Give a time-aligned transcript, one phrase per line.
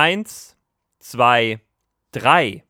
[0.00, 0.56] Eins,
[1.00, 1.60] zwei,
[2.12, 2.62] drei.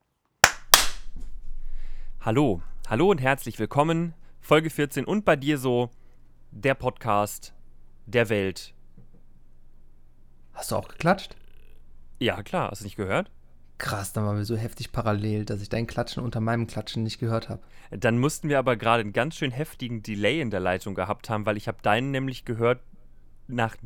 [2.23, 4.15] Hallo, hallo und herzlich willkommen.
[4.41, 5.91] Folge 14 und bei dir so
[6.53, 7.53] der Podcast
[8.07, 8.73] der Welt.
[10.55, 11.37] Hast du auch geklatscht?
[12.19, 13.31] Ja, klar, hast du nicht gehört?
[13.77, 17.19] Krass, dann waren wir so heftig parallel, dass ich dein Klatschen unter meinem Klatschen nicht
[17.19, 17.61] gehört habe.
[17.91, 21.45] Dann mussten wir aber gerade einen ganz schön heftigen Delay in der Leitung gehabt haben,
[21.45, 22.81] weil ich habe deinen nämlich gehört
[23.49, 23.77] nach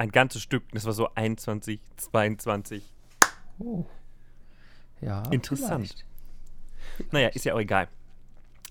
[0.00, 0.64] ein ganzes Stück.
[0.72, 2.82] Das war so 21, 22.
[3.58, 3.84] Oh.
[5.02, 5.22] Ja.
[5.30, 5.86] Interessant.
[6.96, 7.12] vielleicht.
[7.12, 7.88] Naja, ist ja auch egal.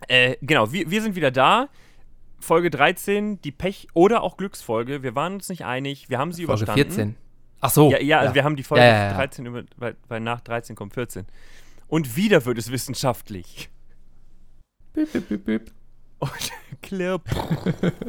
[0.08, 1.70] Äh, genau, wir, wir sind wieder da.
[2.40, 5.04] Folge 13, die Pech- oder auch Glücksfolge.
[5.04, 6.10] Wir waren uns nicht einig.
[6.10, 6.94] Wir haben sie Folge überstanden.
[6.94, 7.16] 14.
[7.62, 7.92] Ach so.
[7.92, 9.14] Ja, ja, also wir haben die Folge Ja, ja, ja.
[9.14, 11.28] 13 über, weil, weil nach 13 kommt 14.
[11.88, 13.70] Und wieder wird es wissenschaftlich.
[14.94, 15.72] Bip, bip, bip, bip.
[16.20, 16.52] Und.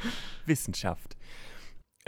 [0.46, 1.17] Wissenschaft.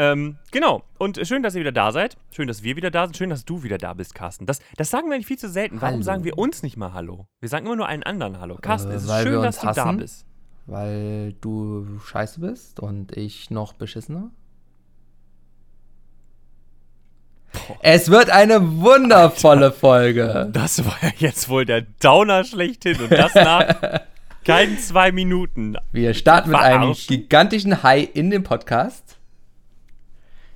[0.03, 0.83] Ähm, genau.
[0.97, 2.17] Und schön, dass ihr wieder da seid.
[2.31, 3.19] Schön, dass wir wieder da sind.
[3.19, 4.47] Schön, dass du wieder da bist, Carsten.
[4.47, 5.83] Das, das sagen wir nicht viel zu selten.
[5.83, 6.03] Warum Hallo.
[6.03, 7.27] sagen wir uns nicht mal Hallo?
[7.41, 8.57] Wir sagen immer nur einen anderen Hallo.
[8.63, 9.99] Carsten, Äh, es ist schön, dass du da hassen.
[9.99, 10.25] bist.
[10.65, 14.31] Weil du scheiße bist und ich noch beschissener.
[17.83, 20.49] Es wird eine wundervolle Folge.
[20.53, 22.99] Das war ja jetzt wohl der Downer schlechthin.
[23.01, 24.01] Und das nach
[24.47, 25.77] keinen zwei Minuten.
[25.93, 29.19] Wir starten mit einem gigantischen High in dem Podcast.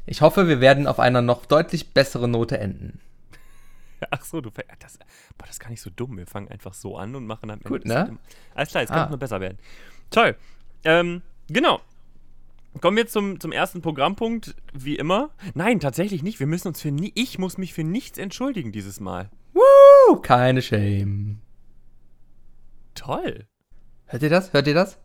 [0.06, 3.00] Ich hoffe, wir werden auf einer noch deutlich besseren Note enden.
[4.10, 4.98] Ach so, du das,
[5.38, 6.18] boah, das ist gar nicht so dumm.
[6.18, 8.18] Wir fangen einfach so an und machen am Ende Gut, ne?
[8.54, 8.94] Alles klar, jetzt Ah.
[8.96, 9.58] kann es nur besser werden.
[10.10, 10.36] Toll.
[10.84, 11.80] Ähm, genau.
[12.80, 15.30] Kommen wir zum, zum ersten Programmpunkt, wie immer.
[15.54, 16.40] Nein, tatsächlich nicht.
[16.40, 17.12] Wir müssen uns für nie.
[17.14, 19.30] Ich muss mich für nichts entschuldigen dieses Mal.
[19.54, 21.38] Woo, keine Shame.
[22.94, 23.46] Toll.
[24.06, 24.52] Hört ihr das?
[24.52, 24.98] Hört ihr das?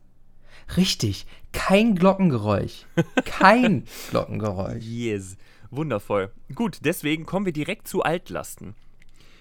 [0.77, 2.85] Richtig, kein Glockengeräusch.
[3.25, 4.83] Kein Glockengeräusch.
[4.83, 5.37] Yes.
[5.71, 6.31] Wundervoll.
[6.53, 8.75] Gut, deswegen kommen wir direkt zu Altlasten.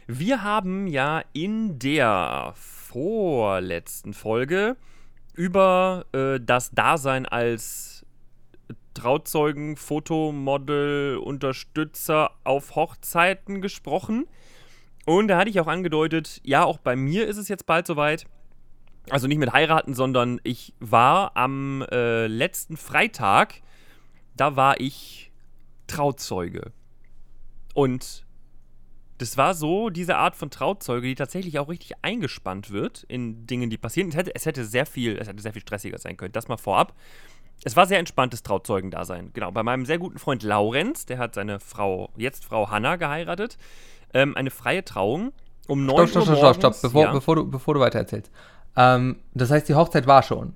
[0.07, 4.77] Wir haben ja in der vorletzten Folge
[5.35, 8.07] über äh, das Dasein als
[8.95, 14.27] Trauzeugen, Fotomodel, Unterstützer auf Hochzeiten gesprochen.
[15.07, 18.27] Und da hatte ich auch angedeutet, ja, auch bei mir ist es jetzt bald soweit.
[19.11, 23.63] Also nicht mit heiraten, sondern ich war am äh, letzten Freitag,
[24.37, 25.31] da war ich
[25.87, 26.73] Trauzeuge.
[27.75, 28.25] Und
[29.19, 33.69] das war so diese Art von Trauzeuge, die tatsächlich auch richtig eingespannt wird in Dingen,
[33.69, 34.11] die passieren.
[34.11, 36.33] Es hätte, es hätte sehr viel, es hätte sehr viel stressiger sein können.
[36.33, 36.95] Das mal vorab.
[37.65, 39.33] Es war sehr entspanntes Trauzeugendasein.
[39.33, 43.59] Genau, bei meinem sehr guten Freund Laurenz, der hat seine Frau, jetzt Frau Hanna, geheiratet.
[44.15, 45.33] Ähm, eine freie Trauung
[45.67, 46.83] um 9 Stopp, stopp, Uhr stopp, stopp, stopp, morgens.
[46.83, 47.13] bevor, ja.
[47.13, 48.31] bevor, du, bevor du weiter erzählst.
[48.79, 50.55] Ähm, das heißt, die Hochzeit war schon.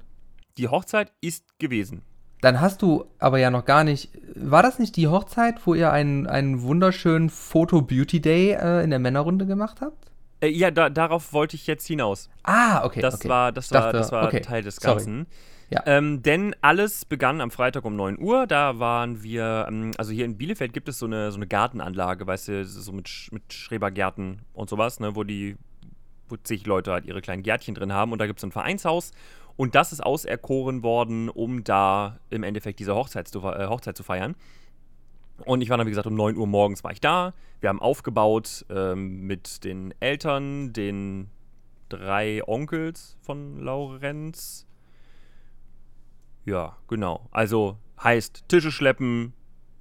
[0.57, 2.03] Die Hochzeit ist gewesen.
[2.41, 4.11] Dann hast du aber ja noch gar nicht.
[4.35, 9.47] War das nicht die Hochzeit, wo ihr einen, einen wunderschönen Foto-Beauty-Day äh, in der Männerrunde
[9.47, 10.11] gemacht habt?
[10.41, 12.29] Äh, ja, da, darauf wollte ich jetzt hinaus.
[12.43, 13.01] Ah, okay.
[13.01, 13.29] Das okay.
[13.29, 14.95] war, das Ich war, dachte, das war okay, Teil des sorry.
[14.97, 15.27] Ganzen.
[15.71, 15.83] Ja.
[15.87, 18.47] Ähm, denn alles begann am Freitag um 9 Uhr.
[18.47, 22.27] Da waren wir, ähm, also hier in Bielefeld gibt es so eine, so eine Gartenanlage,
[22.27, 25.57] weißt du, so mit, Sch- mit Schrebergärten und sowas, ne, wo die,
[26.29, 28.13] wo zig Leute halt ihre kleinen Gärtchen drin haben.
[28.13, 29.13] Und da gibt es ein Vereinshaus.
[29.57, 34.03] Und das ist auserkoren worden, um da im Endeffekt diese Hochzeit zu, äh, Hochzeit zu
[34.03, 34.35] feiern.
[35.45, 37.35] Und ich war dann, wie gesagt, um 9 Uhr morgens war ich da.
[37.61, 41.29] Wir haben aufgebaut ähm, mit den Eltern, den
[41.89, 44.67] drei Onkels von Laurenz.
[46.45, 47.29] Ja, genau.
[47.31, 49.33] Also heißt Tische schleppen,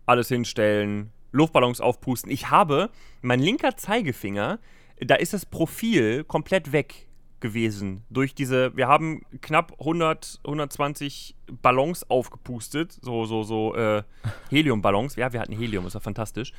[0.05, 2.31] alles hinstellen, Luftballons aufpusten.
[2.31, 2.89] Ich habe,
[3.21, 4.59] mein linker Zeigefinger,
[5.01, 7.07] da ist das Profil komplett weg
[7.39, 8.03] gewesen.
[8.09, 12.97] Durch diese, wir haben knapp 100, 120 Ballons aufgepustet.
[13.01, 14.03] So, so, so, äh,
[14.49, 15.15] Heliumballons.
[15.15, 16.53] Ja, wir hatten Helium, das war fantastisch.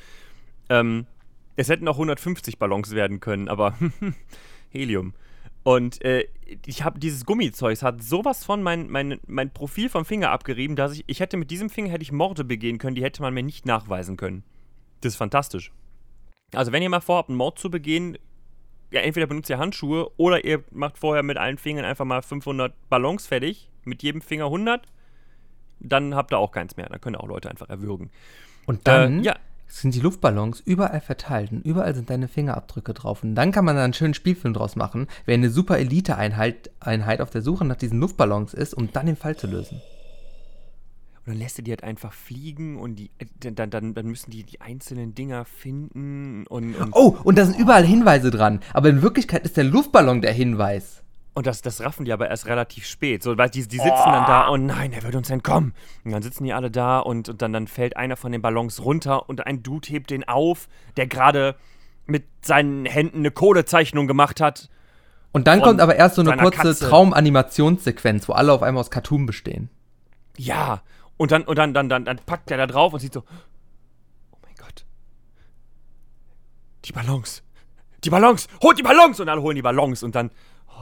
[0.69, 1.07] Ähm,
[1.55, 3.77] es hätten auch 150 Ballons werden können, aber
[4.69, 5.13] Helium.
[5.63, 6.27] Und äh,
[6.65, 10.75] ich habe dieses Gummizeug, es hat sowas von mein, mein, mein Profil vom Finger abgerieben,
[10.75, 13.33] dass ich, ich hätte mit diesem Finger hätte ich Morde begehen können, die hätte man
[13.33, 14.43] mir nicht nachweisen können.
[14.99, 15.71] Das ist fantastisch.
[16.53, 18.17] Also wenn ihr mal vorhabt, einen Mord zu begehen,
[18.93, 22.73] ja, entweder benutzt ihr Handschuhe oder ihr macht vorher mit allen Fingern einfach mal 500
[22.89, 24.85] Ballons fertig, mit jedem Finger 100,
[25.79, 26.87] dann habt ihr auch keins mehr.
[26.87, 28.11] Dann können auch Leute einfach erwürgen.
[28.67, 29.35] Und dann Äh, ja,
[29.67, 33.23] sind die Luftballons überall verteilt und überall sind deine Fingerabdrücke drauf.
[33.23, 37.19] Und dann kann man da einen schönen Spielfilm draus machen, wer eine super Elite-Einheit Einheit
[37.19, 39.81] auf der Suche nach diesen Luftballons ist, um dann den Fall zu lösen.
[41.25, 44.29] Und dann lässt er die halt einfach fliegen und die, äh, dann, dann, dann müssen
[44.29, 48.59] die die einzelnen Dinger finden und, und Oh, und da sind überall Hinweise dran.
[48.73, 51.01] Aber in Wirklichkeit ist der Luftballon der Hinweis.
[51.33, 53.23] Und das, das raffen die aber erst relativ spät.
[53.23, 55.73] So, weil die, die sitzen dann da, oh nein, er wird uns entkommen.
[56.03, 58.83] Und dann sitzen die alle da und, und dann, dann fällt einer von den Ballons
[58.83, 60.67] runter und ein Dude hebt den auf,
[60.97, 61.55] der gerade
[62.05, 64.69] mit seinen Händen eine Kohlezeichnung gemacht hat.
[65.31, 66.75] Und dann kommt aber erst so eine kurze.
[66.77, 69.69] Traumanimationssequenz, wo alle auf einmal aus Cartoon bestehen.
[70.37, 70.83] Ja.
[71.17, 73.23] Und dann, und dann, dann, dann, dann packt er da drauf und sieht so,
[74.31, 74.85] oh mein Gott.
[76.85, 77.43] Die Ballons.
[78.03, 78.47] Die Ballons.
[78.61, 79.19] Holt die Ballons.
[79.19, 80.03] Und alle holen die Ballons.
[80.03, 80.31] Und dann,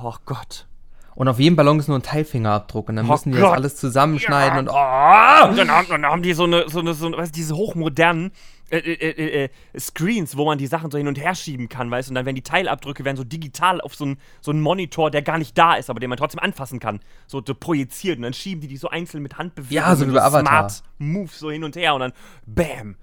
[0.04, 0.68] oh Gott.
[1.14, 2.90] Und auf jedem Ballon ist nur ein Teilfingerabdruck.
[2.90, 3.58] Und dann Oh müssen die das Gott.
[3.58, 7.06] alles zusammenschneiden und oh, Und dann haben, dann haben die so eine, so eine, so
[7.06, 8.32] eine weißt, du, diese hochmodernen
[8.78, 11.92] äh, äh, äh, äh, Screens, wo man die Sachen so hin und her schieben kann,
[11.92, 14.62] weißt du, und dann werden die Teilabdrücke werden so digital auf so einen so einen
[14.62, 18.18] Monitor, der gar nicht da ist, aber den man trotzdem anfassen kann, so, so projiziert
[18.18, 20.70] und dann schieben die die so einzeln mit Handbewegungen, Ja, so wie bei Avatar.
[20.70, 22.14] Smart Moves so hin und her und dann
[22.46, 22.96] Bam.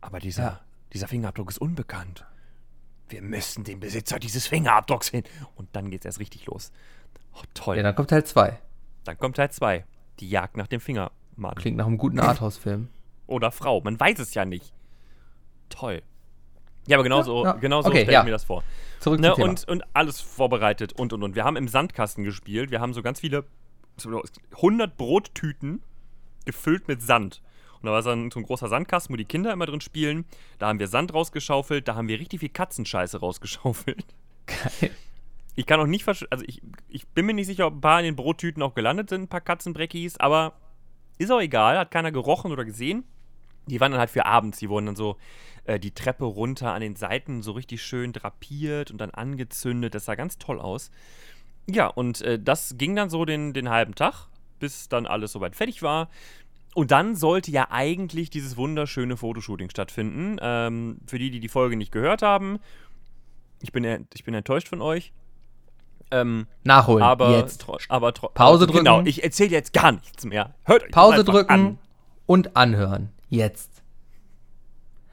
[0.00, 0.60] Aber dieser, Ja.
[0.92, 2.24] dieser Fingerabdruck ist unbekannt.
[3.08, 5.22] Wir müssen den Besitzer dieses Fingerabdrucks hin.
[5.56, 6.72] Und dann geht's erst richtig los.
[7.34, 7.76] Oh, toll.
[7.76, 8.58] ja, dann kommt Teil 2.
[9.04, 9.84] Dann kommt Teil 2.
[10.20, 11.54] Die Jagd nach dem Fingermann.
[11.56, 12.88] Klingt nach einem guten Arthouse-Film.
[13.32, 13.80] Oder Frau.
[13.80, 14.72] Man weiß es ja nicht.
[15.68, 16.02] Toll.
[16.86, 17.56] Ja, aber genauso, Ja, ja.
[17.58, 18.24] genauso Okay, stelle ich ja.
[18.24, 18.64] mir das vor.
[19.00, 21.34] Zurück Ne, zum und, und alles vorbereitet und und und.
[21.34, 22.70] Wir haben im Sandkasten gespielt.
[22.70, 23.44] Wir haben so ganz viele,
[23.96, 24.22] so
[24.56, 25.82] 100 Brottüten
[26.44, 27.40] gefüllt mit Sand.
[27.80, 30.24] Und da war dann so ein großer Sandkasten, wo die Kinder immer drin spielen.
[30.58, 31.86] Da haben wir Sand rausgeschaufelt.
[31.88, 34.04] Da haben wir richtig viel Katzenscheiße rausgeschaufelt.
[34.46, 34.90] Geil.
[35.54, 37.98] Ich kann auch nicht verstehen, also ich, ich bin mir nicht sicher, ob ein paar
[38.00, 40.54] in den Brottüten auch gelandet sind, ein paar Katzenbreckis, aber
[41.18, 43.04] ist auch egal, hat keiner gerochen oder gesehen.
[43.66, 45.16] Die waren dann halt für abends, die wurden dann so
[45.64, 49.94] äh, die Treppe runter an den Seiten so richtig schön drapiert und dann angezündet.
[49.94, 50.90] Das sah ganz toll aus.
[51.70, 54.26] Ja, und äh, das ging dann so den, den halben Tag,
[54.58, 56.08] bis dann alles soweit fertig war.
[56.74, 60.38] Und dann sollte ja eigentlich dieses wunderschöne Fotoshooting stattfinden.
[60.40, 62.58] Ähm, für die, die die Folge nicht gehört haben,
[63.60, 65.12] ich bin, en- ich bin enttäuscht von euch.
[66.10, 67.02] Ähm, Nachholen.
[67.04, 67.64] aber, jetzt.
[67.88, 69.06] aber Pause Genau, drücken.
[69.08, 70.54] ich erzähle jetzt gar nichts mehr.
[70.64, 71.78] Hört euch Pause drücken An.
[72.26, 73.10] und anhören.
[73.32, 73.82] Jetzt.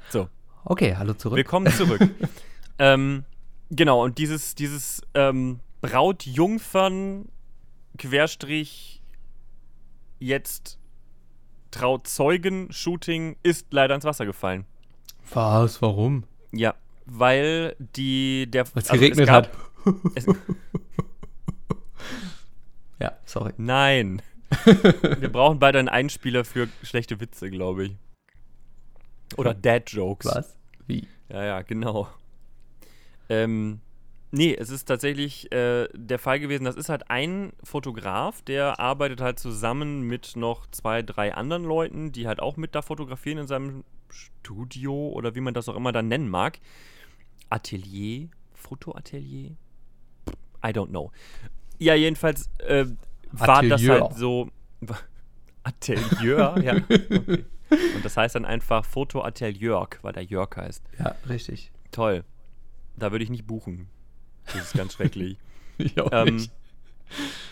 [0.09, 0.27] So,
[0.65, 1.37] Okay, hallo zurück.
[1.37, 2.01] willkommen zurück.
[2.77, 3.23] ähm,
[3.69, 7.29] genau, und dieses, dieses ähm, Brautjungfern
[7.97, 9.01] Querstrich
[10.19, 10.77] jetzt
[11.71, 14.65] Trauzeugen-Shooting ist leider ins Wasser gefallen.
[15.33, 15.81] Was?
[15.81, 16.25] Warum?
[16.51, 16.75] Ja,
[17.05, 19.47] weil die der Weil es also geregnet gab-
[19.85, 19.95] hat.
[20.15, 20.25] Es,
[22.99, 23.53] Ja, sorry.
[23.55, 24.21] nein.
[24.65, 27.95] Wir brauchen beide einen Einspieler für schlechte Witze, glaube ich.
[29.37, 30.25] Oder Dad-Jokes.
[30.27, 30.57] Was?
[30.87, 31.07] Wie?
[31.29, 32.07] Ja, ja, genau.
[33.29, 33.79] Ähm,
[34.31, 39.21] nee, es ist tatsächlich äh, der Fall gewesen, das ist halt ein Fotograf, der arbeitet
[39.21, 43.47] halt zusammen mit noch zwei, drei anderen Leuten, die halt auch mit da fotografieren in
[43.47, 46.59] seinem Studio oder wie man das auch immer dann nennen mag.
[47.49, 49.51] Atelier, Fotoatelier?
[50.63, 51.11] I don't know.
[51.77, 52.85] Ja, jedenfalls äh,
[53.31, 54.49] war das halt so.
[55.63, 56.75] Atelier, ja.
[56.75, 57.45] Okay.
[57.69, 60.83] Und das heißt dann einfach Fotoatelier, weil der Jörg heißt.
[60.97, 61.71] Ja, richtig.
[61.91, 62.23] Toll.
[62.95, 63.87] Da würde ich nicht buchen.
[64.45, 65.37] Das ist ganz schrecklich.
[65.81, 66.45] Ich auch ähm,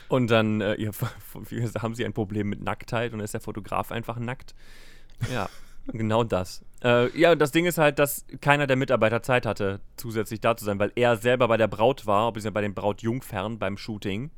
[0.10, 0.92] und dann äh, ja,
[1.82, 4.56] haben sie ein Problem mit Nacktheit und ist der Fotograf einfach nackt.
[5.32, 5.50] Ja,
[5.88, 6.64] genau das.
[6.84, 10.66] Äh, ja, das Ding ist halt, dass keiner der Mitarbeiter Zeit hatte, zusätzlich da zu
[10.66, 14.32] sein, weil er selber bei der Braut war, beziehungsweise bei den Brautjungfern beim Shooting,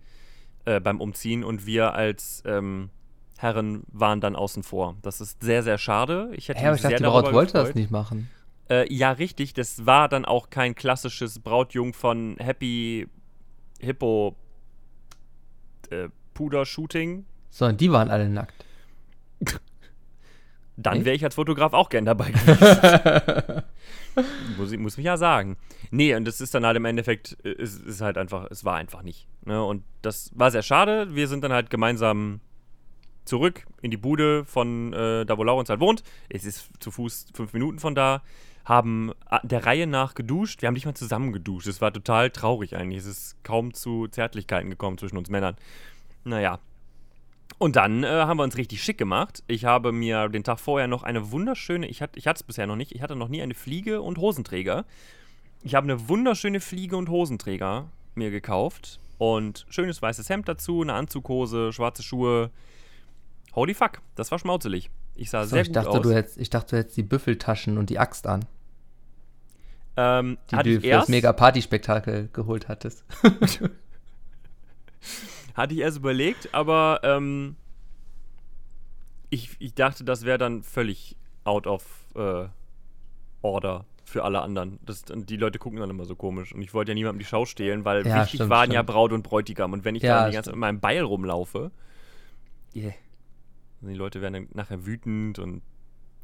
[0.65, 2.89] äh, beim Umziehen und wir als ähm,
[3.39, 4.97] Herren waren dann außen vor.
[5.01, 6.29] Das ist sehr, sehr schade.
[6.35, 7.75] Ich hätte Hä, aber ich dachte, die Braut wollte das gefreut.
[7.75, 8.29] nicht machen.
[8.69, 9.53] Äh, ja, richtig.
[9.53, 13.07] Das war dann auch kein klassisches Brautjungfern Happy
[13.79, 14.35] Hippo
[15.89, 17.25] äh, Puder-Shooting.
[17.49, 18.65] Sondern die waren alle nackt.
[20.75, 23.63] Dann wäre ich als Fotograf auch gern dabei gewesen.
[24.57, 25.55] muss, ich, muss mich ja sagen.
[25.91, 28.75] Nee, und das ist dann halt im Endeffekt, äh, es ist halt einfach, es war
[28.75, 29.27] einfach nicht.
[29.45, 29.63] Ne?
[29.63, 31.15] Und das war sehr schade.
[31.15, 32.39] Wir sind dann halt gemeinsam
[33.29, 36.03] zurück in die Bude von äh, da, wo Laurens halt wohnt.
[36.27, 38.21] Es ist zu Fuß fünf Minuten von da.
[38.65, 40.61] Haben a- der Reihe nach geduscht.
[40.61, 41.67] Wir haben nicht mal zusammen geduscht.
[41.67, 42.99] Es war total traurig eigentlich.
[42.99, 45.55] Es ist kaum zu Zärtlichkeiten gekommen zwischen uns Männern.
[46.23, 46.59] Naja.
[47.57, 49.43] Und dann äh, haben wir uns richtig schick gemacht.
[49.47, 52.67] Ich habe mir den Tag vorher noch eine wunderschöne, ich hatte ich hatte es bisher
[52.67, 54.85] noch nicht, ich hatte noch nie eine Fliege und Hosenträger.
[55.63, 60.93] Ich habe eine wunderschöne Fliege und Hosenträger mir gekauft und schönes weißes Hemd dazu, eine
[60.93, 62.51] Anzughose, schwarze Schuhe.
[63.59, 64.89] Holy fuck, das war schmauzelig.
[65.15, 66.01] Ich sah So, sehr ich, gut dachte, aus.
[66.01, 68.45] du hättest, ich dachte, du hättest die Büffeltaschen und die Axt an,
[69.97, 73.03] ähm, die hatte du ich für das erst, mega Partyspektakel geholt hattest.
[75.55, 77.55] hatte ich erst überlegt, aber ähm,
[79.29, 81.83] ich, ich dachte, das wäre dann völlig out of
[82.15, 82.45] äh,
[83.41, 84.79] order für alle anderen.
[84.85, 86.53] Das, die Leute gucken dann immer so komisch.
[86.53, 88.87] Und ich wollte ja niemandem die Schau stehlen, weil Ja, wichtig stimmt, waren ja stimmt.
[88.87, 89.73] Braut und Bräutigam.
[89.73, 91.71] Und wenn ich Ja, da die ganze Zeit mit meinem Beil rumlaufe,
[92.75, 92.93] yeah.
[93.81, 95.61] Die Leute werden dann nachher wütend und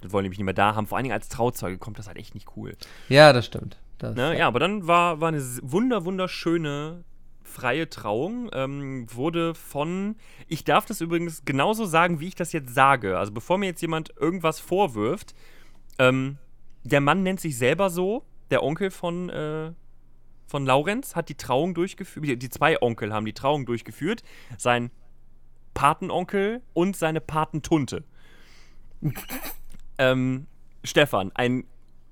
[0.03, 0.87] wollen nämlich nicht mehr da haben.
[0.87, 2.75] Vor allen Dingen als Trauzeuge kommt das halt echt nicht cool.
[3.09, 3.77] Ja, das stimmt.
[3.97, 4.37] Das, Ne?
[4.37, 7.03] Ja, aber dann war, war eine wunder, wunderschöne
[7.43, 8.49] freie Trauung.
[8.53, 10.15] Ähm, wurde von.
[10.47, 13.17] Ich darf das übrigens genauso sagen, wie ich das jetzt sage.
[13.17, 15.33] Also bevor mir jetzt jemand irgendwas vorwirft,
[15.97, 16.37] ähm,
[16.83, 19.71] der Mann nennt sich selber so, der Onkel von, äh,
[20.45, 22.41] von Laurenz hat die Trauung durchgeführt.
[22.41, 24.23] Die zwei Onkel haben die Trauung durchgeführt.
[24.57, 24.91] Sein
[25.75, 28.03] Patenonkel und seine Patentunte.
[29.99, 30.47] ähm,
[30.83, 31.65] Stefan, ein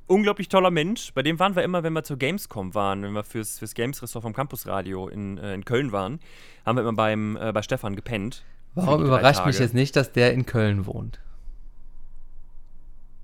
[0.05, 1.11] unglaublich toller Mensch.
[1.13, 4.21] Bei dem waren wir immer, wenn wir zur Gamescom waren, wenn wir fürs, fürs Games-Ressort
[4.21, 6.19] vom Campusradio in, äh, in Köln waren,
[6.65, 8.43] haben wir immer beim, äh, bei Stefan gepennt.
[8.75, 11.19] Warum überrascht mich jetzt nicht, dass der in Köln wohnt?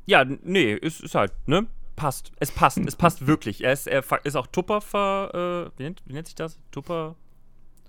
[0.05, 1.67] Ja, nee, ist, ist halt, ne?
[1.95, 2.31] Passt.
[2.39, 2.77] Es passt.
[2.77, 3.63] es passt wirklich.
[3.63, 5.67] Er ist, er ist auch Tupper.
[5.67, 6.57] Äh, wie, nennt, wie nennt sich das?
[6.71, 7.15] Tupper.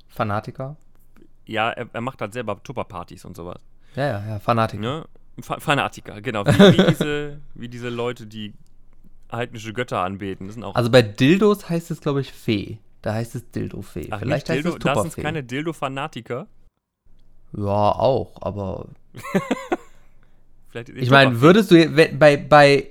[0.08, 0.76] Fanatiker?
[1.50, 3.60] Ja, er, er macht halt selber Tupper-Partys und sowas.
[3.96, 4.80] Ja, ja, ja, Fanatiker.
[4.80, 5.04] Ne?
[5.40, 6.46] Fa Fanatiker, genau.
[6.46, 8.54] Wie, wie, diese, wie diese Leute, die
[9.32, 10.46] heidnische Götter anbeten.
[10.46, 10.76] Das sind auch.
[10.76, 12.78] Also bei Dildos heißt es, glaube ich, Fee.
[13.02, 14.04] Da heißt es Dildo-Fee.
[14.04, 15.22] Vielleicht nicht heißt Dildo, es das sind Tupperfee.
[15.22, 16.46] keine Dildo-Fanatiker.
[17.56, 18.86] Ja, auch, aber
[20.68, 22.86] Vielleicht ich meine, würdest du bei, bei,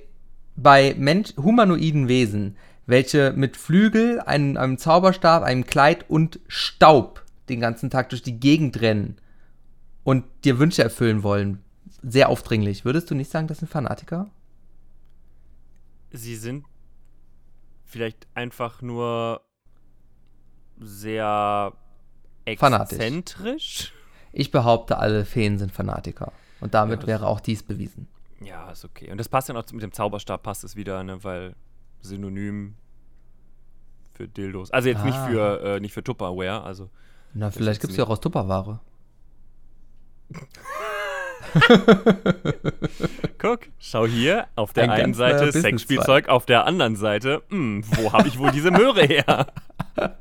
[0.56, 7.60] bei Mensch, humanoiden Wesen, welche mit Flügel, einem, einem Zauberstab, einem Kleid und Staub den
[7.60, 9.16] ganzen Tag durch die Gegend rennen
[10.04, 11.62] und dir Wünsche erfüllen wollen,
[12.02, 14.30] sehr aufdringlich, würdest du nicht sagen, das sind Fanatiker?
[16.12, 16.64] sie sind
[17.84, 19.42] vielleicht einfach nur
[20.78, 21.72] sehr
[22.58, 22.98] Fanatisch.
[22.98, 23.92] exzentrisch.
[24.32, 26.32] Ich behaupte, alle Feen sind Fanatiker.
[26.60, 28.08] Und damit Ja, wäre auch dies bewiesen.
[28.40, 29.10] Ja, ist okay.
[29.10, 31.54] Und das passt ja noch mit dem Zauberstab, passt es wieder, ne, weil
[32.00, 32.74] Synonym
[34.14, 34.70] für Dildos.
[34.70, 35.26] Also jetzt nicht Ah.
[35.28, 36.90] für äh, nicht für Tupperware, also
[37.34, 38.80] Na, vielleicht gibt es ja auch aus Tupperware.
[43.38, 45.52] guck, schau hier, auf der Ein einen Seite.
[45.52, 49.46] Sexspielzeug, auf der anderen Seite, hm, wo habe ich wohl diese Möhre her?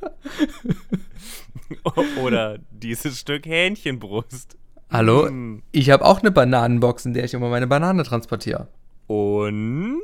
[2.21, 4.57] Oder dieses Stück Hähnchenbrust.
[4.89, 5.27] Hallo?
[5.27, 5.61] Hm.
[5.71, 8.67] Ich habe auch eine Bananenbox, in der ich immer meine Banane transportiere.
[9.07, 10.01] Und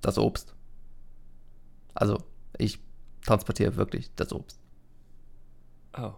[0.00, 0.54] Das Obst.
[1.94, 2.18] Also,
[2.56, 2.78] ich
[3.26, 4.60] transportiere wirklich das Obst.
[5.98, 6.14] Oh.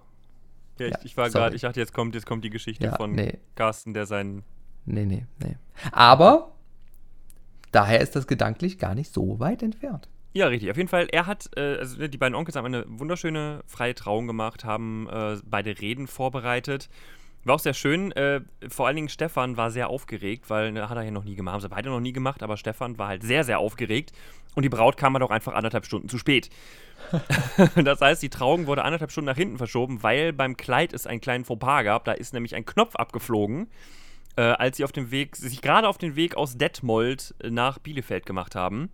[0.79, 2.97] Ja, ich, Ja, ich war gerade, ich dachte, jetzt kommt, jetzt kommt die Geschichte Ja,
[2.97, 3.39] von nee.
[3.55, 4.45] Carsten, der seinen
[4.87, 5.57] Nee, nee, nee.
[5.93, 6.53] Aber
[7.71, 10.09] daher ist das gedanklich gar nicht so weit entfernt.
[10.33, 10.71] Ja, richtig.
[10.71, 13.95] Auf jeden Fall, er hat, äh, also ne, die beiden Onkels haben eine wunderschöne freie
[13.95, 16.89] Trauung gemacht, haben äh, beide Reden vorbereitet.
[17.45, 18.13] War auch sehr schön.
[18.13, 21.35] Äh, vor allen Dingen Stefan war sehr aufgeregt, weil ne, hat er ja noch nie
[21.35, 21.55] gemacht.
[21.55, 24.13] Haben sie beide noch nie gemacht, aber Stefan war halt sehr, sehr aufgeregt.
[24.55, 26.51] Und die Braut kam halt auch einfach anderthalb Stunden zu spät.
[27.77, 31.21] das heißt, die Trauung wurde anderthalb Stunden nach hinten verschoben, weil beim Kleid es einen
[31.21, 32.05] kleinen Fauxpas gab.
[32.05, 33.69] Da ist nämlich ein Knopf abgeflogen,
[34.37, 37.79] äh, als sie auf dem Weg, sich gerade auf den Weg aus Detmold äh, nach
[37.79, 38.91] Bielefeld gemacht haben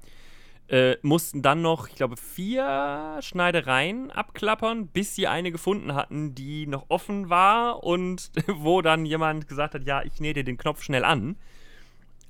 [0.69, 6.67] äh, mussten dann noch, ich glaube, vier Schneidereien abklappern, bis sie eine gefunden hatten, die
[6.67, 10.83] noch offen war und wo dann jemand gesagt hat, ja, ich nähe dir den Knopf
[10.83, 11.37] schnell an.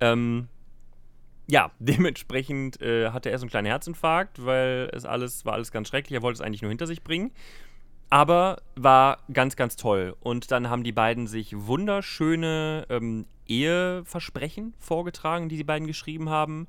[0.01, 0.49] Ähm,
[1.47, 5.89] ja, dementsprechend äh, hatte er so einen kleinen Herzinfarkt, weil es alles war alles ganz
[5.89, 6.15] schrecklich.
[6.15, 7.33] Er wollte es eigentlich nur hinter sich bringen.
[8.09, 10.15] Aber war ganz, ganz toll.
[10.21, 16.69] Und dann haben die beiden sich wunderschöne ähm, Eheversprechen vorgetragen, die die beiden geschrieben haben.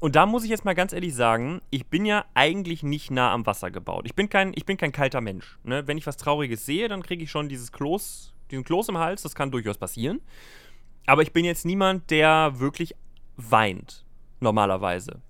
[0.00, 3.32] Und da muss ich jetzt mal ganz ehrlich sagen, ich bin ja eigentlich nicht nah
[3.32, 4.06] am Wasser gebaut.
[4.06, 5.58] Ich bin kein, ich bin kein kalter Mensch.
[5.62, 5.86] Ne?
[5.86, 9.20] Wenn ich was Trauriges sehe, dann kriege ich schon dieses Kloß, diesen Kloß im Hals.
[9.22, 10.20] Das kann durchaus passieren.
[11.06, 12.94] Aber ich bin jetzt niemand, der wirklich
[13.36, 14.06] weint.
[14.40, 15.20] Normalerweise.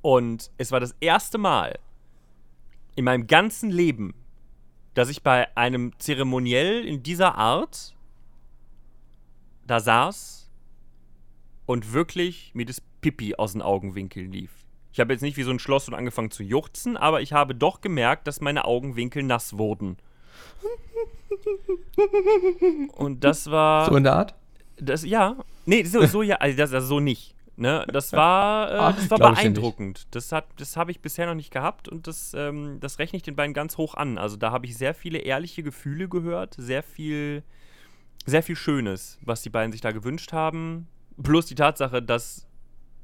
[0.00, 1.80] Und es war das erste Mal
[2.94, 4.14] in meinem ganzen Leben,
[4.94, 7.96] dass ich bei einem Zeremoniell in dieser Art
[9.66, 10.43] da saß
[11.66, 14.50] und wirklich mir das Pipi aus den Augenwinkeln lief.
[14.92, 17.54] Ich habe jetzt nicht wie so ein Schloss und angefangen zu juchzen, aber ich habe
[17.54, 19.96] doch gemerkt, dass meine Augenwinkel nass wurden.
[22.94, 23.86] Und das war.
[23.88, 24.34] So in der Art?
[24.76, 25.36] Das, ja.
[25.66, 27.34] Nee, so, so ja, also das also so nicht.
[27.56, 27.84] Ne?
[27.92, 30.06] Das war, äh, Ah, das war beeindruckend.
[30.10, 33.22] Das, hat, das habe ich bisher noch nicht gehabt und das, ähm, das rechne ich
[33.22, 34.18] den beiden ganz hoch an.
[34.18, 37.44] Also da habe ich sehr viele ehrliche Gefühle gehört, sehr viel,
[38.26, 40.88] sehr viel Schönes, was die beiden sich da gewünscht haben.
[41.22, 42.46] Plus die Tatsache, dass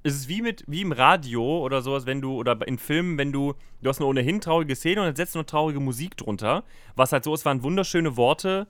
[0.02, 3.32] es ist wie mit wie im Radio oder sowas, wenn du oder in Filmen, wenn
[3.32, 6.64] du du hast eine ohnehin traurige Szene und dann setzt du noch traurige Musik drunter,
[6.96, 8.66] was halt so ist, waren wunderschöne Worte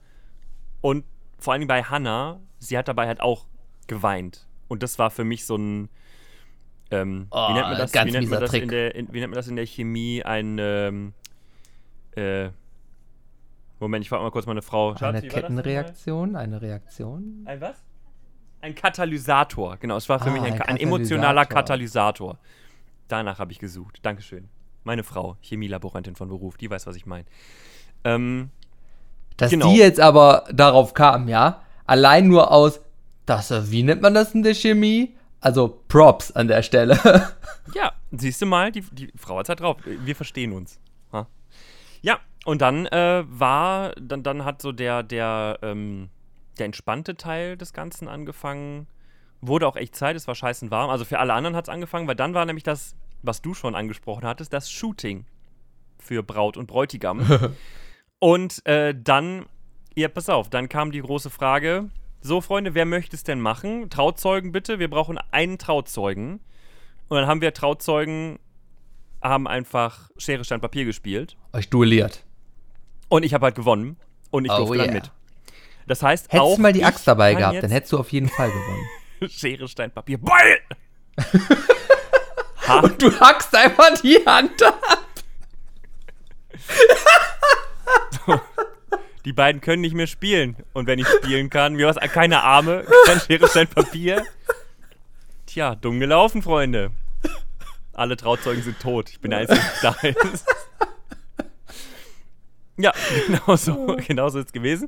[0.81, 1.05] und
[1.39, 3.45] vor allem bei Hannah, sie hat dabei halt auch
[3.87, 5.89] geweint und das war für mich so ein
[6.91, 8.69] Ähm, Oh, wie nennt man das, ganz wie nennt man mieser das in Trick.
[8.69, 10.23] der, in, wie nennt man das in der Chemie?
[10.23, 11.13] Ein, ähm,
[12.15, 12.49] äh,
[13.79, 14.91] Moment, ich frage mal kurz meine Frau.
[14.93, 15.21] Eine?
[15.21, 17.43] Kettenreaktion, eine Reaktion.
[17.45, 17.77] Ein was?
[18.61, 19.77] Ein Katalysator.
[19.77, 22.37] Genau, es war für Ah, mich ein, ein ein emotionaler Katalysator.
[23.07, 23.99] Danach habe ich gesucht.
[24.03, 24.49] Dankeschön.
[24.83, 27.25] Meine Frau, Chemielaborantin von Beruf, die weiß, was ich meine.
[28.03, 28.49] Ähm,
[29.37, 29.67] Dass Genau.
[29.69, 32.79] die jetzt aber darauf kam, ja, allein nur aus,
[33.25, 35.15] das, äh, wie nennt man das in der Chemie?
[35.39, 36.99] Also Props an der Stelle.
[37.73, 39.77] ja, siehst du mal, die, die Frau hat halt drauf.
[39.85, 40.79] Wir verstehen uns.
[41.13, 41.27] Ha?
[42.01, 46.09] Ja, und dann äh, war, dann, dann hat so der, der, ähm,
[46.57, 48.87] der entspannte Teil des Ganzen angefangen.
[49.41, 50.89] Wurde auch echt Zeit, es war scheißen warm.
[50.89, 53.75] Also für alle anderen hat es angefangen, weil dann war nämlich das, was du schon
[53.75, 55.25] angesprochen hattest, das Shooting
[55.97, 57.25] für Braut und Bräutigam.
[58.19, 59.45] und äh, dann,
[59.95, 61.89] ja, pass auf, dann kam die große Frage:
[62.21, 63.89] So, Freunde, wer möchte es denn machen?
[63.89, 66.41] Trauzeugen bitte, wir brauchen einen Trauzeugen.
[67.07, 68.39] Und dann haben wir Trauzeugen,
[69.21, 71.35] haben einfach Schere, Stein, Papier gespielt.
[71.51, 72.25] Euch duelliert.
[73.09, 73.97] Und ich habe halt gewonnen.
[74.29, 74.85] Und ich Oh durfte yeah.
[74.85, 75.11] dann mit.
[75.91, 78.29] Das heißt, Hättest auch du mal die Axt dabei gehabt, dann hättest du auf jeden
[78.29, 78.87] Fall gewonnen.
[79.29, 80.57] Schere, Stein, Papier, Beul!
[82.65, 84.79] ha, Du hackst einfach die Hand ab.
[89.25, 90.55] die beiden können nicht mehr spielen.
[90.71, 94.23] Und wenn ich spielen kann, mir was keine Arme, kein Schere, Stein, Papier.
[95.45, 96.91] Tja, dumm gelaufen, Freunde.
[97.91, 99.09] Alle Trauzeugen sind tot.
[99.09, 100.45] Ich bin der Einzige, der da ist.
[102.77, 102.93] Ja,
[103.27, 104.87] genau so, genau so ist es gewesen.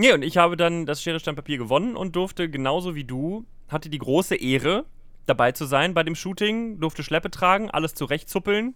[0.00, 3.44] Nee, und ich habe dann das Schere, Stein, Papier gewonnen und durfte genauso wie du,
[3.68, 4.86] hatte die große Ehre,
[5.26, 8.74] dabei zu sein bei dem Shooting, durfte Schleppe tragen, alles zurechtzuppeln.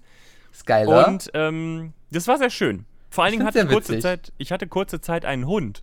[0.52, 1.08] Skyler.
[1.08, 2.84] Und ähm, das war sehr schön.
[3.08, 3.98] Vor allen Dingen hatte ich kurze.
[4.00, 5.82] Zeit, ich hatte kurze Zeit einen Hund.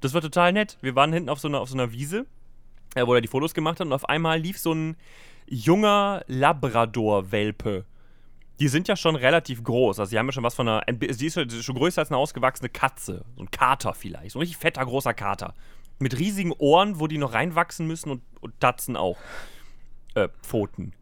[0.00, 0.78] Das war total nett.
[0.80, 2.24] Wir waren hinten auf so einer, auf so einer Wiese,
[2.94, 4.96] äh, wo er die Fotos gemacht hat und auf einmal lief so ein
[5.48, 7.84] junger Labrador-Welpe.
[8.58, 10.00] Die sind ja schon relativ groß.
[10.00, 10.82] Also, die haben ja schon was von einer.
[11.10, 13.24] Sie ist schon- größer als eine ausgewachsene Katze.
[13.36, 14.30] So ein Kater vielleicht.
[14.32, 15.54] So ein richtig fetter, großer Kater.
[15.98, 19.18] Mit riesigen Ohren, wo die noch reinwachsen müssen und, und Tatzen auch.
[20.14, 20.92] Äh, Pfoten.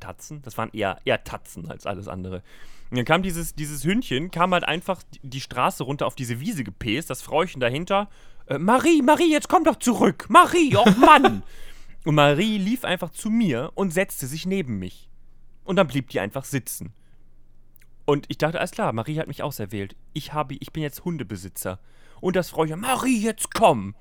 [0.00, 0.42] Tatzen?
[0.42, 2.42] Das waren eher, eher Tatzen als alles andere.
[2.90, 6.62] Und dann kam dieses, dieses Hündchen, kam halt einfach die- Straße runter auf diese Wiese
[6.62, 8.08] gepäst, das Frauchen dahinter.
[8.46, 10.26] Äh, Marie, Marie, jetzt komm doch zurück.
[10.28, 11.42] Marie, oh Mann.
[12.04, 15.05] und Marie lief einfach zu mir und setzte sich neben mich.
[15.66, 16.92] Und dann blieb die einfach sitzen.
[18.06, 19.96] Und ich dachte, alles klar, Marie hat mich auserwählt.
[20.12, 21.80] Ich, habe, ich bin jetzt Hundebesitzer.
[22.20, 23.94] Und das Frauchen, Marie, jetzt komm.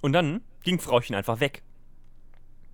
[0.00, 1.62] Und dann ging Frauchen einfach weg.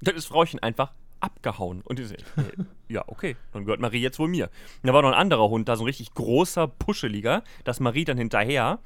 [0.00, 1.82] Dann ist Frauchen einfach abgehauen.
[1.82, 2.16] Und ich äh,
[2.88, 4.50] ja, okay, dann gehört Marie jetzt wohl mir.
[4.82, 7.42] Und da war noch ein anderer Hund da, so ein richtig großer, puscheliger.
[7.64, 8.78] Das Marie dann hinterher.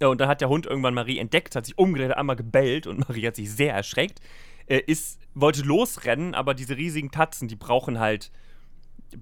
[0.00, 2.98] Ja, und dann hat der Hund irgendwann Marie entdeckt, hat sich umgedreht, einmal gebellt und
[3.08, 4.20] Marie hat sich sehr erschreckt.
[4.66, 8.30] Äh, ist, wollte losrennen, aber diese riesigen Tatzen, die brauchen halt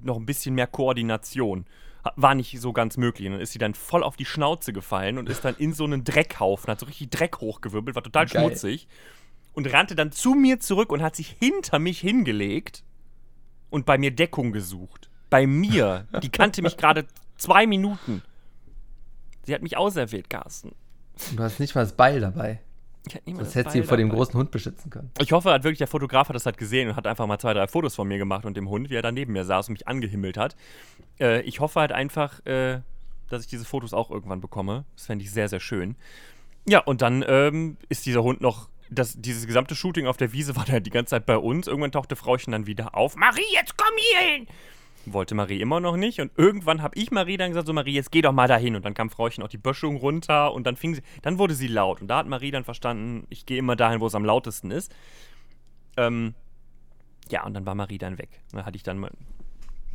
[0.02, 1.66] noch ein bisschen mehr Koordination.
[2.14, 3.26] War nicht so ganz möglich.
[3.26, 5.84] Und dann ist sie dann voll auf die Schnauze gefallen und ist dann in so
[5.84, 8.42] einen Dreckhaufen, hat so richtig Dreck hochgewirbelt, war total Geil.
[8.42, 8.86] schmutzig.
[9.54, 12.84] Und rannte dann zu mir zurück und hat sich hinter mich hingelegt
[13.70, 15.10] und bei mir Deckung gesucht.
[15.30, 16.06] Bei mir.
[16.22, 18.22] Die kannte mich gerade zwei Minuten.
[19.44, 20.74] Sie hat mich auserwählt, Carsten.
[21.34, 22.60] Du hast nicht mal das Beil dabei.
[23.38, 24.18] Das hättest du Beil vor dem dabei.
[24.18, 25.10] großen Hund beschützen können.
[25.20, 27.54] Ich hoffe, hat wirklich der Fotograf hat das halt gesehen und hat einfach mal zwei,
[27.54, 29.74] drei Fotos von mir gemacht und dem Hund, wie er da neben mir saß und
[29.74, 30.56] mich angehimmelt hat.
[31.20, 32.80] Äh, ich hoffe halt einfach, äh,
[33.28, 34.84] dass ich diese Fotos auch irgendwann bekomme.
[34.96, 35.96] Das fände ich sehr, sehr schön.
[36.68, 38.68] Ja, und dann ähm, ist dieser Hund noch.
[38.88, 41.66] Das, dieses gesamte Shooting auf der Wiese war dann die ganze Zeit bei uns.
[41.66, 43.16] Irgendwann tauchte Frauchen dann wieder auf.
[43.16, 44.46] Marie, jetzt komm hier hin!
[45.12, 46.20] Wollte Marie immer noch nicht.
[46.20, 48.74] Und irgendwann habe ich Marie dann gesagt: So, Marie, jetzt geh doch mal dahin.
[48.76, 51.02] Und dann kam Frauchen auch die Böschung runter und dann fing sie.
[51.22, 52.00] Dann wurde sie laut.
[52.00, 54.92] Und da hat Marie dann verstanden, ich gehe immer dahin, wo es am lautesten ist.
[55.96, 56.34] Ähm,
[57.30, 58.28] ja, und dann war Marie dann weg.
[58.52, 59.10] Dann hatte ich dann mein-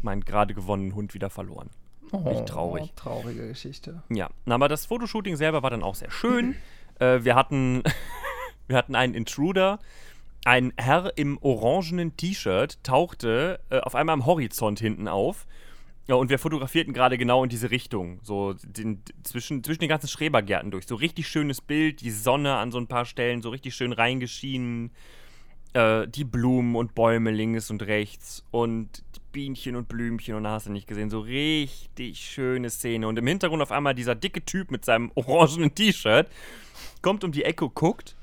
[0.02, 1.70] meinen gerade gewonnenen Hund wieder verloren.
[2.26, 2.84] Echt traurig.
[2.88, 4.04] Oh, Traurige Geschichte.
[4.10, 6.56] Ja, aber das Fotoshooting selber war dann auch sehr schön.
[7.00, 7.84] äh, wir hatten,
[8.68, 9.80] wir hatten einen Intruder.
[10.44, 15.46] Ein Herr im orangenen T-Shirt tauchte äh, auf einmal am Horizont hinten auf.
[16.08, 18.20] Ja, und wir fotografierten gerade genau in diese Richtung.
[18.24, 20.88] So den, zwischen, zwischen den ganzen Schrebergärten durch.
[20.88, 24.92] So richtig schönes Bild, die Sonne an so ein paar Stellen, so richtig schön reingeschienen.
[25.74, 28.44] Äh, die Blumen und Bäume links und rechts.
[28.50, 31.12] Und Bienchen und Blümchen und hast du nicht gesehen.
[31.12, 33.08] So richtig schöne Szene.
[33.08, 36.28] Und im Hintergrund auf einmal dieser dicke Typ mit seinem orangenen T-Shirt
[37.04, 38.16] kommt um die Ecke, guckt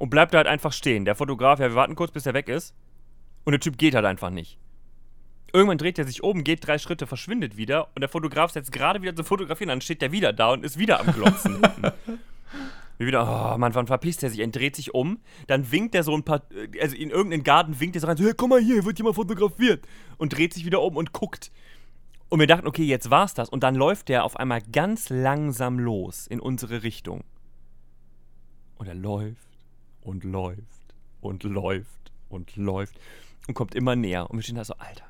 [0.00, 1.04] und bleibt da halt einfach stehen.
[1.04, 2.74] Der Fotograf, ja, wir warten kurz, bis er weg ist.
[3.44, 4.58] Und der Typ geht halt einfach nicht.
[5.52, 9.02] Irgendwann dreht er sich um, geht drei Schritte, verschwindet wieder und der Fotograf setzt gerade
[9.02, 11.60] wieder zu fotografieren, dann steht der wieder da und ist wieder am Glotzen.
[12.98, 14.40] Wie wieder, oh Mann, wann verpisst er sich?
[14.40, 16.42] Er dreht sich um, dann winkt er so ein paar,
[16.80, 19.16] also in irgendeinen Garten winkt er so rein, so, hey, komm mal hier, wird jemand
[19.16, 19.86] fotografiert.
[20.16, 21.50] Und dreht sich wieder um und guckt.
[22.30, 23.50] Und wir dachten, okay, jetzt war's das.
[23.50, 27.24] Und dann läuft der auf einmal ganz langsam los in unsere Richtung.
[28.76, 29.49] Und er läuft
[30.10, 32.98] und läuft und läuft und läuft
[33.46, 34.30] und kommt immer näher.
[34.30, 35.04] Und wir stehen da so, Alter,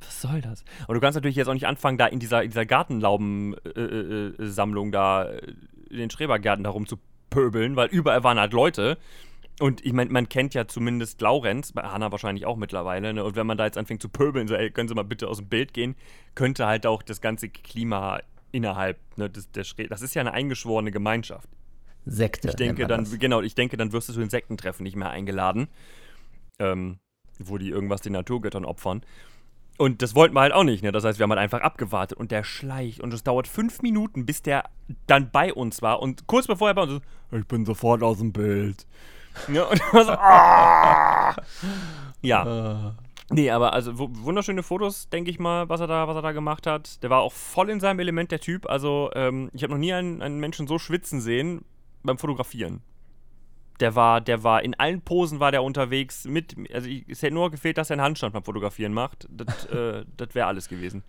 [0.00, 0.64] was soll das?
[0.86, 4.88] Und du kannst natürlich jetzt auch nicht anfangen, da in dieser, in dieser Gartenlaubensammlung äh,
[4.88, 5.52] äh, da äh,
[5.90, 8.98] in den Schrebergärten da rumzupöbeln, weil überall waren halt Leute.
[9.58, 13.24] Und ich meine, man kennt ja zumindest Laurenz, bei Hanna wahrscheinlich auch mittlerweile, ne?
[13.24, 15.38] Und wenn man da jetzt anfängt zu pöbeln, so, ey, können Sie mal bitte aus
[15.38, 15.96] dem Bild gehen,
[16.34, 18.20] könnte halt auch das ganze Klima
[18.52, 21.48] innerhalb, ne, des, der Schre das ist ja eine eingeschworene Gemeinschaft.
[22.06, 22.48] Sekte.
[22.48, 23.18] Ich denke dann, das.
[23.18, 25.68] genau, ich denke, dann wirst du zu den Sektentreffen nicht mehr eingeladen.
[26.58, 26.98] Ähm,
[27.38, 29.02] wo die irgendwas den Naturgöttern opfern.
[29.76, 30.90] Und das wollten wir halt auch nicht, ne?
[30.90, 34.24] Das heißt, wir haben halt einfach abgewartet und der schleicht und es dauert fünf Minuten,
[34.24, 34.64] bis der
[35.06, 38.16] dann bei uns war und kurz bevor er bei uns ist, ich bin sofort aus
[38.16, 38.86] dem Bild.
[39.52, 41.36] Ja, und war so, ah!
[42.22, 42.94] Ja.
[43.28, 46.32] Nee, aber also wu- wunderschöne Fotos, denke ich mal, was er da, was er da
[46.32, 47.02] gemacht hat.
[47.02, 48.66] Der war auch voll in seinem Element, der Typ.
[48.70, 51.64] Also, ähm, ich habe noch nie einen, einen Menschen so schwitzen sehen
[52.06, 52.80] beim Fotografieren.
[53.80, 57.50] Der war, der war, in allen Posen war der unterwegs mit, also es hätte nur
[57.50, 59.28] gefehlt, dass er einen Handstand beim Fotografieren macht.
[59.30, 61.02] Das, äh, das wäre alles gewesen.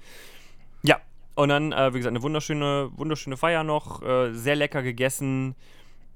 [0.84, 1.00] Ja,
[1.36, 5.56] und dann, äh, wie gesagt, eine wunderschöne, wunderschöne Feier noch, äh, sehr lecker gegessen.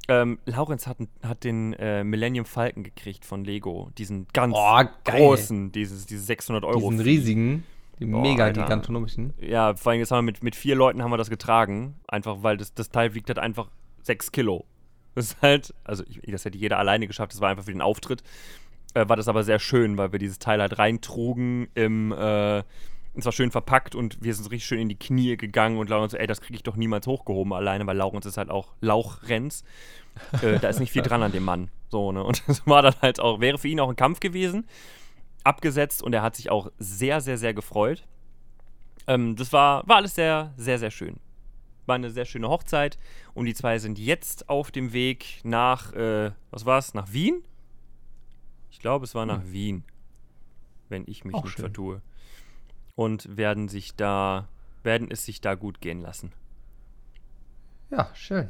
[0.08, 3.92] Ähm, Laurenz hat, hat den äh, Millennium Falcon gekriegt von Lego.
[3.98, 6.90] Diesen ganz Oh, großen, dieses, diese 600 Euro.
[6.90, 7.64] Diesen riesigen,
[8.00, 8.64] die Boah, mega Alter.
[8.64, 9.34] gigantonomischen.
[9.40, 11.96] Ja, vor allem jetzt haben wir mit, mit vier Leuten haben wir das getragen.
[12.08, 13.70] Einfach, weil das, das Teil wiegt halt einfach
[14.02, 14.66] 6 Kilo.
[15.16, 17.82] Das ist halt, also ich, das hätte jeder alleine geschafft, das war einfach für den
[17.82, 18.24] Auftritt.
[18.94, 22.64] Äh, war das aber sehr schön, weil wir dieses Teil halt reintrugen im, äh,
[23.14, 26.14] es war schön verpackt und wir sind richtig schön in die Knie gegangen und Laurenz
[26.14, 29.64] so, ey, das kriege ich doch niemals hochgehoben alleine, weil Laurenz ist halt auch Lauchrenz.
[30.42, 31.70] äh, da ist nicht viel dran an dem Mann.
[31.90, 32.24] So, ne?
[32.24, 34.66] Und das war dann halt auch, wäre für ihn auch ein Kampf gewesen.
[35.44, 38.04] Abgesetzt und er hat sich auch sehr, sehr, sehr gefreut.
[39.08, 41.18] Ähm, das war, war alles sehr, sehr, sehr schön.
[41.86, 42.98] War eine sehr schöne Hochzeit
[43.34, 47.44] und die zwei sind jetzt auf dem Weg nach, äh, was war's, nach Wien?
[48.70, 49.84] Ich glaube, es war nach Wien,
[50.90, 51.66] wenn ich mich Auch nicht schön.
[51.66, 52.02] vertue.
[52.96, 54.48] Und werden sich da,
[54.84, 56.32] werden es sich da gut gehen lassen.
[57.90, 58.50] Ja, schön.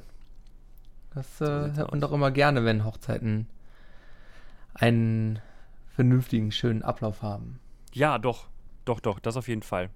[1.13, 3.47] Das äh, hört man doch immer gerne, wenn Hochzeiten
[4.73, 5.39] einen
[5.95, 7.59] vernünftigen, schönen Ablauf haben.
[7.93, 8.47] Ja, doch,
[8.85, 9.89] doch, doch, das auf jeden Fall.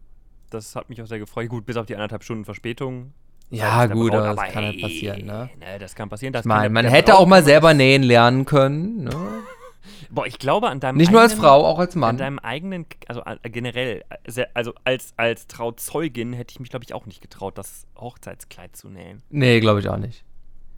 [0.50, 1.50] Das hat mich auch sehr gefreut.
[1.50, 3.13] Gut, bis auf die anderthalb Stunden Verspätung.
[3.50, 5.50] Ja, gut, Braut, aber das kann halt passieren, ne?
[5.80, 6.34] Das kann passieren.
[6.34, 9.04] Das man der hätte auch mal man selber nähen lernen können.
[9.06, 9.12] Ne?
[10.10, 12.18] Boah, ich glaube an deinem Nicht nur als eigenen- Frau, auch als An Mann.
[12.18, 16.94] deinem eigenen, also äh, generell, sehr- also als, als Trauzeugin hätte ich mich, glaube ich,
[16.94, 19.22] auch nicht getraut, das Hochzeitskleid zu nähen.
[19.30, 20.24] Nee, glaube ich auch nicht.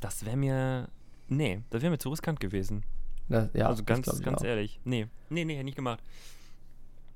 [0.02, 0.90] Das wäre mir,
[1.28, 2.84] nee, das wäre mir zu riskant gewesen.
[3.30, 4.46] Das, ja, also ganz, ganz auch.
[4.46, 4.80] ehrlich.
[4.84, 6.00] Nee, nee, nee, hätte ich nicht gemacht.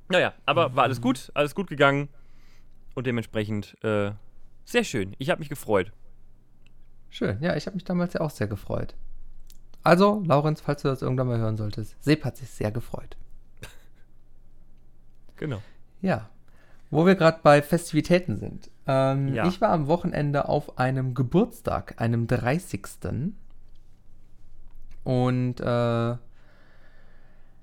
[0.10, 2.10] Naja, aber war alles gut, alles gut gegangen
[2.96, 4.12] und dementsprechend äh,
[4.65, 5.15] sehr schön.
[5.17, 5.91] Ich habe mich gefreut.
[7.10, 8.95] Schön, ja, ich habe mich damals ja auch sehr gefreut.
[9.84, 13.17] Also, Laurenz, falls du das irgendwann mal hören solltest, Sepp hat sich sehr gefreut.
[15.38, 15.62] Genau.
[16.02, 16.30] Ja,
[16.91, 18.69] wo wir gerade bei Festivitäten sind.
[18.86, 19.47] Ähm, Ja.
[19.47, 22.86] Ich war am Wochenende auf einem Geburtstag, einem 30.
[25.04, 25.63] Und äh,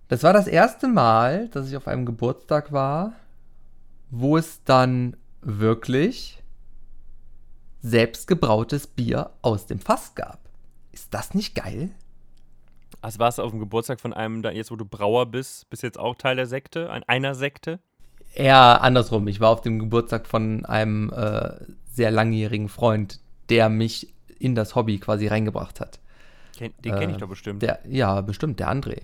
[0.08, 3.12] das war das erste Mal, dass ich auf einem Geburtstag war,
[4.10, 6.37] wo es dann wirklich
[7.82, 10.40] selbstgebrautes Bier aus dem Fass gab.
[10.92, 11.90] Ist das nicht geil?
[13.00, 15.82] Also warst du auf dem Geburtstag von einem, da jetzt wo du Brauer bist, bist
[15.82, 17.78] jetzt auch Teil der Sekte, ein, einer Sekte?
[18.34, 19.28] Eher andersrum.
[19.28, 21.52] Ich war auf dem Geburtstag von einem äh,
[21.90, 26.00] sehr langjährigen Freund, der mich in das Hobby quasi reingebracht hat.
[26.56, 27.62] Ken, den kenne ich Äh, doch bestimmt.
[27.62, 29.02] Der, ja, bestimmt, der André.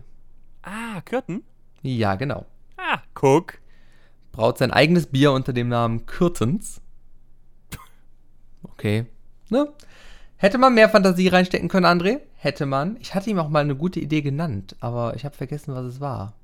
[0.63, 1.43] ah, Kürten?
[1.83, 2.47] Ja, genau.
[2.77, 3.59] Ah, guck.
[4.33, 6.81] Braut sein eigenes Bier unter dem Namen Kürtens.
[8.65, 9.07] Okay.
[9.51, 9.69] Ne?
[10.37, 12.21] Hätte man mehr Fantasie reinstecken können, André?
[12.37, 12.97] Hätte man.
[13.01, 16.01] Ich hatte ihm auch mal eine gute Idee genannt, aber ich habe vergessen, was es
[16.01, 16.35] war.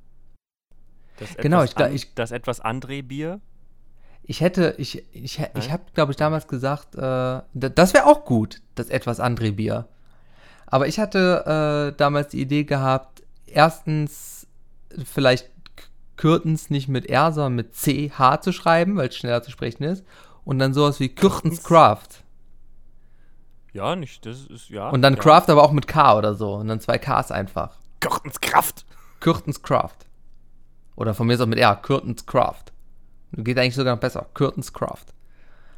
[1.18, 3.40] Das Genau, ich gla- an- ich- Das etwas André-Bier?
[4.22, 5.70] Ich hätte, ich, ich, ich Nein?
[5.72, 9.88] habe, glaube ich, damals gesagt, äh, das wäre auch gut, das etwas André Bier.
[10.66, 14.46] Aber ich hatte äh, damals die Idee gehabt, erstens
[15.04, 15.50] vielleicht
[16.16, 19.82] Kürtens nicht mit R, sondern mit C, H zu schreiben, weil es schneller zu sprechen
[19.82, 20.04] ist.
[20.44, 21.62] Und dann sowas wie Kürtens?
[21.62, 22.24] Craft.
[23.72, 24.88] Ja, nicht, das ist, ja.
[24.90, 25.20] Und dann ja.
[25.20, 26.54] Craft aber auch mit K oder so.
[26.54, 27.76] Und dann zwei Ks einfach.
[28.00, 28.84] Kürtens Kraft.
[29.20, 30.06] Kürtens Craft.
[30.96, 32.64] Oder von mir ist auch mit R, Kürtens Craft.
[33.32, 34.26] Geht eigentlich sogar noch besser.
[34.34, 35.06] Kürtens Craft.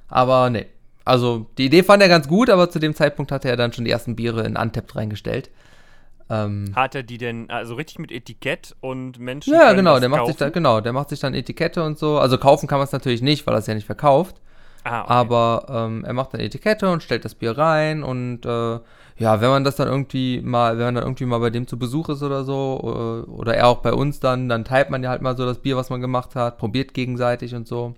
[0.09, 0.67] Aber nee,
[1.05, 3.85] Also, die Idee fand er ganz gut, aber zu dem Zeitpunkt hatte er dann schon
[3.85, 5.51] die ersten Biere in Untapped reingestellt.
[6.31, 9.53] Ähm, Hat er die denn, also richtig mit Etikett und Menschen?
[9.53, 12.19] Ja, genau, der macht sich da, genau, der macht sich dann Etikette und so.
[12.19, 14.41] Also kaufen kann man es natürlich nicht, weil er es ja nicht verkauft.
[14.85, 15.13] Ah, okay.
[15.13, 18.81] Aber ähm, er macht dann Etikette und stellt das Bier rein und äh,
[19.19, 21.79] ja, wenn man das dann irgendwie mal, wenn man dann irgendwie mal bei dem zu
[21.79, 25.03] Besuch ist oder so, oder, äh, oder er auch bei uns dann, dann teilt man
[25.03, 27.95] ja halt mal so das Bier, was man gemacht hat, probiert gegenseitig und so.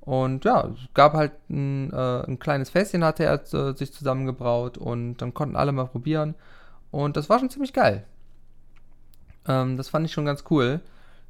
[0.00, 4.78] Und ja, es gab halt ein, äh, ein kleines Fässchen, hatte er äh, sich zusammengebraut
[4.78, 6.34] und dann konnten alle mal probieren.
[6.90, 8.04] Und das war schon ziemlich geil.
[9.46, 10.80] Ähm, das fand ich schon ganz cool,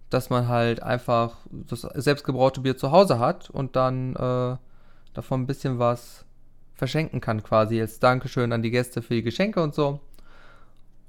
[0.08, 4.56] dass man halt einfach das selbstgebraute Bier zu Hause hat und dann äh,
[5.20, 6.24] davon ein bisschen was
[6.74, 10.00] verschenken kann, quasi als Dankeschön an die Gäste für die Geschenke und so.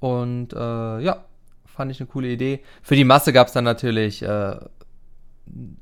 [0.00, 1.24] Und äh, ja,
[1.64, 2.60] fand ich eine coole Idee.
[2.82, 4.56] Für die Masse gab es dann natürlich äh,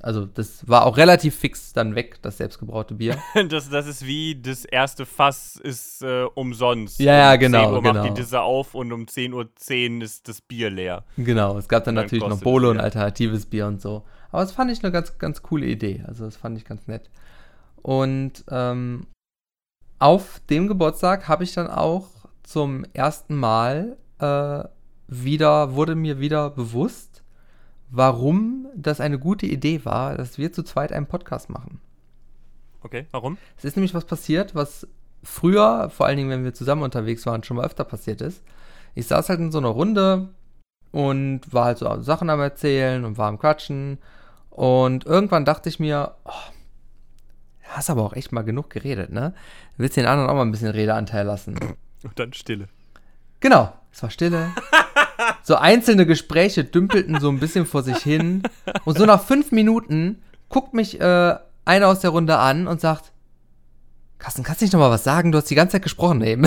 [0.01, 3.17] also das war auch relativ fix dann weg, das selbstgebraute Bier.
[3.49, 6.99] das, das ist wie das erste Fass ist äh, umsonst.
[6.99, 7.59] Ja, ja, genau.
[7.59, 7.95] Um 10 Uhr genau.
[7.95, 11.05] macht die Disse auf und um 10.10 Uhr 10 ist das Bier leer.
[11.17, 14.05] Genau, es gab dann, dann natürlich noch Bolo und alternatives Bier und so.
[14.33, 16.05] Aber das fand ich eine ganz, ganz coole Idee.
[16.07, 17.11] Also das fand ich ganz nett.
[17.83, 19.07] Und ähm,
[19.99, 22.09] auf dem Geburtstag habe ich dann auch
[22.43, 24.65] zum ersten Mal äh,
[25.09, 27.23] wieder, wurde mir wieder bewusst,
[27.91, 31.81] warum das eine gute Idee war, dass wir zu zweit einen Podcast machen.
[32.83, 33.37] Okay, warum?
[33.59, 34.87] Es ist nämlich was passiert, was
[35.23, 38.43] früher, vor allen Dingen, wenn wir zusammen unterwegs waren, schon mal öfter passiert ist.
[38.95, 40.31] Ich saß halt in so einer Runde
[40.93, 43.99] und war halt so Sachen am Erzählen und war am Quatschen.
[44.49, 46.53] Und irgendwann dachte ich mir, oh,
[47.71, 49.35] hast aber auch echt mal genug geredet, ne?
[49.77, 51.59] Willst den anderen auch mal ein bisschen Redeanteil lassen?
[52.03, 52.69] Und dann Stille.
[53.41, 54.51] Genau, es war Stille.
[55.43, 58.43] so einzelne Gespräche dümpelten so ein bisschen vor sich hin.
[58.85, 63.13] Und so nach fünf Minuten guckt mich äh, einer aus der Runde an und sagt:
[64.19, 65.33] Carsten, kannst du nicht nochmal was sagen?
[65.33, 66.47] Du hast die ganze Zeit gesprochen eben.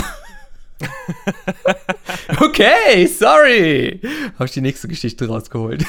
[2.42, 4.02] okay, sorry.
[4.36, 5.86] Habe ich die nächste Geschichte rausgeholt.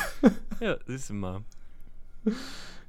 [0.61, 1.42] ja, siehst du mal.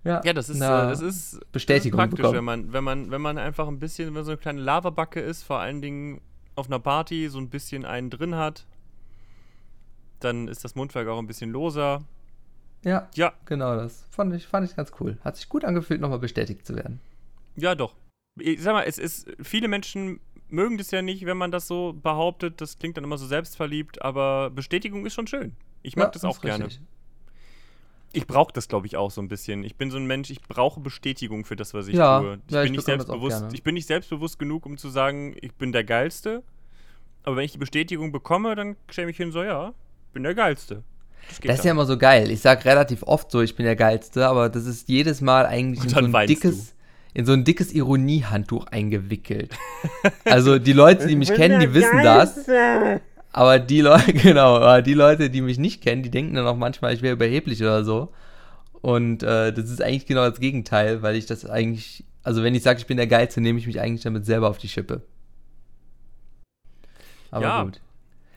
[0.05, 2.83] Ja, ja das ist, na, äh, das ist Bestätigung das ist praktisch, wenn man, wenn,
[2.83, 6.21] man, wenn man einfach ein bisschen, wenn so eine kleine Lavabacke ist, vor allen Dingen
[6.55, 8.65] auf einer Party so ein bisschen einen drin hat,
[10.19, 12.03] dann ist das Mundwerk auch ein bisschen loser.
[12.83, 13.33] Ja, ja.
[13.45, 14.05] genau das.
[14.11, 15.17] Fand ich, fand ich ganz cool.
[15.25, 17.01] Hat sich gut angefühlt, nochmal bestätigt zu werden.
[17.55, 17.95] Ja, doch.
[18.39, 21.93] Ich sag mal, es ist, viele Menschen mögen das ja nicht, wenn man das so
[21.93, 22.61] behauptet.
[22.61, 25.55] Das klingt dann immer so selbstverliebt, aber Bestätigung ist schon schön.
[25.81, 26.65] Ich mag ja, das auch gerne.
[26.65, 26.83] Richtig.
[28.15, 29.63] Ich brauche das, glaube ich, auch so ein bisschen.
[29.63, 32.39] Ich bin so ein Mensch, ich brauche Bestätigung für das, was ich ja, tue.
[32.47, 35.53] Ich, ja, bin ich, nicht selbstbewusst, ich bin nicht selbstbewusst genug, um zu sagen, ich
[35.53, 36.43] bin der Geilste.
[37.23, 39.73] Aber wenn ich die Bestätigung bekomme, dann stelle ich hin so, ja,
[40.13, 40.83] bin der Geilste.
[41.27, 42.29] Das, das ist ja immer so geil.
[42.29, 45.83] Ich sage relativ oft so, ich bin der Geilste, aber das ist jedes Mal eigentlich
[45.83, 46.75] in so ein dickes,
[47.13, 49.57] in so ein dickes Ironiehandtuch eingewickelt.
[50.25, 52.47] also die Leute, die mich kennen, die wissen das.
[53.35, 56.55] Aber die Leute, genau, aber die Leute, die mich nicht kennen, die denken dann auch
[56.55, 58.13] manchmal, ich wäre überheblich oder so.
[58.81, 62.63] Und äh, das ist eigentlich genau das Gegenteil, weil ich das eigentlich, also wenn ich
[62.63, 65.01] sage, ich bin der Geilste, nehme ich mich eigentlich damit selber auf die Schippe.
[67.29, 67.81] Aber ja, gut.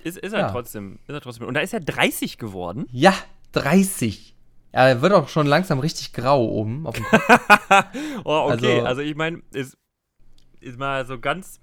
[0.02, 0.50] Ist, ist er ja.
[0.50, 0.98] trotzdem.
[1.06, 1.46] Ist er trotzdem.
[1.46, 2.88] Und da ist er 30 geworden.
[2.90, 3.14] Ja,
[3.52, 4.34] 30.
[4.72, 6.86] Er wird auch schon langsam richtig grau oben
[8.24, 8.80] oh, okay.
[8.80, 9.78] Also, also ich meine, ist,
[10.60, 11.60] ist mal so ganz.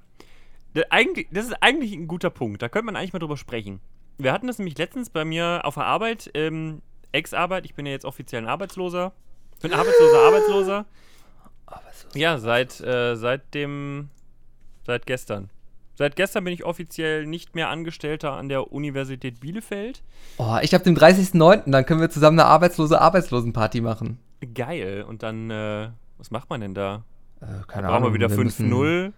[0.90, 2.62] Eigentlich, das ist eigentlich ein guter Punkt.
[2.62, 3.80] Da könnte man eigentlich mal drüber sprechen.
[4.18, 7.66] Wir hatten das nämlich letztens bei mir auf der Arbeit, ähm, Ex-Arbeit.
[7.66, 9.14] Ich bin ja jetzt offiziell ein Arbeitsloser.
[9.56, 10.86] Ich bin arbeitsloser Arbeitsloser.
[11.66, 12.20] Arbeitsloser.
[12.20, 14.10] Ja, seit, äh, seit dem.
[14.86, 15.50] Seit gestern.
[15.96, 20.04] Seit gestern bin ich offiziell nicht mehr Angestellter an der Universität Bielefeld.
[20.38, 24.20] Oh, ich habe den 30.09., dann können wir zusammen eine arbeitslose Arbeitslosenparty machen.
[24.54, 25.06] Geil.
[25.08, 27.06] Und dann, äh, was macht man denn da?
[27.40, 28.02] Äh, keine Ahnung.
[28.02, 29.14] Brauchen wir wieder 5-0.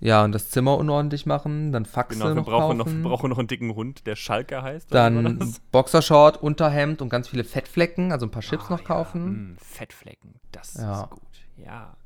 [0.00, 3.02] Ja, und das Zimmer unordentlich machen, dann Faxe genau, wir noch brauchen kaufen.
[3.02, 4.92] Noch, brauchen noch einen dicken Hund, der Schalke heißt.
[4.92, 9.20] Dann Boxershort, Unterhemd und ganz viele Fettflecken, also ein paar Chips oh, noch kaufen.
[9.20, 9.30] Ja.
[9.30, 11.02] Mm, Fettflecken, das ja.
[11.02, 11.20] ist gut.
[11.56, 11.96] Ja.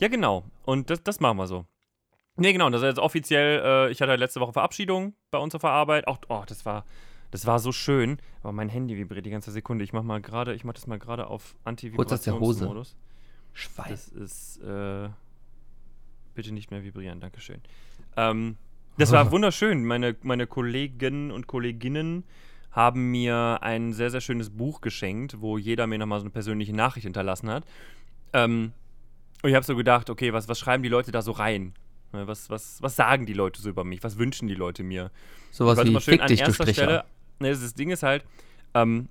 [0.00, 0.44] Ja, genau.
[0.64, 1.64] Und das, das machen wir so.
[2.36, 5.62] Nee, genau, das ist jetzt offiziell, äh, ich hatte letzte Woche Verabschiedung bei uns auf
[5.62, 6.06] der Arbeit.
[6.06, 6.84] Auch, oh, das war,
[7.30, 8.18] das war so schön.
[8.42, 9.84] Aber mein Handy vibriert die ganze Sekunde.
[9.84, 12.94] Ich mach mal gerade, ich mach das mal gerade auf Anti-Vibrationsmodus.
[13.52, 13.90] Schwein.
[13.90, 15.08] Das ist, äh,
[16.36, 17.60] bitte nicht mehr vibrieren, Dankeschön.
[18.16, 18.56] Ähm,
[18.98, 19.84] das war wunderschön.
[19.84, 22.24] Meine, meine Kollegen und Kolleginnen
[22.70, 26.74] haben mir ein sehr, sehr schönes Buch geschenkt, wo jeder mir nochmal so eine persönliche
[26.74, 27.64] Nachricht hinterlassen hat.
[28.32, 28.72] Ähm,
[29.42, 31.74] und ich habe so gedacht, okay, was, was schreiben die Leute da so rein?
[32.12, 34.02] Ne, was, was, was sagen die Leute so über mich?
[34.02, 35.10] Was wünschen die Leute mir?
[35.50, 37.04] Sowas wie schön, fick dich, du Stelle,
[37.38, 38.24] ne, Das Ding ist halt,
[38.74, 39.08] ähm,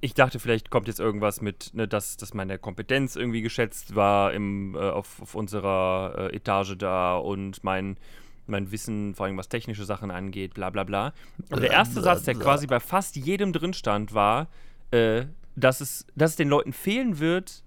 [0.00, 4.32] ich dachte, vielleicht kommt jetzt irgendwas mit, ne, dass, dass meine Kompetenz irgendwie geschätzt war
[4.32, 7.98] im, äh, auf, auf unserer äh, Etage da und mein,
[8.46, 11.12] mein Wissen, vor allem was technische Sachen angeht, bla bla bla.
[11.50, 14.48] Und der erste Satz, der quasi bei fast jedem drin stand, war,
[14.90, 17.62] äh, dass, es, dass es den Leuten fehlen wird,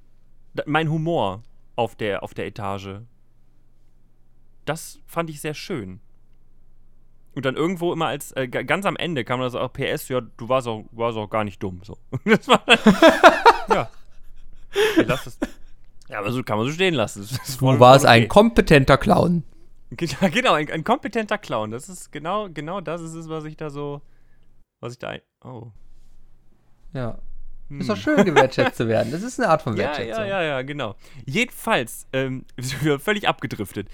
[0.65, 1.43] mein Humor
[1.75, 3.01] auf der, auf der Etage.
[4.65, 5.99] Das fand ich sehr schön.
[7.35, 10.21] Und dann irgendwo immer als, äh, ganz am Ende kam dann so auch PS, ja,
[10.21, 11.81] du warst auch, warst auch gar nicht dumm.
[11.83, 11.97] So.
[12.25, 12.79] Das war dann,
[13.69, 13.89] ja.
[14.93, 15.37] Okay, das,
[16.09, 17.27] ja, aber so kann man so stehen lassen.
[17.59, 18.13] du warst okay.
[18.13, 19.43] ein kompetenter Clown.
[20.31, 21.69] Genau, ein, ein, kompetenter Clown.
[21.69, 24.01] Das ist genau, genau das ist es, was ich da so,
[24.79, 25.71] was ich da, oh.
[26.93, 27.19] Ja.
[27.69, 27.79] Hm.
[27.79, 29.11] Ist doch schön, gewertschätzt zu werden.
[29.11, 30.23] Das ist eine Art von Wertschätzung.
[30.25, 30.95] Ja, ja, ja, ja genau.
[31.25, 32.45] Jedenfalls, ähm,
[32.99, 33.87] völlig abgedriftet.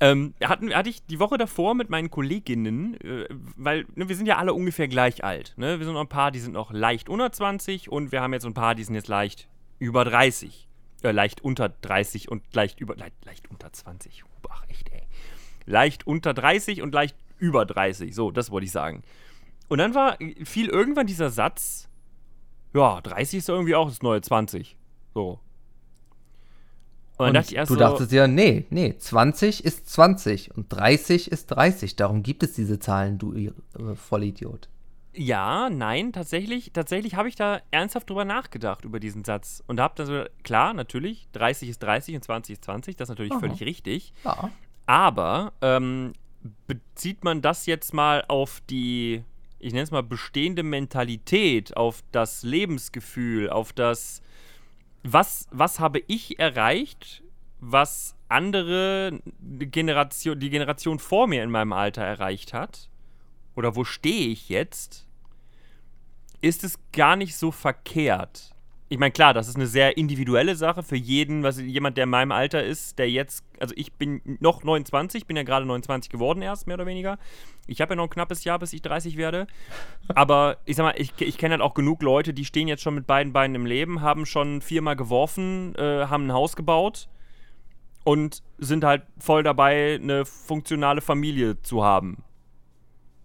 [0.00, 4.26] Ähm, hatten, hatte ich die Woche davor mit meinen Kolleginnen, äh, weil ne, wir sind
[4.26, 5.54] ja alle ungefähr gleich alt.
[5.56, 5.78] Ne?
[5.78, 8.46] Wir sind noch ein paar, die sind noch leicht unter 20 und wir haben jetzt
[8.46, 9.48] ein paar, die sind jetzt leicht
[9.80, 10.68] über 30.
[11.02, 12.96] Äh, leicht unter 30 und leicht über.
[12.96, 14.24] Leicht, leicht unter 20.
[14.48, 15.02] Ach, echt, ey.
[15.66, 18.14] Leicht unter 30 und leicht über 30.
[18.14, 19.02] So, das wollte ich sagen.
[19.68, 21.88] Und dann war, fiel irgendwann dieser Satz:
[22.72, 24.76] Ja, 30 ist irgendwie auch das neue 20.
[25.14, 25.40] So.
[27.18, 31.96] Und, und du so, dachtest ja, nee, nee, 20 ist 20 und 30 ist 30.
[31.96, 33.52] Darum gibt es diese Zahlen, du äh,
[33.96, 34.68] Vollidiot.
[35.14, 39.64] Ja, nein, tatsächlich, tatsächlich habe ich da ernsthaft drüber nachgedacht, über diesen Satz.
[39.66, 43.10] Und habe dann so, klar, natürlich, 30 ist 30 und 20 ist 20, das ist
[43.10, 43.40] natürlich Aha.
[43.40, 44.12] völlig richtig.
[44.24, 44.50] Ja.
[44.86, 46.12] Aber ähm,
[46.68, 49.24] bezieht man das jetzt mal auf die,
[49.58, 54.22] ich nenne es mal, bestehende Mentalität, auf das Lebensgefühl, auf das
[55.02, 57.22] was, was habe ich erreicht,
[57.60, 62.88] was andere Generation, die Generation vor mir in meinem Alter erreicht hat?
[63.54, 65.06] Oder wo stehe ich jetzt?
[66.40, 68.54] Ist es gar nicht so verkehrt
[68.90, 72.10] ich meine, klar, das ist eine sehr individuelle Sache für jeden, was jemand, der in
[72.10, 76.40] meinem Alter ist, der jetzt, also ich bin noch 29, bin ja gerade 29 geworden
[76.40, 77.18] erst, mehr oder weniger.
[77.66, 79.46] Ich habe ja noch ein knappes Jahr, bis ich 30 werde.
[80.14, 82.94] Aber ich sag mal, ich, ich kenne halt auch genug Leute, die stehen jetzt schon
[82.94, 87.08] mit beiden Beinen im Leben, haben schon viermal geworfen, äh, haben ein Haus gebaut
[88.04, 92.24] und sind halt voll dabei, eine funktionale Familie zu haben.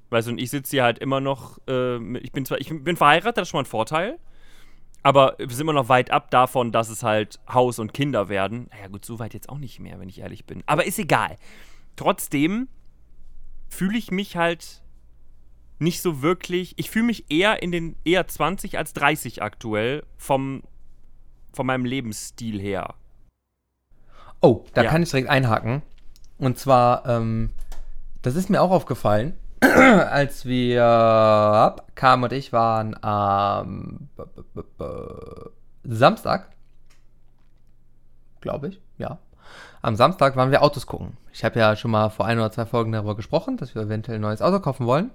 [0.10, 2.98] Weißt du, und ich sitze hier halt immer noch, äh, ich bin zwar, ich bin
[2.98, 4.20] verheiratet, das ist schon mal ein Vorteil.
[5.04, 8.70] Aber wir sind immer noch weit ab davon, dass es halt Haus und Kinder werden.
[8.72, 10.64] Naja, gut, so weit jetzt auch nicht mehr, wenn ich ehrlich bin.
[10.66, 11.38] Aber ist egal.
[11.98, 12.70] Trotzdem
[13.68, 14.82] fühle ich mich halt
[15.80, 16.74] nicht so wirklich.
[16.78, 20.64] Ich fühle mich eher in den eher 20 als 30 aktuell vom,
[21.52, 22.96] von meinem Lebensstil her.
[24.42, 24.90] Oh, da ja.
[24.90, 25.82] kann ich direkt einhaken.
[26.38, 27.52] Und zwar, ähm,
[28.22, 29.38] das ist mir auch aufgefallen.
[30.10, 34.10] als wir, Kam und ich waren am
[35.84, 36.50] Samstag,
[38.42, 39.20] glaube ich, ja.
[39.82, 41.18] Am Samstag waren wir Autos gucken.
[41.34, 44.18] Ich habe ja schon mal vor ein oder zwei Folgen darüber gesprochen, dass wir eventuell
[44.18, 45.12] ein neues Auto kaufen wollen.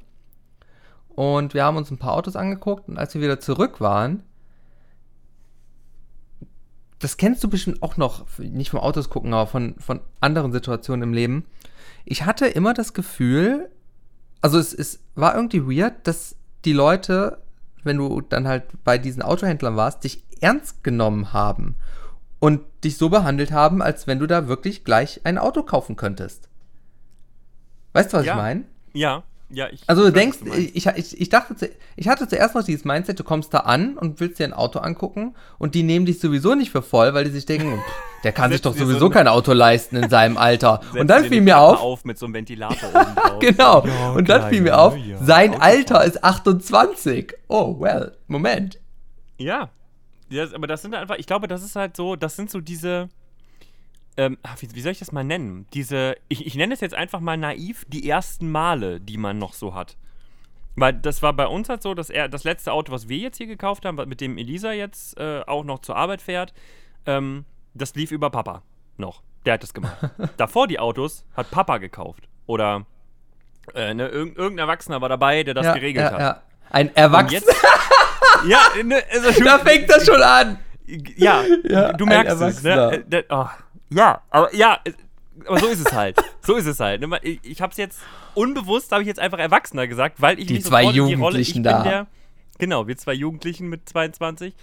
[1.09, 4.23] Und wir haben uns ein paar Autos angeguckt und als wir wieder zurück waren,
[6.99, 11.03] das kennst du bestimmt auch noch, nicht vom Autos gucken, aber von, von anderen Situationen
[11.03, 11.47] im Leben.
[12.05, 13.71] Ich hatte immer das Gefühl,
[14.41, 17.39] also es, es war irgendwie weird, dass die Leute,
[17.85, 21.77] wenn du dann halt bei diesen Autohändlern warst, dich ernst genommen haben
[22.39, 26.49] und dich so behandelt haben, als wenn du da wirklich gleich ein Auto kaufen könntest.
[27.93, 28.35] Weißt du, was ja.
[28.35, 28.65] ich meine?
[28.93, 29.81] Ja, ja, ich.
[29.87, 33.25] Also du denkst, du ich, ich, ich dachte, ich hatte zuerst noch dieses Mindset, du
[33.25, 36.71] kommst da an und willst dir ein Auto angucken und die nehmen dich sowieso nicht
[36.71, 37.83] für voll, weil die sich denken,
[38.25, 40.81] der kann sich doch sowieso so kein Auto leisten in seinem Alter.
[40.99, 43.39] und dann fiel mir auf, auf mit so einem Ventilator oben drauf.
[43.39, 43.87] genau.
[43.87, 47.35] Ja, und dann fiel mir auf, ja, sein Auto Alter ist 28.
[47.49, 48.79] Oh, well, Moment.
[49.39, 49.71] Ja.
[50.29, 50.47] ja.
[50.53, 53.09] Aber das sind einfach, ich glaube, das ist halt so, das sind so diese
[54.19, 55.67] ähm, wie, wie, soll ich das mal nennen?
[55.73, 59.55] Diese, ich, ich nenne es jetzt einfach mal naiv, die ersten Male, die man noch
[59.55, 59.97] so hat.
[60.75, 63.39] Weil das war bei uns halt so, dass er das letzte Auto, was wir jetzt
[63.39, 66.53] hier gekauft haben, mit dem Elisa jetzt äh, auch noch zur Arbeit fährt,
[67.07, 68.63] ähm, das lief über Papa
[68.97, 69.23] noch.
[69.47, 69.97] Der hat das gemacht.
[70.37, 72.29] Davor die Autos hat Papa gekauft.
[72.47, 72.87] Oder
[73.75, 76.21] äh, ne, irg irgendein Erwachsener war dabei, der das ja, geregelt ja, hat.
[76.21, 76.43] Ja.
[76.71, 77.41] Ein Erwachsener.
[78.49, 80.59] ja, ne, also, da fängt das schon an.
[81.17, 82.63] Ja, ja du merkst es.
[82.63, 83.05] Ne?
[83.11, 83.47] Äh, oh.
[83.91, 84.81] Ja, aber ja,
[85.47, 86.19] aber so ist es halt.
[86.43, 87.05] so ist es halt.
[87.23, 88.01] Ich, ich habe es jetzt
[88.35, 91.85] unbewusst, habe ich jetzt einfach Erwachsener gesagt, weil ich die zwei so Jugendlichen die Rolle,
[91.85, 91.91] da.
[91.91, 92.07] Der,
[92.59, 94.55] genau, wir zwei Jugendlichen mit 22.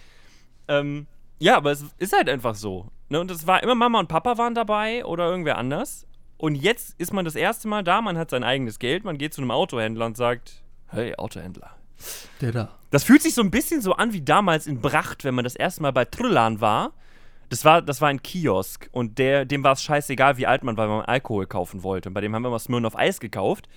[0.67, 1.07] Ähm,
[1.39, 2.89] ja, aber es ist halt einfach so.
[3.09, 3.19] Ne?
[3.19, 6.07] Und es war immer Mama und Papa waren dabei oder irgendwer anders.
[6.37, 9.33] Und jetzt ist man das erste Mal da, man hat sein eigenes Geld, man geht
[9.33, 11.75] zu einem Autohändler und sagt, hey Autohändler,
[12.41, 12.69] Der da.
[12.91, 15.55] Das fühlt sich so ein bisschen so an wie damals in Bracht, wenn man das
[15.55, 16.93] erste Mal bei Trillan war.
[17.49, 20.77] Das war, das war ein Kiosk und der, dem war es scheißegal, wie alt man
[20.77, 22.09] war, wenn man Alkohol kaufen wollte.
[22.09, 23.69] Und bei dem haben wir mal Smirn auf Eis gekauft.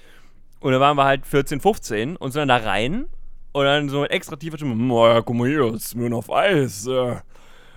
[0.61, 3.07] Und da waren wir halt 14, 15 und sind dann da rein
[3.53, 6.87] und dann so mit extra tiefer Stimme, naja, guck mal hier, Smirn auf Eis.
[6.87, 7.17] Äh,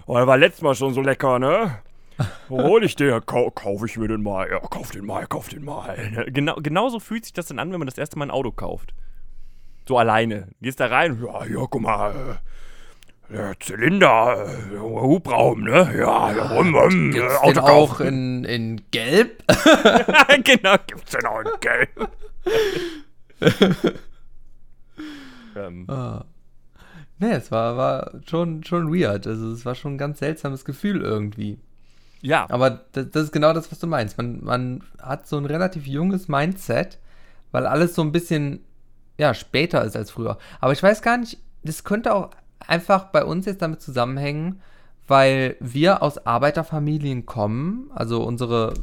[0.07, 1.79] oh, war letztes Mal schon so lecker, ne?
[2.49, 3.25] Wo hol ich den?
[3.25, 4.49] Kau kauf ich mir den mal.
[4.49, 6.25] Ja, kauf den mal, kauf den mal.
[6.27, 8.93] Genau, genauso fühlt sich das dann an, wenn man das erste Mal ein Auto kauft.
[9.87, 10.49] So alleine.
[10.61, 12.39] Gehst da rein, ja, hier, guck mal,
[13.31, 15.93] äh, der Zylinder, äh, Hubraum, ne?
[15.97, 19.43] Ja, ja rum, rum, äh, Gibt's Auto den auch in, in Gelb?
[20.43, 22.09] genau, gibt's den auch in Gelb.
[25.55, 26.25] ähm, Ah.
[27.19, 29.27] Nee, es war, war schon, schon weird.
[29.27, 31.59] Also es war schon ein ganz seltsames Gefühl irgendwie.
[32.21, 34.17] ja, Aber das, das ist genau das, was du meinst.
[34.17, 36.97] Man, man hat so ein relativ junges Mindset,
[37.51, 38.61] weil alles so ein bisschen
[39.19, 40.39] ja, später ist als früher.
[40.59, 42.31] Aber ich weiß gar nicht, das könnte auch
[42.71, 44.61] einfach bei uns jetzt damit zusammenhängen,
[45.07, 47.91] weil wir aus Arbeiterfamilien kommen.
[47.93, 48.73] Also unsere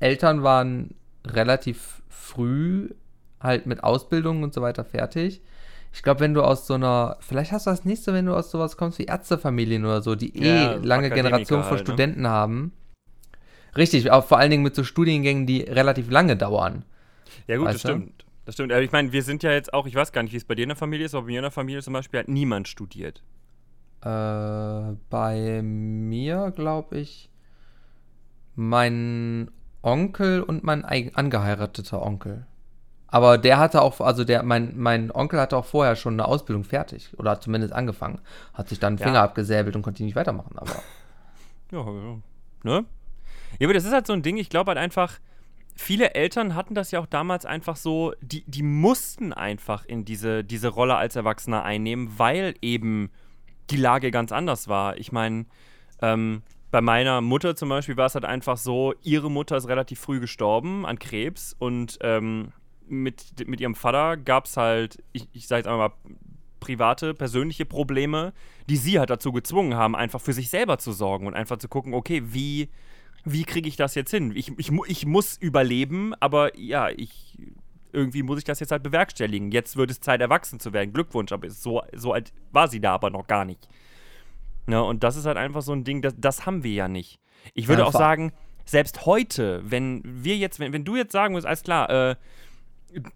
[0.00, 0.94] Eltern waren
[1.26, 2.88] relativ früh
[3.40, 5.42] halt mit Ausbildung und so weiter fertig.
[5.92, 8.34] Ich glaube, wenn du aus so einer, vielleicht hast du das nicht so, wenn du
[8.34, 11.88] aus sowas kommst wie Ärztefamilien oder so, die eh Ja, lange Akademiker Generationen von halt,
[11.88, 11.92] ne?
[11.92, 12.72] Studenten haben.
[13.76, 16.84] Richtig, auch vor allen Dingen mit so Studiengängen, die relativ lange dauern.
[17.46, 17.88] ja gut, das weißt du?
[17.90, 18.24] stimmt.
[18.48, 18.72] Das stimmt.
[18.72, 20.54] Aber ich meine, wir sind ja jetzt auch, ich weiß gar nicht, wie es bei
[20.54, 22.66] dir in der Familie ist, aber bei mir in der Familie zum Beispiel hat niemand
[22.66, 23.22] studiert.
[24.00, 27.28] Äh, bei mir, glaube ich,
[28.54, 29.50] mein
[29.82, 32.46] Onkel und mein angeheirateter Onkel.
[33.08, 36.64] Aber der hatte auch, also der, mein, mein Onkel hatte auch vorher schon eine Ausbildung
[36.64, 38.18] fertig oder hat zumindest angefangen.
[38.54, 39.04] Hat sich dann einen Ja.
[39.08, 40.56] Finger abgesäbelt und konnte nicht weitermachen.
[40.58, 40.72] Aber
[41.70, 42.18] Ja, ja.
[42.62, 42.84] Ne?
[43.58, 45.18] Ja, aber das ist halt so ein Ding, ich glaube halt einfach,
[45.78, 50.44] viele Eltern hatten das ja auch damals einfach so, die, die mussten einfach in diese,
[50.44, 53.10] diese Rolle als Erwachsener einnehmen, weil eben
[53.70, 54.96] die Lage ganz anders war.
[54.96, 55.46] Ich meine,
[56.02, 60.00] ähm, bei meiner Mutter zum Beispiel war es halt einfach so, ihre Mutter ist relativ
[60.00, 62.52] früh gestorben an Krebs und ähm,
[62.88, 65.94] mit, mit ihrem Vater gab es halt, ich, ich sage jetzt einmal mal,
[66.60, 68.32] private, persönliche Probleme,
[68.68, 71.68] die sie halt dazu gezwungen haben, einfach für sich selber zu sorgen und einfach zu
[71.68, 72.68] gucken, okay, wie,
[73.24, 74.32] wie kriege ich das jetzt hin?
[74.34, 77.36] Ich, ich, ich muss überleben, aber ja, ich
[77.92, 79.50] irgendwie muss ich das jetzt halt bewerkstelligen.
[79.50, 80.92] Jetzt wird es Zeit, erwachsen zu werden.
[80.92, 83.66] Glückwunsch, aber so, so alt war sie da aber noch gar nicht.
[84.66, 87.18] Ne, und das ist halt einfach so ein Ding, das, das haben wir ja nicht.
[87.54, 88.32] Ich würde Ja, auch sagen,
[88.66, 92.16] selbst heute, wenn wir jetzt, wenn, wenn du jetzt sagen würdest, alles klar, äh,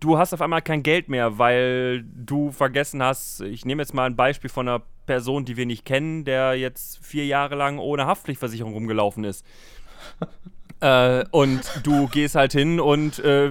[0.00, 4.06] du hast auf einmal kein Geld mehr, weil du vergessen hast, ich nehme jetzt mal
[4.06, 8.06] ein Beispiel von einer Person, die wir nicht kennen, der jetzt vier Jahre lang ohne
[8.06, 9.44] Haftpflichtversicherung rumgelaufen ist.
[10.80, 13.50] äh, und du gehst halt hin und, äh,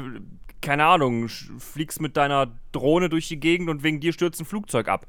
[0.62, 4.88] keine Ahnung, fliegst mit deiner Drohne durch die Gegend und wegen dir stürzt ein Flugzeug
[4.88, 5.08] ab.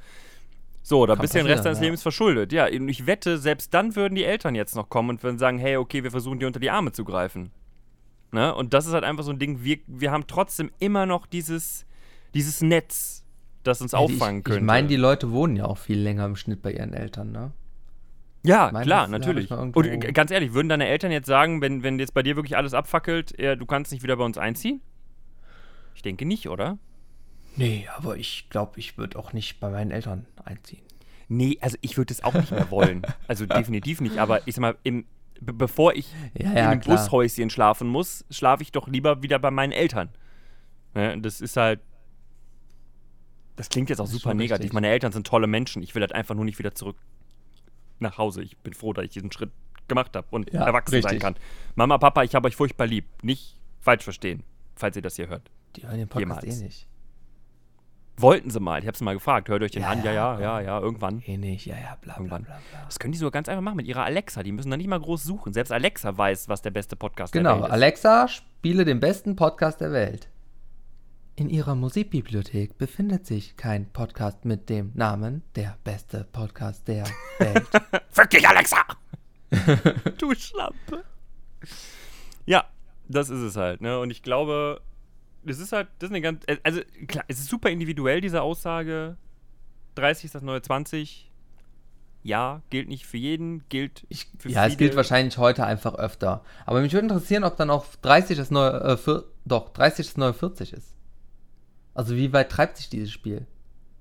[0.82, 1.84] So, da Kann bist du den Rest deines ja.
[1.84, 2.52] Lebens verschuldet.
[2.52, 5.58] Ja, und ich wette, selbst dann würden die Eltern jetzt noch kommen und würden sagen,
[5.58, 7.52] hey, okay, wir versuchen dir unter die Arme zu greifen.
[8.32, 8.54] Ne?
[8.54, 11.86] Und das ist halt einfach so ein Ding, wir, wir haben trotzdem immer noch dieses,
[12.34, 13.24] dieses Netz,
[13.62, 14.58] das uns auffangen ich, könnte.
[14.58, 17.52] Ich meine, die Leute wohnen ja auch viel länger im Schnitt bei ihren Eltern, ne?
[18.44, 19.50] Ja, meine, klar, natürlich.
[19.50, 22.56] Und äh, ganz ehrlich, würden deine Eltern jetzt sagen, wenn, wenn jetzt bei dir wirklich
[22.56, 24.80] alles abfackelt, äh, du kannst nicht wieder bei uns einziehen?
[25.94, 26.78] Ich denke nicht, oder?
[27.56, 30.82] Nee, aber ich glaube, ich würde auch nicht bei meinen Eltern einziehen.
[31.28, 33.02] Nee, also ich würde es auch nicht mehr wollen.
[33.28, 34.18] Also definitiv nicht.
[34.18, 35.06] Aber ich sag mal, im,
[35.40, 36.96] be bevor ich Ja, in ja, einem klar.
[36.96, 40.10] Bushäuschen schlafen muss, schlafe ich doch lieber wieder bei meinen Eltern.
[40.94, 41.18] Ne?
[41.20, 41.80] Das ist halt.
[43.56, 44.72] Das klingt jetzt auch Das super negativ.
[44.72, 45.82] Meine Eltern sind tolle Menschen.
[45.82, 46.96] Ich will halt einfach nur nicht wieder zurück
[48.02, 48.42] nach Hause.
[48.42, 49.50] Ich bin froh, dass ich diesen Schritt
[49.88, 51.20] gemacht habe und Ja, erwachsen sein richtig.
[51.20, 51.34] kann.
[51.74, 53.06] Mama, Papa, ich habe euch furchtbar lieb.
[53.22, 54.42] Nicht falsch verstehen,
[54.76, 55.50] falls ihr das hier hört.
[55.76, 56.60] Die hören den Podcast Jemals.
[56.60, 56.86] eh nicht.
[58.18, 58.78] Wollten sie mal.
[58.80, 59.48] Ich habe sie mal gefragt.
[59.48, 60.04] Hört euch den Ja, an?
[60.04, 61.22] Ja, ja, ja, ja, irgendwann.
[61.26, 62.42] Eh nicht, ja, ja, bla bla Irgendwann.
[62.44, 62.84] bla bla.
[62.84, 64.42] Das können die sogar ganz einfach machen mit ihrer Alexa.
[64.42, 65.54] Die müssen da nicht mal groß suchen.
[65.54, 67.70] Selbst Alexa weiß, was der beste Podcast der Genau, Welt ist.
[67.72, 70.28] Alexa, spiele den besten Podcast der Welt.
[71.34, 77.04] In ihrer Musikbibliothek befindet sich kein Podcast mit dem Namen der beste Podcast der
[77.38, 77.66] Welt.
[78.14, 78.76] Wirklich, Alexa!
[80.18, 81.04] du Schlampe.
[82.44, 82.64] Ja,
[83.08, 83.80] das ist es halt.
[83.80, 83.98] Ne?
[83.98, 84.82] Und ich glaube,
[85.42, 86.42] das ist halt, das ist eine ganz.
[86.46, 89.16] äh, Also, klar, es ist super individuell, diese Aussage.
[89.94, 91.30] 30 ist das neue 20.
[92.24, 94.76] Ja, gilt nicht für jeden, gilt Ich, für ja, es viele.
[94.78, 96.44] gilt wahrscheinlich heute einfach öfter.
[96.66, 100.16] Aber mich würde interessieren, ob dann auch 30 das neue, äh, vier, doch, 30 das
[100.18, 100.94] neue 40 ist.
[101.94, 103.46] Also wie weit treibt sich dieses Spiel?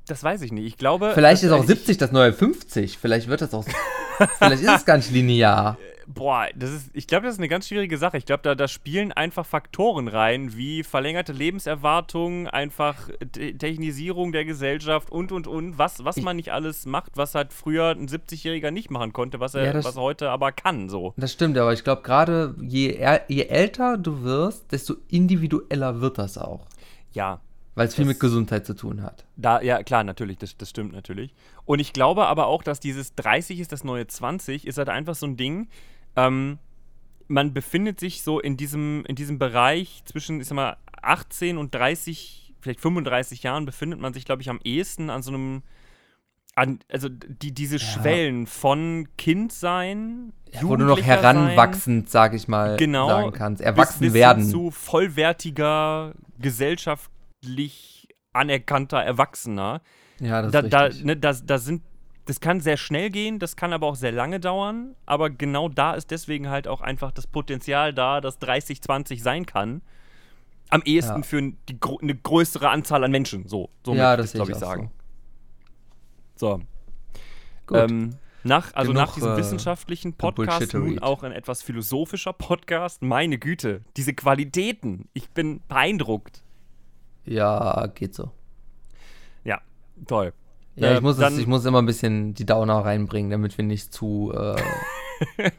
[0.08, 0.66] Das weiß ich nicht.
[0.66, 1.12] Ich glaube.
[1.14, 2.98] Vielleicht ist auch ich- 70 das neue 50.
[2.98, 3.66] Vielleicht wird das auch.
[4.38, 5.78] vielleicht ist es gar nicht linear.
[6.08, 8.18] Boah, das ist, ich glaube, das ist eine ganz schwierige Sache.
[8.18, 14.44] Ich glaube, da, da spielen einfach Faktoren rein, wie verlängerte Lebenserwartung, einfach Te Technisierung der
[14.44, 15.78] Gesellschaft und, und, und.
[15.78, 19.54] Was, was man nicht alles macht, was halt früher ein 70-Jähriger nicht machen konnte, was
[19.54, 21.14] er, Ja, was er heute aber kann, so.
[21.16, 26.38] Das stimmt, aber ich glaube, gerade je, je älter du wirst, desto individueller wird das
[26.38, 26.66] auch.
[27.14, 27.40] Ja,
[27.76, 29.26] Weil es viel mit Gesundheit zu tun hat.
[29.38, 31.34] Da, ja, klar, natürlich, das, das stimmt natürlich.
[31.66, 35.16] Und ich glaube aber auch, dass dieses 30 ist das neue 20, ist halt einfach
[35.16, 35.70] so ein Ding.
[36.18, 36.60] Ähm,
[37.28, 41.74] man befindet sich so in diesem, in diesem Bereich zwischen, ich sag mal, 18 und
[41.74, 45.64] 30, vielleicht 35 Jahren, befindet man sich, glaube ich, am ehesten an so einem.
[46.54, 52.76] An, also die, diese Schwellen von Kindsein, Ja, wo du noch heranwachsend, sag ich mal,
[52.76, 53.60] Genau, sagen kannst.
[53.60, 54.44] sein, Erwachsen bis, bis werden.
[54.44, 56.14] Zu vollwertiger,
[57.42, 59.82] gesellschaftlich anerkannter Erwachsener
[60.20, 61.06] ja, das da, ist da, richtig.
[61.06, 61.84] ne, das, das sind,
[62.26, 64.96] das kann sehr schnell gehen, das kann aber auch sehr lange dauern.
[65.06, 69.46] Aber genau da ist deswegen halt auch einfach das Potenzial da, dass 30, 20 sein
[69.46, 69.82] kann.
[70.70, 71.24] Am ehesten Ja.
[71.24, 73.48] für die, eine größere Anzahl an Menschen.
[73.48, 74.92] So, so Ja, das glaube ich, sagen.
[76.36, 76.62] So.
[77.66, 77.90] Gut.
[77.90, 83.02] Ähm, nach, also Genug, nach diesem äh, wissenschaftlichen Podcast nun auch ein etwas philosophischer Podcast.
[83.02, 85.10] Meine Güte, diese Qualitäten.
[85.14, 86.44] Ich bin beeindruckt.
[87.26, 88.32] Ja, geht so.
[89.44, 89.60] Ja,
[90.08, 90.34] toll.
[90.76, 93.58] Ja, Äh, ich, muss es, dann- ich muss immer ein bisschen die Downer reinbringen, damit
[93.58, 94.56] wir nicht zu, äh,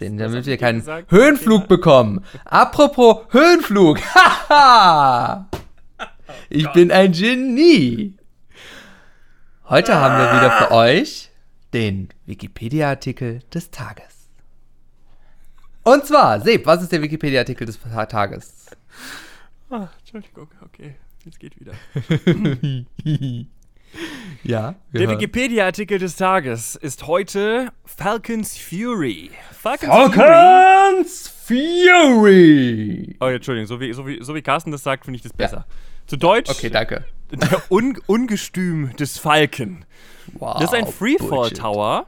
[0.00, 1.10] den, damit wir keinen gesagt?
[1.10, 2.24] Höhenflug bekommen.
[2.44, 3.98] Apropos Höhenflug.
[4.14, 5.48] Haha!
[6.48, 8.14] ich bin ein Genie.
[9.68, 11.30] Heute haben wir wieder für euch
[11.72, 14.30] den Wikipedia-Artikel des Tages.
[15.82, 17.78] Und zwar, Seb, was ist der Wikipedia-Artikel des
[18.08, 18.66] Tages?
[19.70, 20.94] Ah, Entschuldigung, okay,
[21.24, 21.72] jetzt geht wieder.
[24.44, 25.10] ja, wir Der.
[25.10, 29.32] Wikipedia-Artikel des Tages ist heute Falcon's Fury.
[29.50, 33.16] Falcon's Falcons Fury.
[33.18, 35.66] Oh, Entschuldigung, so wie, so, wie, so wie Carsten das sagt, finde ich das besser.
[36.06, 37.04] Zu Deutsch, Okay, danke.
[37.32, 39.84] der Un Ungestüm des Falken.
[40.34, 41.58] Wow, Das ist ein Freefall Bullshit.
[41.58, 42.06] Tower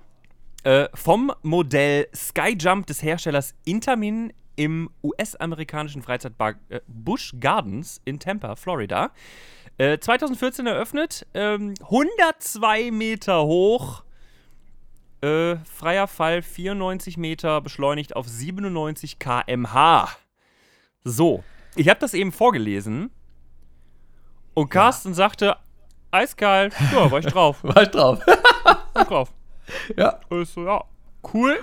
[0.62, 8.56] äh, vom Modell Skyjump des Herstellers Intamin im US-amerikanischen Freizeitpark äh, Busch Gardens in Tampa,
[8.56, 9.12] Florida.
[9.78, 14.02] Äh, 2014 eröffnet, ähm, 102 Meter hoch,
[15.20, 20.08] äh, freier Fall 94 Meter, beschleunigt auf 97 km/h.
[21.04, 21.44] So,
[21.76, 23.10] ich habe das eben vorgelesen
[24.54, 25.56] und Carsten sagte,
[26.10, 28.26] eiskalt, ja, war ich drauf, War ich drauf.
[28.26, 29.32] war ich drauf.
[29.96, 30.18] ja.
[30.30, 30.82] Ich so, ja,
[31.32, 31.60] cool.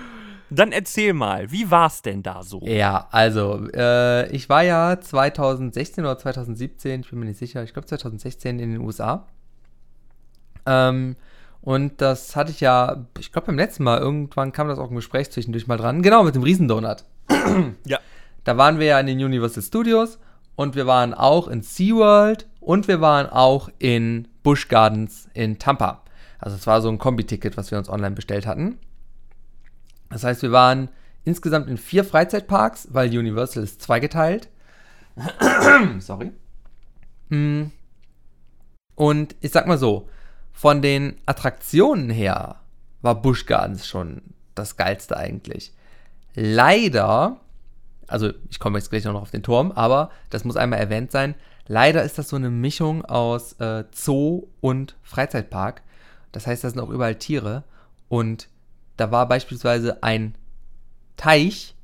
[0.50, 2.62] Dann erzähl mal, wie war's denn da so?
[2.64, 7.74] Ja, also, äh, ich war ja 2016 oder 2017, ich bin mir nicht sicher, ich
[7.74, 9.26] glaube 2016 in den USA.
[10.66, 11.16] Ähm,
[11.62, 14.96] und das hatte ich ja, ich glaube beim letzten Mal, irgendwann kam das auch im
[14.96, 17.04] Gespräch zwischendurch mal dran, genau, mit dem Riesendonut.
[17.86, 18.00] Ja.
[18.44, 20.20] Da waren wir ja in den Universal Studios
[20.56, 26.04] und wir waren auch in SeaWorld und wir waren auch in Busch Gardens in Tampa.
[26.38, 28.78] Also es war so ein Kombi-Ticket, was wir uns online bestellt hatten.
[30.10, 30.90] Das heißt, wir waren
[31.24, 34.50] insgesamt in vier Freizeitparks, weil Universal ist zweigeteilt.
[36.00, 36.32] Sorry.
[37.30, 37.66] Mm.
[38.96, 40.10] Und ich sag mal so,
[40.54, 42.62] von den Attraktionen her
[43.02, 44.22] war Busch Gardens schon
[44.56, 45.74] das geilste eigentlich.
[46.34, 47.40] Leider,
[48.08, 51.36] also ich komme jetzt gleich noch auf den Turm, aber das muss einmal erwähnt sein.
[51.68, 55.82] Leider ist das so eine Mischung aus äh, Zoo und Freizeitpark.
[56.32, 57.64] Das heißt, da sind auch überall Tiere.
[58.08, 58.50] Und
[58.98, 60.36] da war beispielsweise ein
[61.18, 61.76] Teich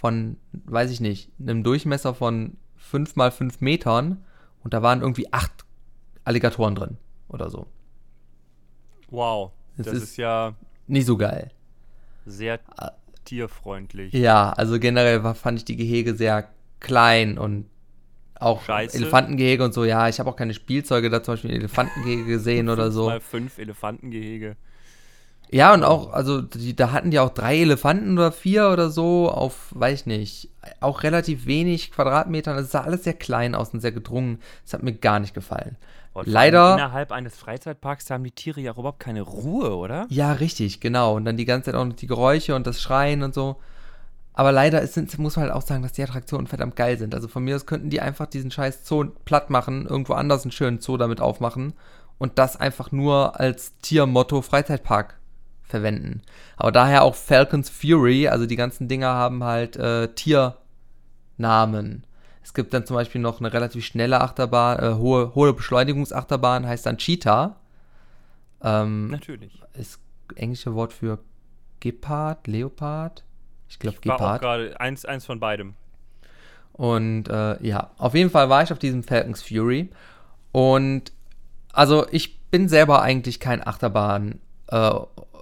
[0.00, 4.24] von, weiß ich nicht, einem Durchmesser von 5 mal 5 Metern.
[4.62, 5.64] Und da waren irgendwie acht
[6.24, 6.96] Alligatoren drin
[7.28, 7.66] oder so.
[9.10, 10.54] Wow, Es das ist- ist, ja
[10.86, 11.50] Nicht so geil.
[12.26, 12.60] sehr
[13.24, 14.12] tierfreundlich.
[14.12, 16.48] Ja, also generell war, fand ich die Gehege sehr
[16.80, 17.66] klein und
[18.40, 18.96] auch Scheiße.
[18.96, 19.84] Elefantengehege und so.
[19.84, 23.06] Ja, ich habe auch keine Spielzeuge da zum Beispiel ein Elefantengehege gesehen oder so.
[23.06, 24.56] Mal fünf Elefantengehege.
[25.50, 29.30] Ja, und auch, also die, da hatten die auch drei Elefanten oder vier oder so
[29.30, 32.54] auf, weiß ich nicht, auch relativ wenig Quadratmetern.
[32.54, 34.40] Also es sah alles sehr klein aus und sehr gedrungen.
[34.64, 35.76] Das hat mir gar nicht gefallen.
[36.12, 40.06] Und Leider- Innerhalb eines Freizeitparks da haben die Tiere ja überhaupt keine Ruhe, oder?
[40.10, 41.14] Ja, richtig, genau.
[41.16, 43.56] Und dann die ganze Zeit auch noch die Geräusche und das Schreien und so.
[44.34, 47.14] Aber leider ist, sind- muss man halt auch sagen, dass die Attraktionen verdammt geil sind.
[47.14, 50.52] Also von mir aus könnten die einfach diesen scheiß Zoo platt machen, irgendwo anders einen
[50.52, 51.72] schönen Zoo damit aufmachen
[52.18, 55.17] und das einfach nur als Tiermotto Freizeitpark
[55.68, 56.22] verwenden.
[56.56, 62.04] Aber daher auch Falcon's Fury, also die ganzen Dinger haben halt äh, Tiernamen.
[62.42, 66.86] Es gibt dann zum Beispiel noch eine relativ schnelle Achterbahn, äh, hohe, hohe Beschleunigungsachterbahn, heißt
[66.86, 67.56] dann Cheetah.
[68.62, 69.62] Ähm, Natürlich.
[69.74, 70.00] ist
[70.34, 71.18] englische Wort für
[71.80, 73.24] Gepard, Leopard.
[73.68, 74.40] Ich glaube War auch Gepard.
[74.40, 75.74] gerade eins, eins von beidem.
[76.72, 79.90] Und äh, ja, auf jeden Fall war ich auf diesem Falcons Fury.
[80.52, 81.12] Und
[81.72, 84.38] also ich bin selber eigentlich kein Achterbahn-
[84.68, 84.90] äh,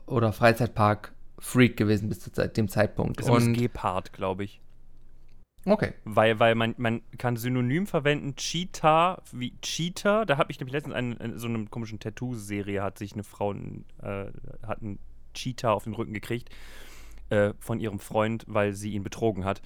[0.06, 3.18] oder Freizeitpark-Freak gewesen bis zu dem Zeitpunkt.
[3.54, 4.60] Gepard, glaube ich.
[5.64, 5.94] okay.
[6.04, 10.24] Weil, weil man, man kann synonym verwenden, Cheetah wie Cheetah.
[10.24, 13.52] Da habe ich nämlich letztens einen, in so einer komischen Tattoo-Serie hat sich eine Frau
[13.52, 14.26] äh,
[14.62, 14.98] hat einen
[15.34, 16.50] Cheetah auf den Rücken gekriegt
[17.30, 19.60] äh, von ihrem Freund, weil sie ihn betrogen hat.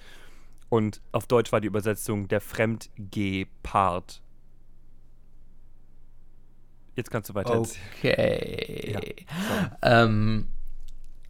[0.69, 4.21] Und auf Deutsch war die Übersetzung der Fremdgepard.
[6.95, 7.59] Jetzt kannst du weiter.
[7.59, 8.93] Okay.
[8.93, 9.15] sorry.
[9.81, 10.47] Ähm,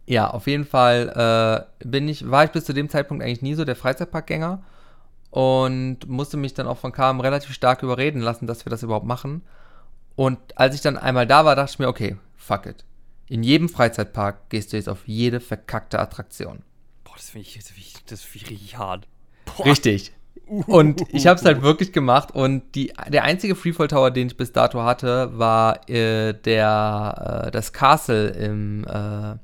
[0.06, 3.54] ja, auf jeden Fall äh, bin ich, war ich bis zu dem Zeitpunkt eigentlich nie
[3.54, 4.62] so der Freizeitparkgänger
[5.30, 9.06] und musste mich dann auch von KM relativ stark überreden lassen, dass wir das überhaupt
[9.06, 9.42] machen.
[10.16, 12.84] Und als ich dann einmal da war, dachte ich mir, okay, fuck it.
[13.28, 16.62] In jedem Freizeitpark gehst du jetzt auf jede verkackte Attraktion.
[17.04, 19.08] Boah, das finde ich, das find ich, das find ich richtig hart.
[19.46, 19.66] Boah.
[19.66, 20.12] Richtig.
[20.48, 24.36] Und ich habe es halt wirklich gemacht und die, der einzige Freefall Tower, den ich
[24.36, 29.36] bis dato hatte, war äh, der, äh, das Castle im äh,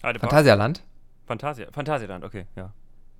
[0.00, 0.20] Park.
[0.20, 0.82] Phantasialand.
[1.26, 1.66] Fantasia.
[1.72, 2.70] Phantasialand, okay, ja.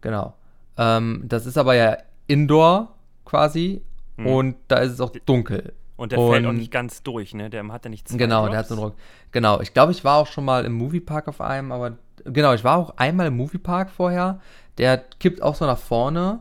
[0.00, 0.34] Genau.
[0.76, 1.96] Ähm, das ist aber ja
[2.26, 2.94] Indoor
[3.24, 3.82] quasi
[4.16, 4.26] Hm.
[4.26, 5.72] und da ist es auch dunkel.
[5.96, 7.50] Und der fällt auch Und- nicht ganz durch, ne?
[7.50, 8.50] Der hat ja nicht zwei Genau, Drops.
[8.50, 8.94] der hat so einen Druck.
[9.32, 12.62] Genau, ich glaube, ich war auch schon mal im Moviepark auf einem, aber genau, ich
[12.64, 14.40] war auch einmal im Moviepark vorher.
[14.78, 16.40] Der kippt auch so nach vorne,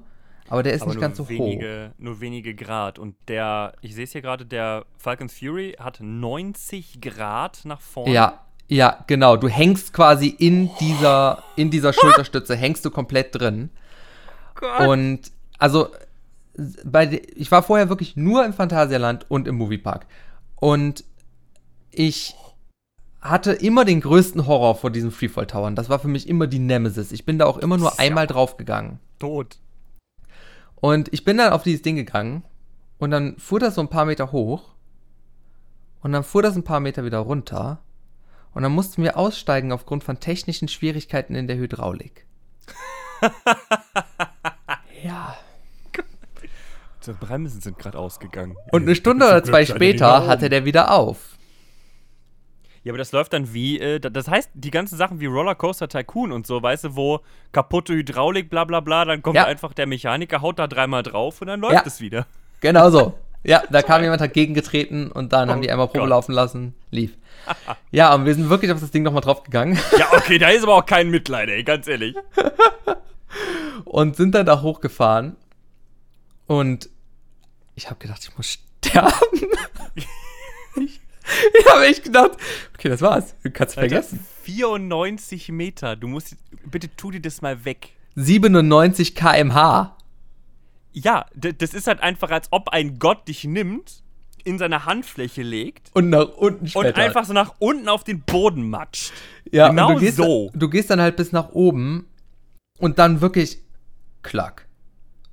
[0.49, 1.29] aber der ist aber nicht ganz so hoch.
[1.29, 2.99] wenige, Nur wenige Grad.
[2.99, 8.13] Und der, ich sehe es hier gerade, der Falcons Fury hat 90 Grad nach vorne.
[8.13, 9.37] Ja, ja, genau.
[9.37, 13.69] Du hängst quasi in dieser, in dieser Schulterstütze, hängst du komplett drin.
[14.55, 14.87] Gott.
[14.87, 15.89] Und also,
[16.83, 20.05] bei, ich war vorher wirklich nur im Phantasialand und im Moviepark.
[20.55, 21.03] Und
[21.91, 22.35] ich
[23.21, 25.75] hatte immer den größten Horror vor diesen Freefall Towern.
[25.75, 27.11] Das war für mich immer die Nemesis.
[27.11, 28.99] Ich bin da auch immer nur einmal draufgegangen.
[29.19, 29.57] Tot.
[30.79, 32.43] Und ich bin dann auf dieses Ding gegangen
[32.97, 34.75] und dann fuhr das so ein paar Meter hoch
[36.01, 37.81] und dann fuhr das ein paar Meter wieder runter
[38.53, 42.25] und dann mussten wir aussteigen aufgrund von technischen Schwierigkeiten in der Hydraulik.
[45.03, 45.35] ja.
[47.05, 48.57] Die Bremsen sind gerade ausgegangen.
[48.71, 51.36] Und eine Stunde oder zwei später hatte der wieder auf.
[52.87, 55.89] Ja, aber das läuft dann wie, äh, da- das heißt, die ganzen Sachen wie Rollercoaster
[55.89, 57.19] Tycoon und so, weißt du, wo
[57.51, 59.43] kaputte Hydraulik, bla bla bla, dann kommt Ja.
[59.43, 61.83] einfach der Mechaniker, haut da dreimal drauf und dann läuft Ja.
[61.85, 62.25] es wieder.
[62.61, 63.13] Genau so.
[63.43, 66.09] Ja, da kam jemand dagegen getreten und dann haben Oh die einmal Probe Gott.
[66.09, 66.73] laufen lassen.
[66.91, 67.11] Lief.
[67.91, 70.75] Ja, und wir sind wirklich auf das Ding nochmal draufgegangen Ja, okay, da ist aber
[70.75, 72.15] auch kein Mitleid, ey, ganz ehrlich.
[73.85, 75.35] und sind dann da hochgefahren.
[76.45, 76.89] Und
[77.75, 79.11] ich habe gedacht, ich muss sterben.
[80.75, 80.99] ich
[81.59, 82.31] ich habe echt gedacht,
[82.75, 83.35] okay, das war's.
[83.43, 84.25] Du kannst Alter, vergessen.
[84.43, 87.89] 94 Meter, du musst, bitte tu dir das mal weg.
[88.15, 89.95] 97 km/h.
[90.93, 94.03] Ja, das ist halt einfach, als ob ein Gott dich nimmt,
[94.43, 96.95] in seine Handfläche legt Und nach unten und später.
[96.97, 99.11] einfach so nach unten auf den Boden matscht.
[99.51, 100.49] ja, genau und du gehst, so.
[100.55, 102.07] Du gehst dann halt bis nach oben
[102.79, 103.59] und dann wirklich
[104.23, 104.67] klack.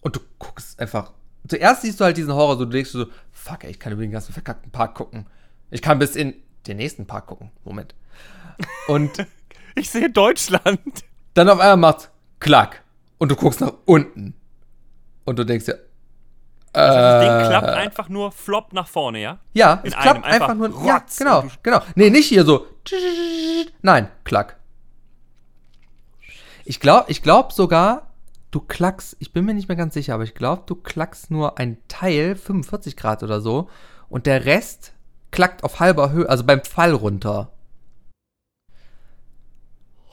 [0.01, 1.13] Und du guckst einfach.
[1.47, 4.03] Zuerst siehst du halt diesen Horror, so du denkst so, fuck, ey, ich kann über
[4.03, 5.27] den ganzen verkackten Park gucken.
[5.75, 6.35] Ich kann bis in
[6.69, 7.51] den nächsten Park gucken.
[7.65, 7.97] Moment.
[8.87, 9.27] Und
[9.75, 10.81] Ich sehe Deutschland.
[11.35, 12.85] dann auf einmal macht's klack.
[13.19, 14.35] Und du guckst nach unten.
[15.25, 15.81] Und du denkst dir,
[16.73, 19.41] Das Ding äh, klappt einfach nur flop nach vorne, ja?
[19.53, 20.87] Ja, In es klappt einfach, einfach nur.
[20.87, 21.81] Ja, genau, genau.
[21.97, 22.67] Nee, nicht hier so.
[23.83, 24.57] Nein, klack.
[26.65, 28.13] Ich glaube ich glaub sogar,
[28.53, 31.59] du klackst, ich bin mir nicht mehr ganz sicher, aber ich glaube, du klackst nur
[31.59, 33.69] ein Teil, 45 Grad oder so,
[34.09, 34.94] und der Rest
[35.35, 37.51] klackt auf halber Höhe, also beim Fall runter.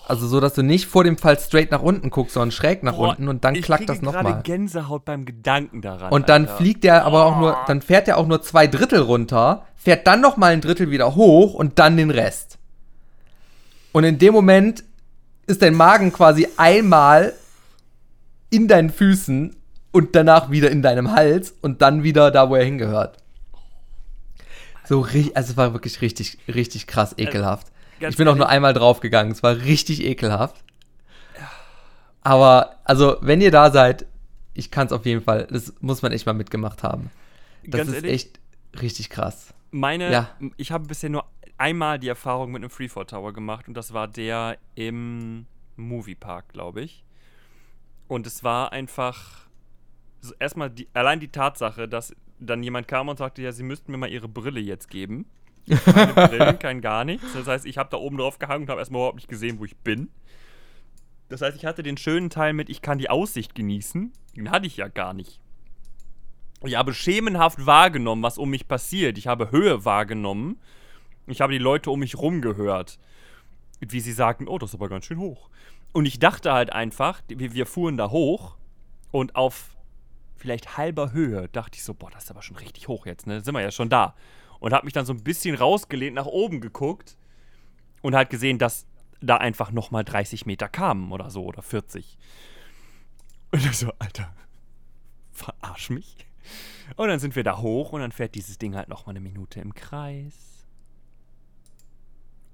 [0.08, 2.96] Also so, dass du nicht vor dem Fall straight nach unten guckst, sondern schräg nach
[2.96, 4.42] Boah, unten und dann ich klackt das gerade nochmal.
[4.44, 6.12] Gänsehaut beim Gedanken daran.
[6.12, 6.58] Und dann Alter.
[6.58, 10.20] fliegt der aber auch nur, dann fährt er auch nur zwei Drittel runter, fährt dann
[10.20, 12.58] noch mal ein Drittel wieder hoch und dann den Rest.
[13.92, 14.84] Und in dem Moment
[15.46, 17.34] ist dein Magen quasi einmal
[18.50, 19.56] in deinen Füßen
[19.92, 23.21] und danach wieder in deinem Hals und dann wieder da, wo er hingehört.
[24.86, 27.72] So richtig, also es war wirklich richtig, richtig krass ekelhaft.
[28.00, 30.64] ganz ich bin auch nur einmal draufgegangen, es war richtig ekelhaft.
[32.24, 34.06] Aber, also, wenn ihr da seid,
[34.54, 37.10] ich kann es auf jeden Fall, das muss man echt mal mitgemacht haben.
[37.64, 38.12] Das Ganz ist ehrlich?
[38.12, 38.40] echt
[38.82, 39.54] richtig krass.
[39.72, 40.30] Meine, Ja.
[40.58, 41.26] ich habe bisher nur
[41.58, 45.46] einmal die Erfahrung mit einem Freefall Tower gemacht und das war der im
[45.78, 47.04] Moviepark, glaube ich.
[48.08, 49.48] Und es war einfach
[50.22, 53.92] so erstmal die, allein die Tatsache, dass dann jemand kam und sagte, ja, sie müssten
[53.92, 55.26] mir mal ihre Brille jetzt geben.
[55.68, 57.34] Keine Brillen, kein gar nichts.
[57.34, 59.66] Das heißt, ich habe da oben drauf gehangen und habe erstmal überhaupt nicht gesehen, wo
[59.66, 60.10] ich bin.
[61.30, 64.12] Das heißt, ich hatte den schönen Teil mit, ich kann die Aussicht genießen.
[64.36, 65.40] Den hatte ich ja gar nicht.
[66.64, 69.18] Ich habe schemenhaft wahrgenommen, was um mich passiert.
[69.18, 70.60] Ich habe Höhe wahrgenommen.
[71.28, 73.00] Ich habe die Leute um mich rum gehört.
[73.80, 75.50] Wie sie sagten, oh, das ist aber ganz schön hoch.
[75.92, 78.58] Und ich dachte halt einfach, wir, wir fuhren da hoch
[79.12, 79.76] und auf
[80.42, 83.42] vielleicht halber Höhe dachte ich so, boah, das ist aber schon richtig hoch jetzt, ne?
[83.42, 84.16] Sind wir ja schon da.
[84.60, 87.16] Und habe mich dann so ein bisschen rausgelehnt, nach oben geguckt
[88.02, 88.86] und halt gesehen, dass
[89.22, 92.18] da einfach nochmal 30 Meter kamen oder so oder 40.
[93.52, 94.34] Und ich so, Alter,
[95.32, 96.18] verarsch mich.
[96.96, 99.60] Und dann sind wir da hoch und dann fährt dieses Ding halt nochmal eine Minute
[99.62, 100.66] im Kreis.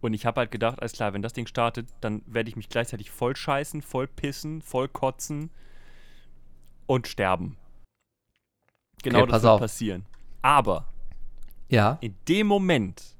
[0.01, 2.69] Und ich habe halt gedacht, alles klar, wenn das Ding startet, dann werde ich mich
[2.69, 5.49] gleichzeitig voll scheißen, voll pissen, voll kotzen
[6.85, 7.57] und sterben.
[9.03, 9.59] Genau Okay, das wird auf.
[9.59, 10.05] passieren.
[10.41, 10.87] Aber
[11.69, 11.97] Ja.
[12.01, 13.15] in dem Moment,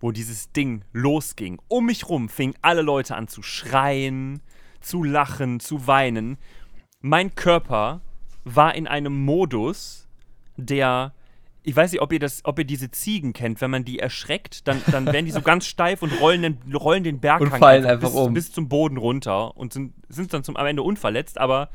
[0.00, 4.40] wo dieses Ding losging, um mich rum fingen alle Leute an zu schreien,
[4.80, 6.38] zu lachen, zu weinen.
[7.00, 8.00] Mein Körper
[8.44, 10.08] war in einem Modus,
[10.56, 11.14] der.
[11.64, 13.60] Ich weiß nicht, ob ihr, das, ob ihr diese Ziegen kennt.
[13.60, 17.04] Wenn man die erschreckt, dann, dann werden die so ganz steif und rollen den, rollen
[17.04, 18.34] den Berghang Und fallen einfach bis, um.
[18.34, 21.68] bis zum Boden runter und sind, sind dann zum, am Ende unverletzt, aber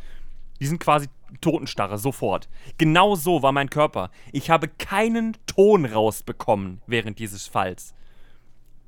[0.59, 1.07] die sind quasi
[1.41, 2.49] Totenstarre, sofort.
[2.77, 4.11] Genau so war mein Körper.
[4.31, 7.93] Ich habe keinen Ton rausbekommen während dieses Falls.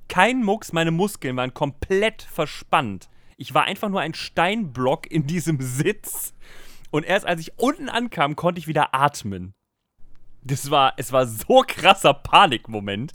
[0.08, 3.10] Kein Mucks, meine Muskeln waren komplett verspannt.
[3.38, 6.34] Ich war einfach nur ein Steinblock in diesem Sitz.
[6.92, 9.54] Und erst als ich unten ankam, konnte ich wieder atmen.
[10.44, 13.14] Das war, es war so krasser Panikmoment.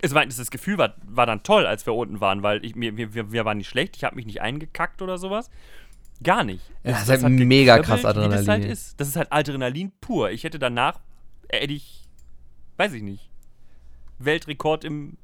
[0.00, 2.96] Es war, das Gefühl war, war dann toll, als wir unten waren, weil ich, mir,
[2.96, 5.50] wir, wir waren nicht schlecht, ich habe mich nicht eingekackt oder sowas.
[6.22, 6.62] Gar nicht.
[6.84, 8.70] Ja, Es- das ist halt mega krass Wie das halt Adrenalin.
[8.70, 9.00] ist.
[9.00, 10.30] Das ist halt Adrenalin pur.
[10.30, 10.98] Ich hätte danach,
[11.48, 12.04] äh, hätte ich,
[12.76, 13.28] weiß ich nicht,
[14.18, 15.16] Weltrekord im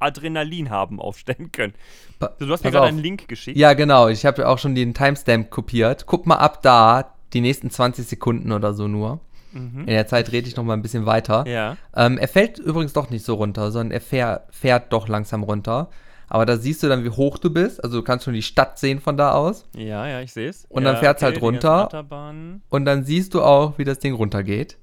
[0.00, 1.74] Adrenalin haben aufstellen können.
[2.18, 3.56] Pa Du hast mir gerade einen Link geschickt.
[3.58, 4.08] Ja, genau.
[4.08, 6.06] Ich habe auch schon den Timestamp kopiert.
[6.06, 9.20] Guck mal ab da, die nächsten 20 Sekunden oder so nur.
[9.54, 11.40] In der Zeit rede ich noch mal ein bisschen weiter.
[11.40, 11.46] Mhm.
[11.50, 11.76] Ja.
[11.96, 15.88] Ähm, er fällt übrigens doch nicht so runter, sondern er fähr, fährt doch langsam runter.
[16.28, 17.82] Aber da siehst du dann, wie hoch du bist.
[17.82, 19.64] Also du kannst schon die Stadt sehen von da aus.
[19.74, 20.66] Ja, ja, ich sehe es.
[20.68, 22.60] Und ja, dann fährt's halt die ganzen runter.
[22.68, 24.76] Und dann siehst du auch, wie das Ding runtergeht.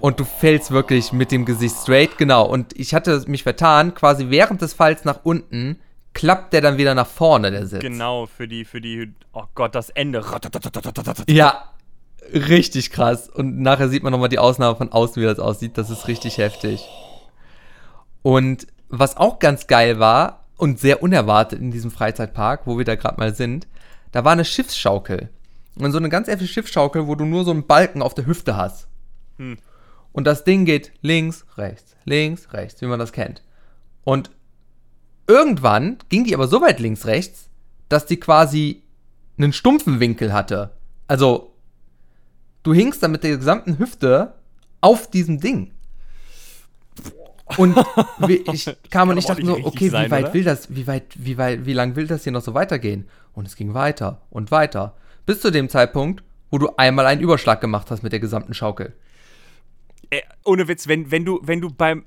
[0.00, 2.46] Und du fällst wirklich mit dem Gesicht straight, genau.
[2.46, 5.78] Und ich hatte mich vertan, quasi während des Falls nach unten
[6.14, 7.80] klappt der dann wieder nach vorne, der Sitz.
[7.80, 10.24] Genau, für die, für die, oh Gott, das Ende.
[11.28, 11.64] Ja,
[12.32, 13.28] richtig krass.
[13.28, 15.78] Und nachher sieht man nochmal die Ausnahme von außen, wie das aussieht.
[15.78, 16.86] Das ist richtig heftig.
[18.22, 22.96] Und was auch ganz geil war und sehr unerwartet in diesem Freizeitpark, wo wir da
[22.96, 23.66] gerade mal sind,
[24.12, 25.30] da war eine Schiffsschaukel.
[25.76, 28.56] Und so eine ganz einfache Schiffsschaukel, wo du nur so einen Balken auf der Hüfte
[28.56, 28.88] hast.
[29.36, 29.58] Hm.
[30.12, 33.42] Und das Ding geht links, rechts, links, rechts, wie man das kennt.
[34.02, 34.30] Und
[35.28, 37.48] irgendwann ging die aber so weit links, rechts,
[37.88, 38.82] dass die quasi
[39.36, 40.70] einen stumpfen Winkel hatte.
[41.06, 41.54] Also,
[42.64, 44.34] du hingst dann mit der gesamten Hüfte
[44.80, 45.72] auf diesem Ding.
[47.56, 47.76] Und
[48.18, 50.34] wie- ich kam und ich dachte so, okay, sein, wie weit oder?
[50.34, 53.08] will das, wie weit, wie weit, wie lang will das hier noch so weitergehen?
[53.32, 54.94] Und es ging weiter und weiter.
[55.26, 58.94] Bis zu dem Zeitpunkt, wo du einmal einen Überschlag gemacht hast mit der gesamten Schaukel.
[60.10, 62.04] Äh, ohne Witz, wenn, wenn du, wenn du beim.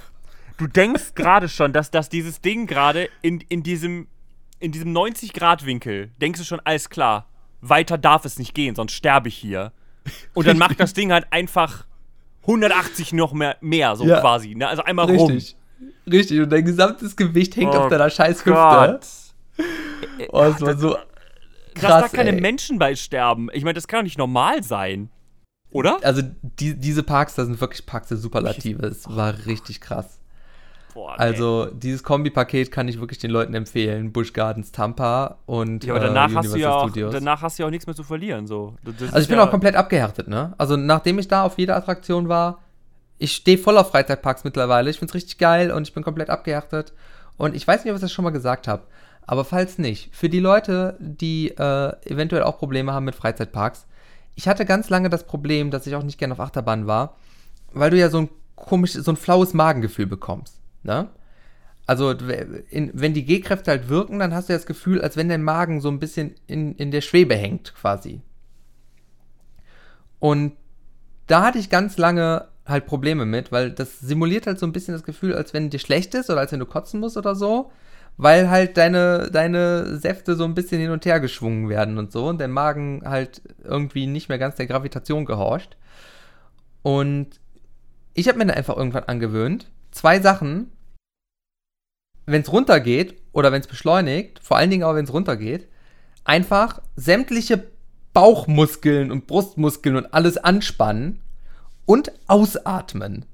[0.58, 4.08] du denkst gerade schon, dass, dass dieses Ding gerade in, in diesem,
[4.58, 7.28] in diesem 90-Grad-Winkel, denkst du schon, alles klar,
[7.60, 9.72] weiter darf es nicht gehen, sonst sterbe ich hier.
[10.34, 11.86] Und dann macht das Ding halt einfach
[12.46, 14.20] 180 noch mehr, mehr so Ja.
[14.20, 14.54] quasi.
[14.54, 14.68] Ne?
[14.68, 15.30] Also einmal rum.
[15.32, 15.56] Richtig.
[16.10, 18.50] Richtig, und dein gesamtes Gewicht hängt Oh auf deiner scheiß Hüfte.
[18.52, 19.06] Gott.
[20.28, 21.02] Oh, es war so Dass
[21.74, 22.02] krass.
[22.10, 22.40] da keine ey.
[22.40, 23.48] Menschen bei sterben.
[23.52, 25.08] Ich meine, das kann doch nicht normal sein.
[25.70, 25.98] Oder?
[26.02, 28.86] Also die, diese Parks, da sind wirklich Parks der Superlative.
[28.86, 30.20] Es war richtig krass.
[30.96, 31.22] Boah, nee.
[31.22, 34.12] Also dieses Kombipaket kann ich wirklich den Leuten empfehlen.
[34.12, 37.12] Busch Gardens Tampa und Ja, aber danach, äh, hast du ja auch, Studios.
[37.12, 38.46] danach hast du ja auch nichts mehr zu verlieren.
[38.46, 38.76] So.
[38.82, 40.54] Das also ich bin ja, auch komplett abgehärtet, ne?
[40.56, 42.62] Also nachdem ich da auf jeder Attraktion war,
[43.18, 44.88] ich stehe voll auf Freizeitparks mittlerweile.
[44.88, 46.94] Ich find's richtig geil und ich bin komplett abgehärtet.
[47.36, 48.84] Und ich weiß nicht, ob ich das schon mal gesagt habe.
[49.26, 53.86] Aber falls nicht, für die Leute, die äh, eventuell auch Probleme haben mit Freizeitparks,
[54.34, 57.16] ich hatte ganz lange das Problem, dass ich auch nicht gerne auf Achterbahn war,
[57.74, 61.10] weil du ja so ein komisches, so ein flaues Magengefühl bekommst, ne?
[61.86, 65.28] Also, in, wenn die G-Kräfte halt wirken, dann hast du ja das Gefühl, als wenn
[65.28, 68.22] dein Magen so ein bisschen in, in der Schwebe hängt, quasi.
[70.18, 70.52] Und
[71.28, 74.94] da hatte ich ganz lange halt Probleme mit, weil das simuliert halt so ein bisschen
[74.94, 77.70] das Gefühl, als wenn dir schlecht ist oder als wenn du kotzen musst oder so,
[78.16, 82.28] weil halt deine, deine Säfte so ein bisschen hin und her geschwungen werden und so
[82.28, 85.76] und der Magen halt irgendwie nicht mehr ganz der Gravitation gehorcht.
[86.82, 87.40] Und
[88.14, 90.72] ich habe mir dann einfach irgendwann angewöhnt, zwei Sachen,
[92.26, 95.68] wenn es runtergeht oder wenn es beschleunigt, vor allen Dingen aber wenn es runtergeht,
[96.24, 97.64] einfach sämtliche
[98.12, 101.20] Bauchmuskeln und Brustmuskeln und alles anspannen
[101.84, 103.24] und ausatmen.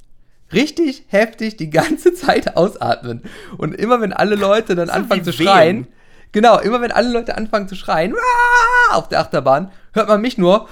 [0.53, 3.23] Richtig heftig die ganze Zeit ausatmen.
[3.57, 5.87] Und immer wenn alle Leute dann anfangen zu schreien,
[6.33, 8.15] genau, immer wenn alle Leute anfangen zu schreien,
[8.91, 10.69] auf der Achterbahn, hört man mich nur,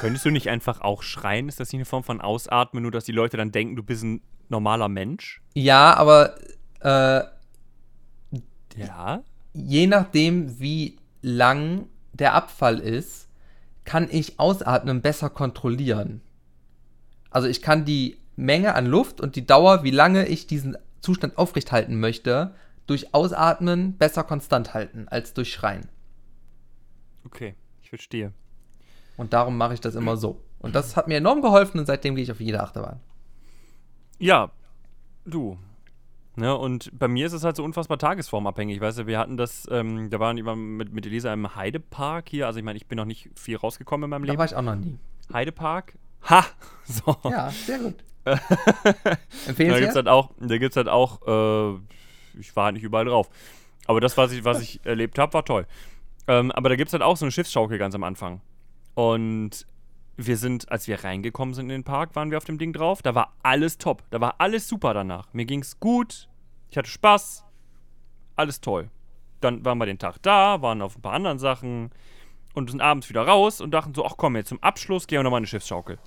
[0.00, 1.48] Könntest du nicht einfach auch schreien?
[1.48, 4.04] Ist das nicht eine Form von Ausatmen, nur dass die Leute dann denken, du bist
[4.04, 5.40] ein normaler Mensch?
[5.54, 6.34] ja, aber
[6.80, 7.22] äh,
[8.76, 9.22] Ja.
[9.52, 13.28] je nachdem, wie lang der Abfall ist,
[13.84, 16.20] kann ich Ausatmen besser kontrollieren.
[17.30, 21.38] Also ich kann die Menge an Luft und die Dauer, wie lange ich diesen Zustand
[21.38, 22.54] aufrechthalten möchte,
[22.86, 25.88] durch Ausatmen besser konstant halten als durch Schreien.
[27.24, 28.32] Okay, ich verstehe.
[29.16, 30.40] Und darum mache ich das immer so.
[30.58, 33.00] Und das hat mir enorm geholfen und seitdem gehe ich auf jede Achterbahn.
[34.24, 34.50] Ja,
[35.26, 35.58] du.
[36.36, 38.80] Ne, und bei mir ist es halt so unfassbar tagesformabhängig.
[38.80, 42.46] Weißt du, wir hatten das, ähm, da waren immer mit, mit Elisa im Heidepark hier.
[42.46, 44.38] Also ich meine, ich bin noch nicht viel rausgekommen in meinem Da Leben.
[44.38, 44.98] war ich auch noch nie.
[45.32, 45.94] Heidepark.
[46.30, 46.44] Ha!
[46.86, 47.16] So.
[47.24, 47.96] Ja, sehr gut.
[48.24, 49.94] Da gibt's Empfehlenswert?
[49.96, 51.78] halt auch, da gibt's halt auch, äh,
[52.40, 53.28] ich war halt nicht überall drauf.
[53.86, 55.66] Aber das, was ich, was ich erlebt habe, war toll.
[56.28, 58.40] Ähm, aber da gibt's halt auch so eine Schiffsschaukel ganz am Anfang.
[58.94, 59.66] Und
[60.16, 63.02] wir sind, als wir reingekommen sind in den Park, waren wir auf dem Ding drauf.
[63.02, 64.02] Da war alles top.
[64.10, 65.32] Da war alles super danach.
[65.32, 66.28] Mir ging's gut.
[66.70, 67.44] Ich hatte Spaß.
[68.36, 68.90] Alles toll.
[69.40, 71.90] Dann waren wir den Tag da, waren auf ein paar anderen Sachen
[72.54, 75.22] und sind abends wieder raus und dachten so, ach komm, jetzt zum Abschluss gehen wir
[75.24, 75.98] nochmal eine Schiffsschaukel.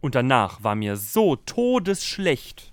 [0.00, 2.72] Und danach war mir so todesschlecht,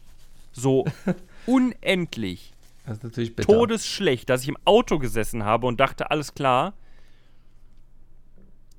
[0.52, 0.86] so
[1.46, 2.54] unendlich
[2.86, 3.54] Das ist natürlich bitter.
[3.54, 6.74] todesschlecht, dass ich im Auto gesessen habe und dachte, alles klar,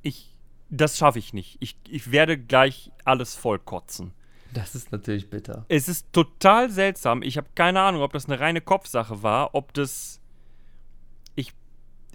[0.03, 0.32] ich,
[0.73, 1.59] das schaffe ich nicht.
[1.61, 4.13] Ich, ich werde gleich alles vollkotzen.
[4.55, 5.65] Das ist natürlich bitter.
[5.69, 7.23] Es ist total seltsam.
[7.23, 10.21] Ich habe keine Ahnung, ob das eine reine Kopfsache war, ob das.
[11.37, 11.53] Ich.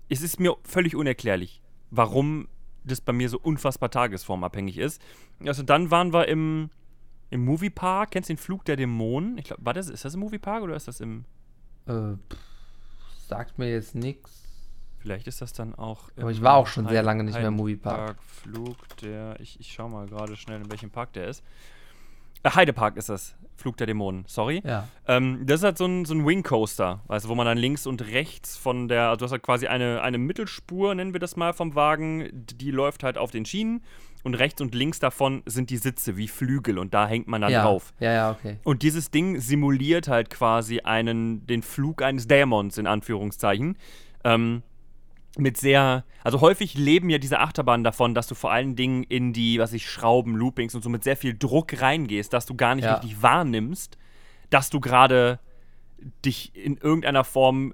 [0.10, 2.47] Es ist mir völlig unerklärlich, warum
[2.84, 5.01] das bei mir so unfassbar tagesformabhängig ist.
[5.45, 6.70] Also dann waren wir im,
[7.30, 8.12] im Moviepark.
[8.12, 9.38] Kennst du den Flug der Dämonen?
[9.38, 11.26] Ich glaube, war das, ist das im Moviepark oder ist das im.
[11.86, 12.39] Äh, pff,
[13.28, 14.47] sagt mir jetzt nichts.
[15.08, 16.10] Vielleicht ist das dann auch.
[16.18, 17.97] Aber ich war auch schon sehr lange nicht mehr im Moviepark.
[17.97, 19.39] Heidepark-Flug der.
[19.39, 21.43] Ich, ich schau mal gerade schnell, in welchem Park der ist.
[22.43, 23.36] Äh, Heidepark ist das.
[23.55, 24.62] Flug der Dämonen, sorry.
[24.64, 24.88] Ja.
[25.08, 27.58] Ähm, das ist halt so ein, so ein Wing Coaster, weißt du, wo man dann
[27.58, 31.20] links und rechts von der, also du hast halt quasi eine, eine Mittelspur, nennen wir
[31.20, 33.82] das mal, vom Wagen, die läuft halt auf den Schienen
[34.24, 37.51] und rechts und links davon sind die Sitze wie Flügel und da hängt man dann
[37.51, 37.64] ja.
[37.64, 37.93] drauf.
[37.99, 38.58] Ja, ja, okay.
[38.64, 43.76] Und dieses Ding simuliert halt quasi einen, den Flug eines Dämons, in Anführungszeichen.
[44.24, 44.62] Ähm,
[45.38, 49.33] mit sehr, also häufig leben ja diese Achterbahnen davon, dass du vor allen Dingen in
[49.33, 52.75] die, was ich, Schrauben, Loopings und so mit sehr viel Druck reingehst, dass du gar
[52.75, 52.95] nicht Ja.
[52.95, 53.97] richtig wahrnimmst,
[54.49, 55.39] dass du gerade
[56.25, 57.73] dich in irgendeiner Form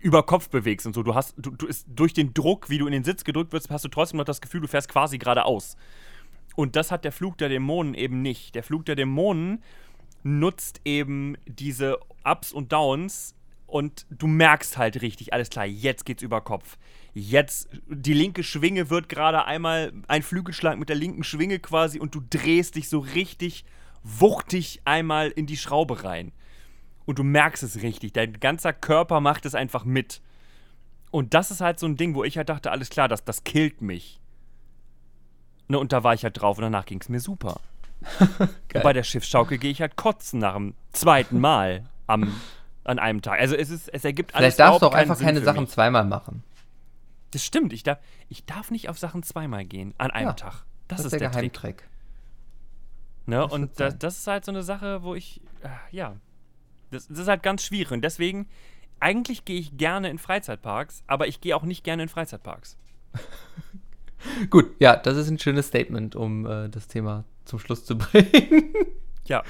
[0.00, 1.02] über Kopf bewegst und so.
[1.02, 3.70] Du hast, du, du ist durch den Druck, wie du in den Sitz gedrückt wirst,
[3.70, 5.76] hast du trotzdem noch das Gefühl, du fährst quasi geradeaus.
[6.56, 8.54] Und das hat der Flug der Dämonen eben nicht.
[8.54, 9.62] Der Flug der Dämonen
[10.22, 13.34] nutzt eben diese Ups und Downs
[13.70, 16.76] und du merkst halt richtig, alles klar, jetzt geht's über Kopf.
[17.12, 22.14] Jetzt, die linke Schwinge wird gerade einmal ein Flügelschlag mit der linken Schwinge quasi und
[22.14, 23.64] du drehst dich so richtig
[24.02, 26.32] wuchtig einmal in die Schraube rein.
[27.06, 30.20] Und du merkst es richtig, dein ganzer Körper macht es einfach mit.
[31.10, 33.42] Und das ist halt so ein Ding, wo ich halt dachte, alles klar, das, das
[33.42, 34.20] killt mich.
[35.68, 37.60] Ne, und da war ich halt drauf und danach ging es mir super.
[38.72, 42.34] Bei der Schiffsschaukel gehe ich halt kotzen nach dem zweiten Mal am,
[42.84, 43.40] an einem Tag.
[43.40, 45.70] Also es, ist, es ergibt alles Vielleicht darfst du auch einfach Sinn keine Sachen mich.
[45.70, 46.42] zweimal machen.
[47.32, 50.64] Das stimmt, ich darf, ich darf nicht auf Sachen zweimal gehen an einem Ja, Tag.
[50.88, 51.52] Das, Das, ist ist der, der Trick.
[51.54, 51.88] Geheimtrick.
[53.26, 53.36] Ne?
[53.36, 56.16] Das Und das, das ist halt so eine Sache, wo ich, äh, ja,
[56.90, 57.92] das, das ist halt ganz schwierig.
[57.92, 58.48] Und deswegen,
[58.98, 62.76] eigentlich gehe ich gerne in Freizeitparks, aber ich gehe auch nicht gerne in Freizeitparks.
[64.50, 68.74] Gut, ja, das ist ein schönes Statement, um äh, das Thema zum Schluss zu bringen.
[69.24, 69.42] Ja,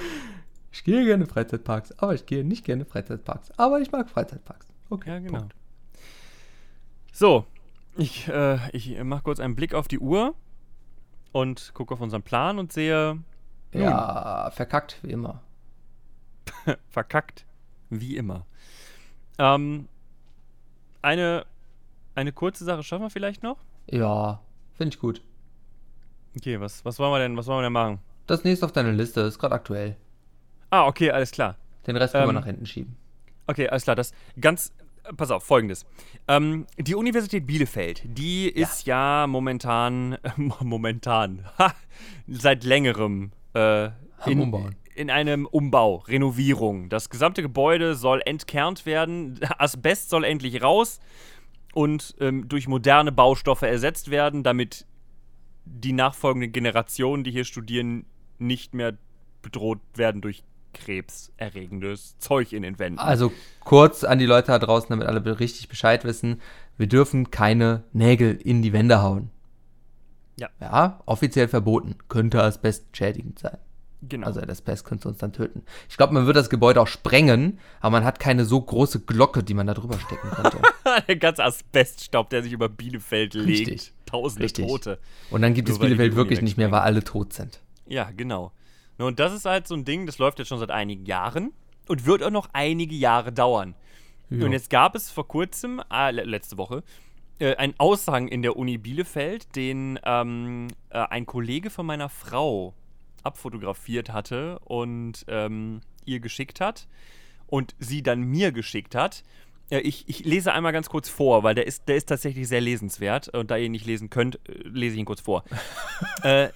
[0.72, 3.50] ich gehe gerne Freizeitparks, aber ich gehe nicht gerne Freizeitparks.
[3.58, 4.66] Aber ich mag Freizeitparks.
[4.88, 5.38] Okay, ja, genau.
[5.38, 5.54] Punkt.
[7.12, 7.44] So,
[7.96, 10.34] ich, äh, ich mache kurz einen Blick auf die Uhr
[11.32, 13.18] und gucke auf unseren Plan und sehe,
[13.72, 13.82] Nun.
[13.82, 15.42] Ja, verkackt, wie immer.
[16.88, 17.44] verkackt,
[17.88, 18.46] wie immer.
[19.38, 19.88] Ähm,
[21.02, 21.46] eine,
[22.14, 23.58] eine kurze Sache schaffen wir vielleicht noch?
[23.86, 24.40] Ja,
[24.74, 25.22] finde ich gut.
[26.36, 27.98] Okay, was, was wollen wir denn, was wollen wir denn machen?
[28.26, 29.96] Das nächste auf deiner Liste ist gerade aktuell.
[30.70, 31.56] Ah, okay, alles klar.
[31.86, 32.96] Den Rest können wir Ähm, nach hinten schieben.
[33.46, 33.96] Okay, alles klar.
[33.96, 34.72] Das ganz.
[35.04, 35.84] äh, Pass auf, folgendes.
[36.28, 40.18] Ähm, die Universität Bielefeld, die ist ja momentan.
[40.60, 41.46] momentan.
[41.58, 41.74] Ha,
[42.28, 43.32] seit längerem.
[43.54, 43.90] Äh,
[44.22, 44.76] Am Umbauen.
[44.94, 46.88] in einem Umbau, Renovierung.
[46.90, 51.00] Das gesamte Gebäude soll entkernt werden, Asbest soll endlich raus
[51.72, 54.86] und ähm, durch moderne Baustoffe ersetzt werden, damit
[55.64, 58.04] die nachfolgenden Generationen, die hier studieren,
[58.38, 58.96] nicht mehr
[59.42, 60.42] bedroht werden durch
[60.72, 62.98] krebserregendes Zeug in den Wänden.
[62.98, 66.40] Also kurz an die Leute da draußen, damit alle richtig Bescheid wissen,
[66.76, 69.30] wir dürfen keine Nägel in die Wände hauen.
[70.38, 70.48] Ja.
[70.60, 71.96] Ja, offiziell verboten.
[72.08, 73.58] Könnte Asbest schädigend sein.
[74.02, 74.26] Genau.
[74.26, 75.62] Also das Pest könnte uns dann töten.
[75.88, 79.42] Ich glaube, man wird das Gebäude auch sprengen, aber man hat keine so große Glocke,
[79.42, 80.58] die man da drüber stecken könnte.
[81.08, 83.68] der ganze Asbeststaub, der sich über Bielefeld legt.
[83.68, 83.92] Richtig.
[84.06, 84.66] Tausende Richtig.
[84.66, 84.98] Tote.
[85.30, 87.60] Und dann gibt Nur es Bielefeld wirklich nicht mehr, weil alle tot sind.
[87.86, 88.52] Ja, genau.
[89.00, 91.52] Ne, Und das ist halt so ein Ding, das läuft jetzt schon seit einigen Jahren
[91.88, 93.74] und wird auch noch einige Jahre dauern.
[94.28, 94.44] Ja.
[94.44, 96.84] Und jetzt gab es vor kurzem, äh, le- letzte Woche,
[97.40, 102.74] äh, einen Aushang in der Uni Bielefeld, den ähm, äh, ein Kollege von meiner Frau
[103.22, 106.86] abfotografiert hatte und ähm, ihr geschickt hat
[107.46, 109.22] und sie dann mir geschickt hat.
[109.70, 112.60] Äh, ich, ich lese einmal ganz kurz vor, weil der ist, der ist tatsächlich sehr
[112.60, 113.28] lesenswert.
[113.30, 115.44] Und da ihr ihn nicht lesen könnt, äh, lese ich ihn kurz vor.
[116.22, 116.50] äh,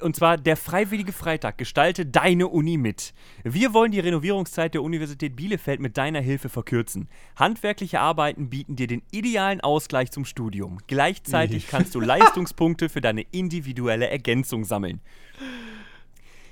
[0.00, 1.58] und zwar der Freiwillige Freitag.
[1.58, 3.14] Gestalte deine Uni mit.
[3.44, 7.08] Wir wollen die Renovierungszeit der Universität Bielefeld mit deiner Hilfe verkürzen.
[7.36, 10.78] Handwerkliche Arbeiten bieten dir den idealen Ausgleich zum Studium.
[10.86, 15.00] Gleichzeitig kannst du Leistungspunkte für deine individuelle Ergänzung sammeln.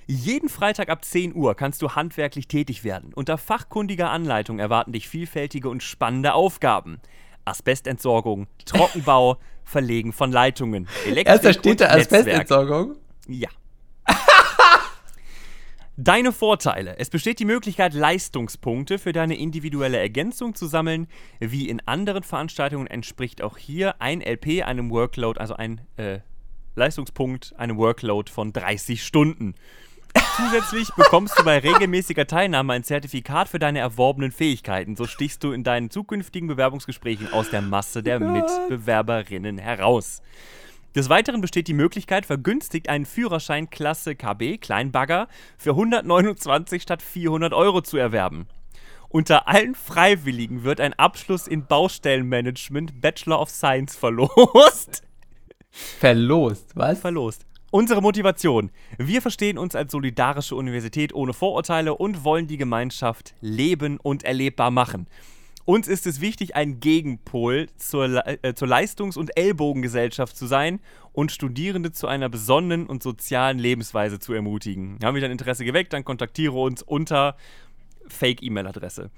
[0.07, 3.13] Jeden Freitag ab 10 Uhr kannst du handwerklich tätig werden.
[3.15, 7.01] Unter fachkundiger Anleitung erwarten dich vielfältige und spannende Aufgaben.
[7.47, 11.89] Asbestentsorgung, Trockenbau, Verlegen von Leitungen, Elektrik da steht da.
[11.89, 12.97] Asbestentsorgung.
[13.29, 13.49] Ja.
[15.97, 16.99] Deine Vorteile.
[16.99, 21.07] Es besteht die Möglichkeit, Leistungspunkte für deine individuelle Ergänzung zu sammeln.
[21.39, 26.19] Wie in anderen Veranstaltungen entspricht auch hier ein LP einem Workload, also ein äh,
[26.75, 29.55] Leistungspunkt, einem Workload von 30 Stunden.
[30.37, 34.97] Zusätzlich bekommst du bei regelmäßiger Teilnahme ein Zertifikat für deine erworbenen Fähigkeiten.
[34.97, 40.23] So stichst du in deinen zukünftigen Bewerbungsgesprächen aus der Masse der Mitbewerberinnen heraus.
[40.95, 45.27] Des Weiteren besteht die Möglichkeit, vergünstigt einen Führerschein Klasse KB, Kleinbagger,
[45.59, 48.47] für 129 statt 400 Euro zu erwerben.
[49.09, 55.03] Unter allen Freiwilligen wird ein Abschluss in Baustellenmanagement Bachelor of Science verlost.
[55.71, 57.01] Verlost, was?
[57.01, 57.45] verlost.
[57.73, 58.71] Unsere Motivation.
[58.97, 64.71] Wir verstehen uns als solidarische Universität ohne Vorurteile und wollen die Gemeinschaft leben und erlebbar
[64.71, 65.09] machen.
[65.67, 70.81] Uns ist es wichtig, ein Gegenpol zur, äh, zur Leistungs- und Ellbogengesellschaft zu sein
[71.13, 74.99] und Studierende zu einer besonnenen und sozialen Lebensweise zu ermutigen.
[75.03, 77.37] Haben wir dein Interesse geweckt, dann kontaktiere uns unter
[78.09, 79.11] Fake-E-Mail-Adresse.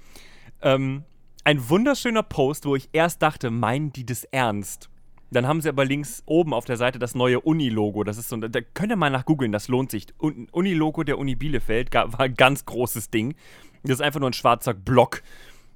[0.61, 1.03] Ähm,
[1.43, 4.89] ein wunderschöner Post, wo ich erst dachte, meinen die das ernst?
[5.29, 8.05] Dann haben sie aber links oben auf der Seite das neue Uni-Logo.
[8.05, 10.07] Das ist so, da könnt ihr mal nach googeln, das lohnt sich.
[10.21, 13.35] Un- Uni-Logo der Uni Bielefeld war ein ganz großes Ding.
[13.83, 15.21] Das ist einfach nur ein schwarzer Block.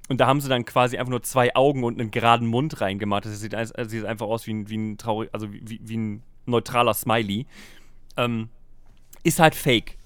[0.08, 3.24] Und da haben sie dann quasi einfach nur zwei Augen und einen geraden Mund reingemacht.
[3.24, 6.22] Das sieht, also sieht einfach aus wie ein, wie ein traurig, also wie, wie ein
[6.44, 7.46] neutraler Smiley.
[8.16, 8.48] Ähm,
[9.22, 9.96] ist halt fake.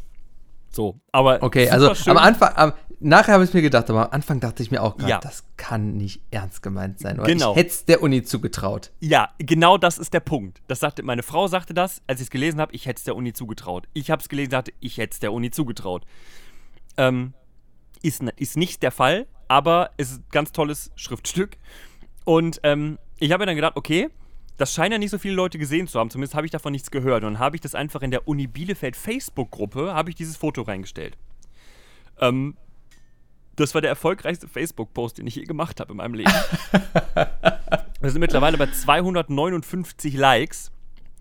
[0.70, 2.10] So, aber Okay, also schön.
[2.10, 4.98] am Anfang, am, nachher habe ich mir gedacht, aber am Anfang dachte ich mir auch
[4.98, 5.18] gerade, Ja.
[5.20, 7.18] das kann nicht ernst gemeint sein.
[7.18, 7.52] Oder Genau.
[7.52, 8.92] Ich hätte es der Uni zugetraut.
[9.00, 10.60] Ja, genau das ist der Punkt.
[10.68, 13.16] Das sagte, meine Frau sagte das, als ich es gelesen habe, ich hätte es der
[13.16, 13.88] Uni zugetraut.
[13.94, 16.04] Ich habe es gelesen, sagte, ich hätte es der Uni zugetraut.
[16.98, 17.32] Ähm,
[18.02, 21.56] ist, ist nicht der Fall, aber es ist ein ganz tolles Schriftstück.
[22.24, 24.08] Und ähm, ich habe mir dann gedacht, okay,
[24.56, 26.90] das scheinen ja nicht so viele Leute gesehen zu haben, zumindest habe ich davon nichts
[26.90, 27.24] gehört.
[27.24, 30.62] Und dann habe ich das einfach in der Uni Bielefeld Facebook-Gruppe, habe ich dieses Foto
[30.62, 31.16] reingestellt.
[32.20, 32.56] Ähm,
[33.56, 36.32] das war der erfolgreichste Facebook-Post, den ich je gemacht habe in meinem Leben.
[38.00, 40.70] Wir sind mittlerweile bei 259 Likes.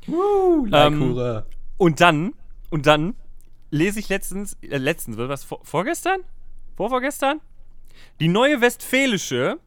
[0.07, 1.43] Uh, Ähm,
[1.77, 2.33] Und dann,
[2.69, 3.15] und dann
[3.71, 6.21] lese ich letztens, äh, letztens, was, vor, vorgestern?
[6.75, 7.39] Vorvorgestern?
[8.19, 9.59] Die neue Westfälische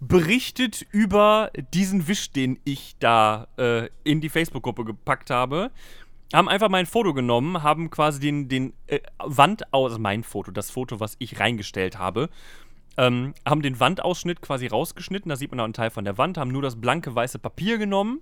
[0.00, 5.70] berichtet über diesen Wisch, den ich da äh, in die Facebook-Gruppe gepackt habe.
[6.32, 10.50] Haben einfach mein Foto genommen, haben quasi den, den äh, Wand aus, also mein Foto,
[10.50, 12.28] das Foto, was ich reingestellt habe,
[12.98, 16.36] ähm, haben den Wandausschnitt quasi rausgeschnitten, da sieht man auch einen Teil von der Wand,
[16.36, 18.20] haben nur das blanke weiße Papier genommen,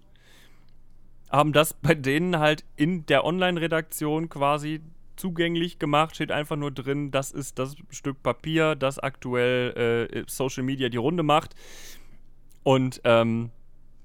[1.31, 4.83] haben das bei denen halt in der Online-Redaktion quasi
[5.17, 10.63] zugänglich gemacht, steht einfach nur drin, das ist das Stück Papier, das aktuell äh, Social
[10.63, 11.55] Media die Runde macht
[12.63, 13.51] und ähm,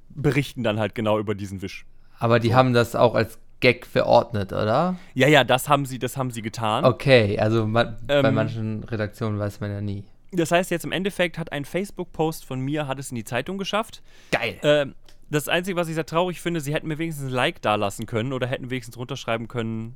[0.09, 1.85] berichten dann halt genau über diesen Wisch.
[2.19, 4.97] Aber die haben das auch als Gag verordnet, oder?
[5.13, 6.83] Ja, ja, das haben sie, das haben sie getan.
[6.85, 10.03] Okay, also ma bei Ähm, manchen Redaktionen weiß man ja nie.
[10.31, 13.57] Das heißt, jetzt im Endeffekt hat ein Facebook-Post von mir, hat es in die Zeitung
[13.57, 14.01] geschafft.
[14.31, 14.57] Geil.
[14.63, 14.95] Ähm,
[15.29, 18.05] das Einzige, was ich sehr traurig finde, sie hätten mir wenigstens ein Like da lassen
[18.05, 19.95] können oder hätten wenigstens runterschreiben können,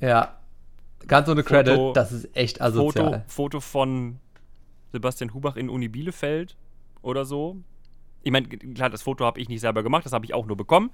[0.00, 0.36] Ja.
[1.08, 3.24] Ganz ohne Credit, Foto- das ist echt Foto, asozial.
[3.28, 4.18] Foto von
[4.92, 6.56] Sebastian Hubach in Uni Bielefeld
[7.02, 7.56] oder so.
[8.22, 10.56] Ich meine, klar, das Foto habe ich nicht selber gemacht, das habe ich auch nur
[10.56, 10.90] bekommen.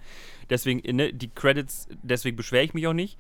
[0.49, 3.19] Deswegen, ne, die Credits, deswegen beschwere ich mich auch nicht.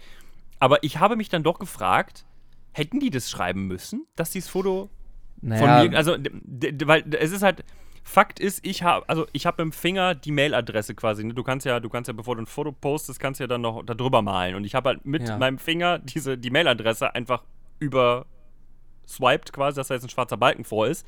[0.59, 2.27] Aber ich habe mich dann doch gefragt,
[2.73, 4.91] hätten die das schreiben müssen, dass dieses Foto
[5.41, 6.17] Naja, von mir, also,
[6.87, 7.65] weil es ist halt,
[8.03, 11.23] Fakt ist, ich habe, also ich habe im Finger die Mailadresse quasi.
[11.25, 11.35] Ne?
[11.35, 13.61] Du kannst ja, du kannst ja, bevor du ein Foto postest, kannst du ja dann
[13.61, 14.55] noch da drüber malen.
[14.55, 15.37] Und ich habe halt mit Ja.
[15.39, 17.45] meinem Finger diese, die Mailadresse einfach
[17.79, 18.27] über
[19.07, 21.07] swiped quasi, dass da jetzt ein schwarzer Balken vor ist.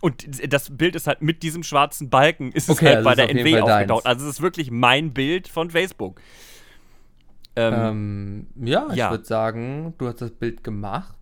[0.00, 3.14] Und das Bild ist halt mit diesem schwarzen Balken, ist es Okay, halt also bei
[3.16, 4.06] der NW aufgetaucht.
[4.06, 6.20] Also es ist wirklich mein Bild von Facebook.
[7.56, 9.10] Ähm, ähm, ja, ich ja.
[9.10, 11.16] würde sagen, du hast das Bild gemacht.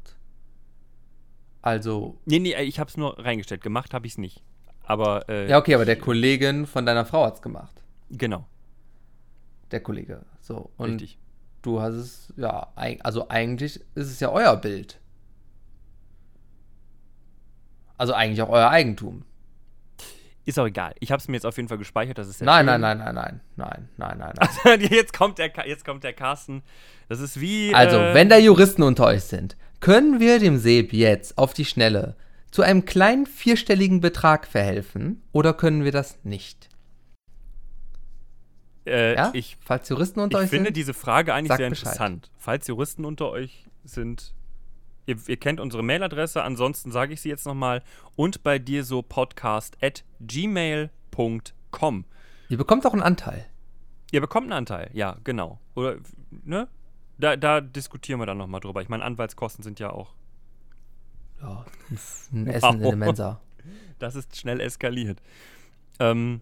[1.62, 3.62] Also, nee, nee, ich habe es nur reingestellt.
[3.62, 4.44] Gemacht habe ich es nicht.
[4.89, 7.82] Aber, äh, ja, okay, aber der Kollegin von deiner Frau hat's gemacht.
[8.11, 8.47] genau,
[9.70, 10.22] Der Kollege.
[10.41, 10.70] So.
[10.78, 11.18] Und richtig.
[11.61, 14.99] du hast es, ja, also eigentlich ist es ja euer Bild.
[17.99, 19.24] Also eigentlich auch euer Eigentum.
[20.47, 20.95] Ist auch egal.
[21.01, 22.16] Ich habe es mir jetzt auf jeden Fall gespeichert.
[22.16, 24.80] Das ist sehr Nein, nein, nein, nein, nein, nein, nein, nein, nein.
[24.91, 26.62] jetzt, kommt der, jetzt kommt der Carsten.
[27.11, 27.74] Das ist wie.
[27.74, 31.66] Also, äh, wenn da Juristen unter euch sind, können wir dem Seb jetzt auf die
[31.66, 32.16] Schnelle
[32.51, 36.68] zu einem kleinen vierstelligen Betrag verhelfen oder können wir das nicht?
[38.86, 39.30] äh, Ja?
[39.34, 40.76] ich, Falls Juristen unter ich euch finde sind?
[40.76, 41.86] diese Frage eigentlich sehr Bescheid.
[41.92, 42.30] interessant.
[42.38, 44.34] Falls Juristen unter euch sind,
[45.07, 47.82] ihr, ihr kennt unsere Mailadresse, ansonsten sage ich sie jetzt nochmal.
[48.16, 52.05] Und bei dir so podcast at gmail.com.
[52.49, 53.44] Ihr bekommt auch einen Anteil.
[54.11, 55.61] Ihr bekommt einen Anteil, ja, genau.
[55.74, 55.96] Oder,
[56.30, 56.66] ne?
[57.18, 58.80] Da, da diskutieren wir dann nochmal drüber.
[58.80, 60.14] Ich meine, Anwaltskosten sind ja auch.
[61.41, 61.64] Ja,
[62.32, 63.41] ein Essen in der Mensa.
[63.99, 65.20] Das ist schnell eskaliert.
[65.99, 66.41] Ähm,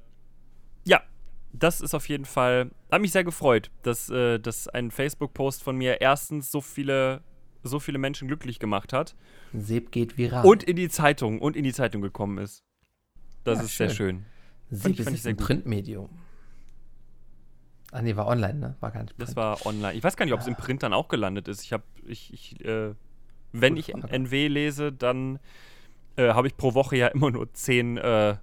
[0.84, 1.00] ja,
[1.54, 2.70] das ist auf jeden Fall.
[2.92, 7.22] Hat mich sehr gefreut, dass, äh, dass ein Facebook-Post von mir erstens so viele,
[7.62, 9.16] so viele Menschen glücklich gemacht hat
[9.54, 10.44] Seb geht viral.
[10.44, 12.62] und in die Zeitung und in die Zeitung gekommen ist.
[13.44, 14.24] Das Ja, ist sehr schön.
[14.70, 14.78] schön.
[14.78, 15.46] Seb ist ich ein gut.
[15.46, 16.10] Printmedium.
[17.92, 18.76] Ah, nee, war online, ne?
[18.80, 19.28] War gar nicht Print.
[19.30, 19.94] Das war online.
[19.94, 21.62] Ich weiß gar nicht, ob es im Print dann auch gelandet ist.
[21.62, 22.94] Ich habe, ich, ich, äh,
[23.60, 24.08] wenn ich Frage.
[24.10, 25.38] NW lese, dann
[26.16, 28.36] äh, habe ich pro Woche ja immer nur zehn, äh,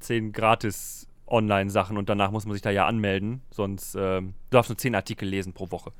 [0.00, 3.42] zehn gratis Online-Sachen und danach muss man sich da ja anmelden.
[3.50, 5.92] Sonst ähm, du darfst nur zehn Artikel lesen pro Woche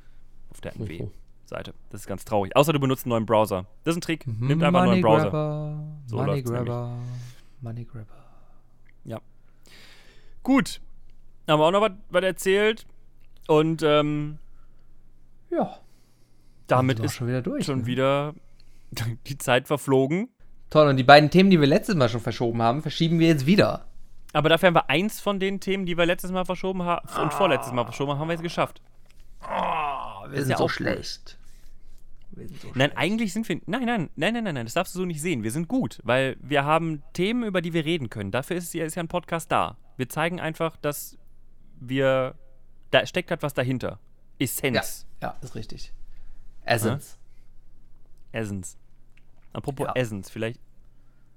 [0.49, 1.73] auf der NW-Seite.
[1.89, 2.55] Das ist ganz traurig.
[2.55, 3.65] Außer du benutzt einen neuen Browser.
[3.83, 4.25] Das ist ein Trick.
[4.25, 5.29] Nimmt einfach einen neuen Money Browser.
[5.29, 6.41] Grabber, So Money.
[6.41, 6.97] Grabber,
[7.61, 8.15] Money Grabber.
[10.41, 10.81] Gut.
[11.47, 12.85] Haben wir auch noch was was erzählt.
[13.47, 14.37] Und ähm,
[15.51, 15.77] Ja.
[16.71, 17.65] Damit wir ist schon wieder durch.
[17.65, 17.85] schon ne?
[17.85, 18.33] wieder
[19.27, 20.29] die Zeit verflogen.
[20.69, 23.45] Toll, und die beiden Themen, die wir letztes Mal schon verschoben haben, verschieben wir jetzt
[23.45, 23.85] wieder.
[24.33, 27.33] Aber dafür haben wir eins von den Themen, die wir letztes Mal verschoben haben und
[27.33, 28.79] vorletztes Mal verschoben haben, haben wir jetzt geschafft.
[29.41, 31.37] wir ist sind ja so auch schlecht.
[32.31, 32.97] Wir sind so Nein, schlecht.
[32.97, 33.59] eigentlich sind wir.
[33.65, 35.41] Nein, nein, nein, nein, nein, nein, das darfst du so nicht sehen.
[35.41, 38.29] Wir sind gut, weil wir haben Themen, über die wir reden können.
[38.31, 39.77] Dafür ist, ja- ist ja ein Podcast da.
[39.97, 41.17] Wir zeigen einfach, dass
[41.79, 42.35] wir.
[42.91, 43.99] Da steckt halt was dahinter.
[44.39, 45.07] Ja, Essenz.
[45.21, 45.91] ja, ist richtig.
[46.69, 47.17] Essence.
[48.31, 48.77] Essence.
[49.53, 49.93] Apropos Ja.
[49.95, 50.59] Essence, vielleicht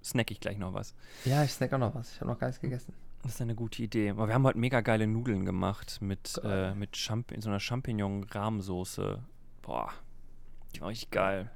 [0.05, 0.95] snack ich gleich noch was.
[1.25, 2.13] Ja, ich snack auch noch was.
[2.13, 2.93] Ich habe noch gar nichts gegessen.
[3.23, 4.11] Das ist eine gute Idee.
[4.11, 9.21] Aber wir haben heute mega geile Nudeln gemacht mit, äh, mit Champ so einer Champignon-Rahmsoße.
[9.63, 9.93] Boah,
[10.75, 11.51] die war richtig geil.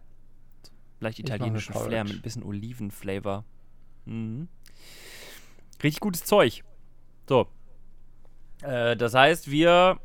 [1.00, 3.44] Leicht italienischen Flair mit ein bisschen Olivenflavor.
[4.06, 4.48] Mhm.
[5.82, 6.62] Richtig gutes Zeug.
[7.28, 7.48] So.
[8.62, 9.98] Äh, das heißt, wir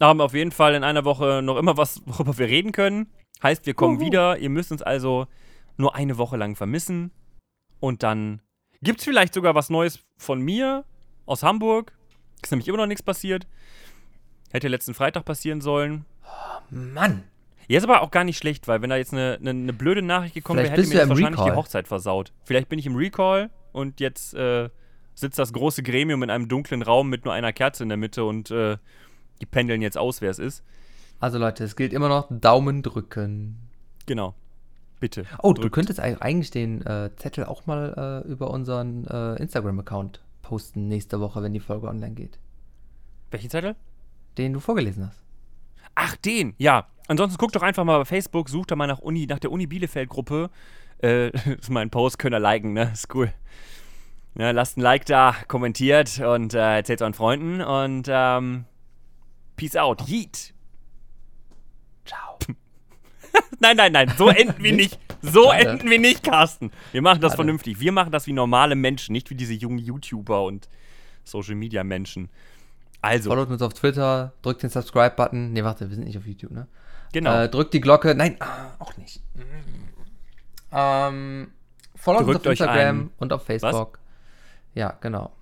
[0.00, 3.08] haben auf jeden Fall in einer Woche noch immer was, worüber wir reden können.
[3.42, 4.06] Heißt, wir kommen Juhu.
[4.06, 4.38] wieder.
[4.38, 5.26] Ihr müsst uns also
[5.76, 7.12] nur eine Woche lang vermissen.
[7.80, 8.42] Und dann
[8.82, 10.84] gibt es vielleicht sogar was Neues von mir
[11.26, 11.92] aus Hamburg.
[12.42, 13.46] Ist nämlich immer noch nichts passiert.
[14.50, 16.04] Hätte letzten Freitag passieren sollen.
[16.70, 17.24] Mann!
[17.68, 20.00] Ja, ist aber auch gar nicht schlecht, weil wenn da jetzt eine, eine, eine blöde
[20.00, 21.56] Nachricht gekommen wäre, hätte mir das wahrscheinlich die Recall.
[21.56, 22.32] Hochzeit versaut.
[22.44, 24.70] Vielleicht bin ich im Recall und jetzt äh,
[25.14, 28.24] sitzt das große Gremium in einem dunklen Raum mit nur einer Kerze in der Mitte
[28.24, 28.78] und äh,
[29.42, 30.64] die pendeln jetzt aus, wer es ist.
[31.20, 33.58] Also Leute, es gilt immer noch Daumen drücken.
[34.06, 34.34] Genau.
[35.00, 35.24] Bitte.
[35.42, 35.74] Oh, du drückt.
[35.74, 41.20] könntest eig- eigentlich den äh, Zettel auch mal äh, über unseren äh, Instagram-Account posten nächste
[41.20, 42.38] Woche, wenn die Folge online geht.
[43.30, 43.76] Welchen Zettel?
[44.38, 45.22] Den du vorgelesen hast.
[45.94, 46.86] Ach, den, ja.
[47.08, 49.66] Ansonsten guckt doch einfach mal bei Facebook, sucht da mal nach Uni, nach der Uni
[49.66, 50.50] Bielefeld-Gruppe.
[51.02, 51.28] Äh,
[51.58, 52.90] ist mein Post, könnt ihr liken, ne?
[52.92, 53.32] Ist cool.
[54.36, 58.64] Ja, lasst ein Like da, kommentiert und äh, erzählt euren Freunden und ähm,
[59.56, 60.08] Peace out.
[60.08, 60.54] Yeet.
[62.04, 62.38] Ciao.
[63.60, 64.98] Nein, nein, nein, so enden wir nicht.
[65.20, 65.68] So Schade.
[65.68, 66.70] enden wir nicht, Carsten.
[66.92, 67.38] Wir machen das Schade.
[67.38, 67.80] vernünftig.
[67.80, 70.68] Wir machen das wie normale Menschen, nicht wie diese jungen YouTuber und
[71.24, 72.28] Social Media Menschen.
[73.00, 75.52] Also, Followt uns auf Twitter, drückt den Subscribe-Button.
[75.52, 76.66] Ne, warte, wir sind nicht auf YouTube, ne?
[77.12, 77.42] Genau.
[77.42, 78.14] Äh, drückt die Glocke.
[78.14, 79.20] Nein, ah, auch nicht.
[80.72, 81.52] Ähm,
[81.94, 83.10] uns Drückt auf euch Instagram ein.
[83.18, 83.98] und auf Facebook.
[84.74, 85.32] Ja, genau.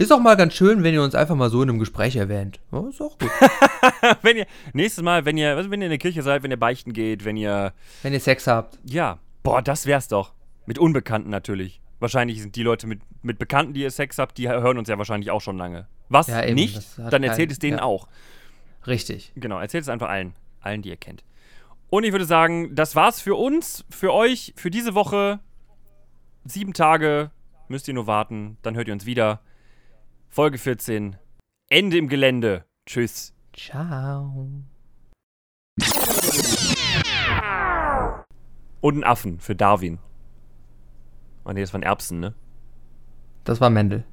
[0.00, 2.58] Ist auch mal ganz schön, wenn ihr uns einfach mal so in einem Gespräch erwähnt.
[2.72, 3.30] Ja, ist auch gut.
[4.22, 6.58] wenn ihr, nächstes Mal, wenn ihr, also wenn ihr in der Kirche seid, wenn ihr
[6.58, 8.78] beichten geht, wenn ihr, wenn ihr Sex habt.
[8.84, 10.32] ja, boah, das wär's doch.
[10.64, 11.82] Mit Unbekannten natürlich.
[11.98, 14.96] Wahrscheinlich sind die Leute mit, mit Bekannten, die ihr Sex habt, die hören uns ja
[14.96, 15.86] wahrscheinlich auch schon lange.
[16.08, 16.28] Was?
[16.28, 16.80] Ja, eben, nicht?
[16.96, 17.82] Dann erzählt kein- es denen ja.
[17.84, 18.08] auch.
[18.86, 19.32] Richtig.
[19.36, 20.32] Genau, erzählt es einfach allen.
[20.62, 21.24] Allen, die ihr kennt.
[21.90, 25.40] Und ich würde sagen, das war's für uns, für euch, für diese Woche.
[26.46, 27.32] Sieben Tage
[27.68, 29.40] müsst ihr nur warten, dann hört ihr uns wieder.
[30.32, 31.16] Folge 14.
[31.68, 32.64] Ende im Gelände.
[32.86, 33.34] Tschüss.
[33.52, 34.46] Ciao.
[38.80, 39.98] Und einen Affen für Darwin.
[41.44, 42.34] Oh ne, das waren Erbsen, ne?
[43.44, 44.04] Das war Mendel.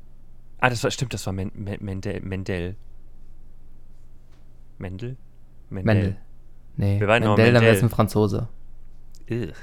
[0.59, 2.19] Ah, das war, stimmt, das war Men Men Mendel.
[2.21, 2.75] Mendel.
[4.79, 5.17] Mendel?
[5.69, 6.17] Mendel.
[6.77, 7.93] Nee, Wir waren noch Mendel, dann wäre es Mendel.
[7.93, 8.47] ein Franzose.
[9.29, 9.53] Ugh.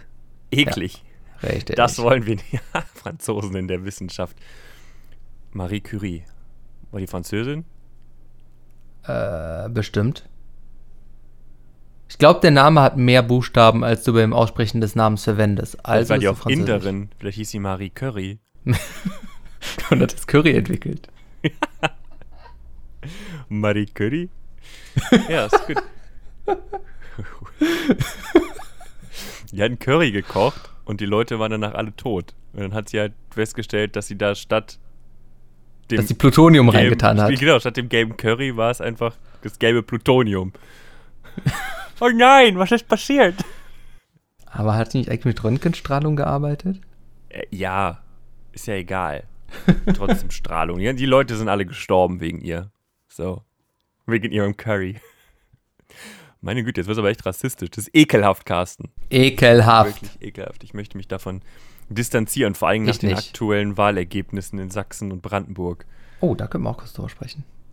[0.53, 1.05] Eklig.
[1.43, 1.75] Richtig.
[1.77, 2.53] Das wollen wir nicht.
[2.53, 2.61] Ja,
[2.95, 4.37] Franzosen in der Wissenschaft.
[5.53, 6.25] Marie Curie.
[6.95, 7.65] War die Französin?
[9.03, 10.29] Äh, bestimmt.
[12.09, 15.85] Ich glaube, der Name hat mehr Buchstaben, als du beim Aussprechen des Namens verwendest.
[15.85, 16.47] Also war die auch.
[16.47, 17.11] Inderin.
[17.19, 18.39] Vielleicht hieß sie Marie Curry.
[19.91, 21.09] Und hat das Curry entwickelt.
[23.49, 24.29] Marie Curry?
[25.29, 25.83] ja, ist gut.
[29.51, 32.35] die hatten Curry gekocht und die Leute waren danach alle tot.
[32.53, 34.79] Und dann hat sie halt festgestellt, dass sie da statt
[35.91, 37.39] dem Dass sie Plutonium gelben- reingetan hat.
[37.39, 40.53] Genau, statt dem gelben Curry war es einfach das gelbe Plutonium.
[42.01, 43.35] oh nein, was ist passiert?
[44.47, 46.81] Aber hat sie nicht eigentlich mit Röntgenstrahlung gearbeitet?
[47.29, 48.01] Äh, ja,
[48.53, 49.25] ist ja egal.
[49.97, 50.81] Trotzdem Strahlung.
[50.81, 52.71] Ja, die Leute sind alle gestorben wegen ihr.
[53.09, 53.43] So.
[54.07, 54.97] Wegen ihrem Curry.
[56.41, 57.71] Meine Güte, jetzt wird aber echt rassistisch.
[57.71, 58.91] Das ist ekelhaft, Carsten.
[59.11, 60.03] Ekelhaft.
[60.03, 60.63] Wirklich ekelhaft.
[60.63, 61.41] Ich möchte mich davon
[61.95, 63.29] distanzieren, vor allem nach Ich den nicht.
[63.29, 65.87] aktuellen Wahlergebnissen in Sachsen und Brandenburg.
[66.21, 67.45] Oh, da können wir auch kurz drüber sprechen.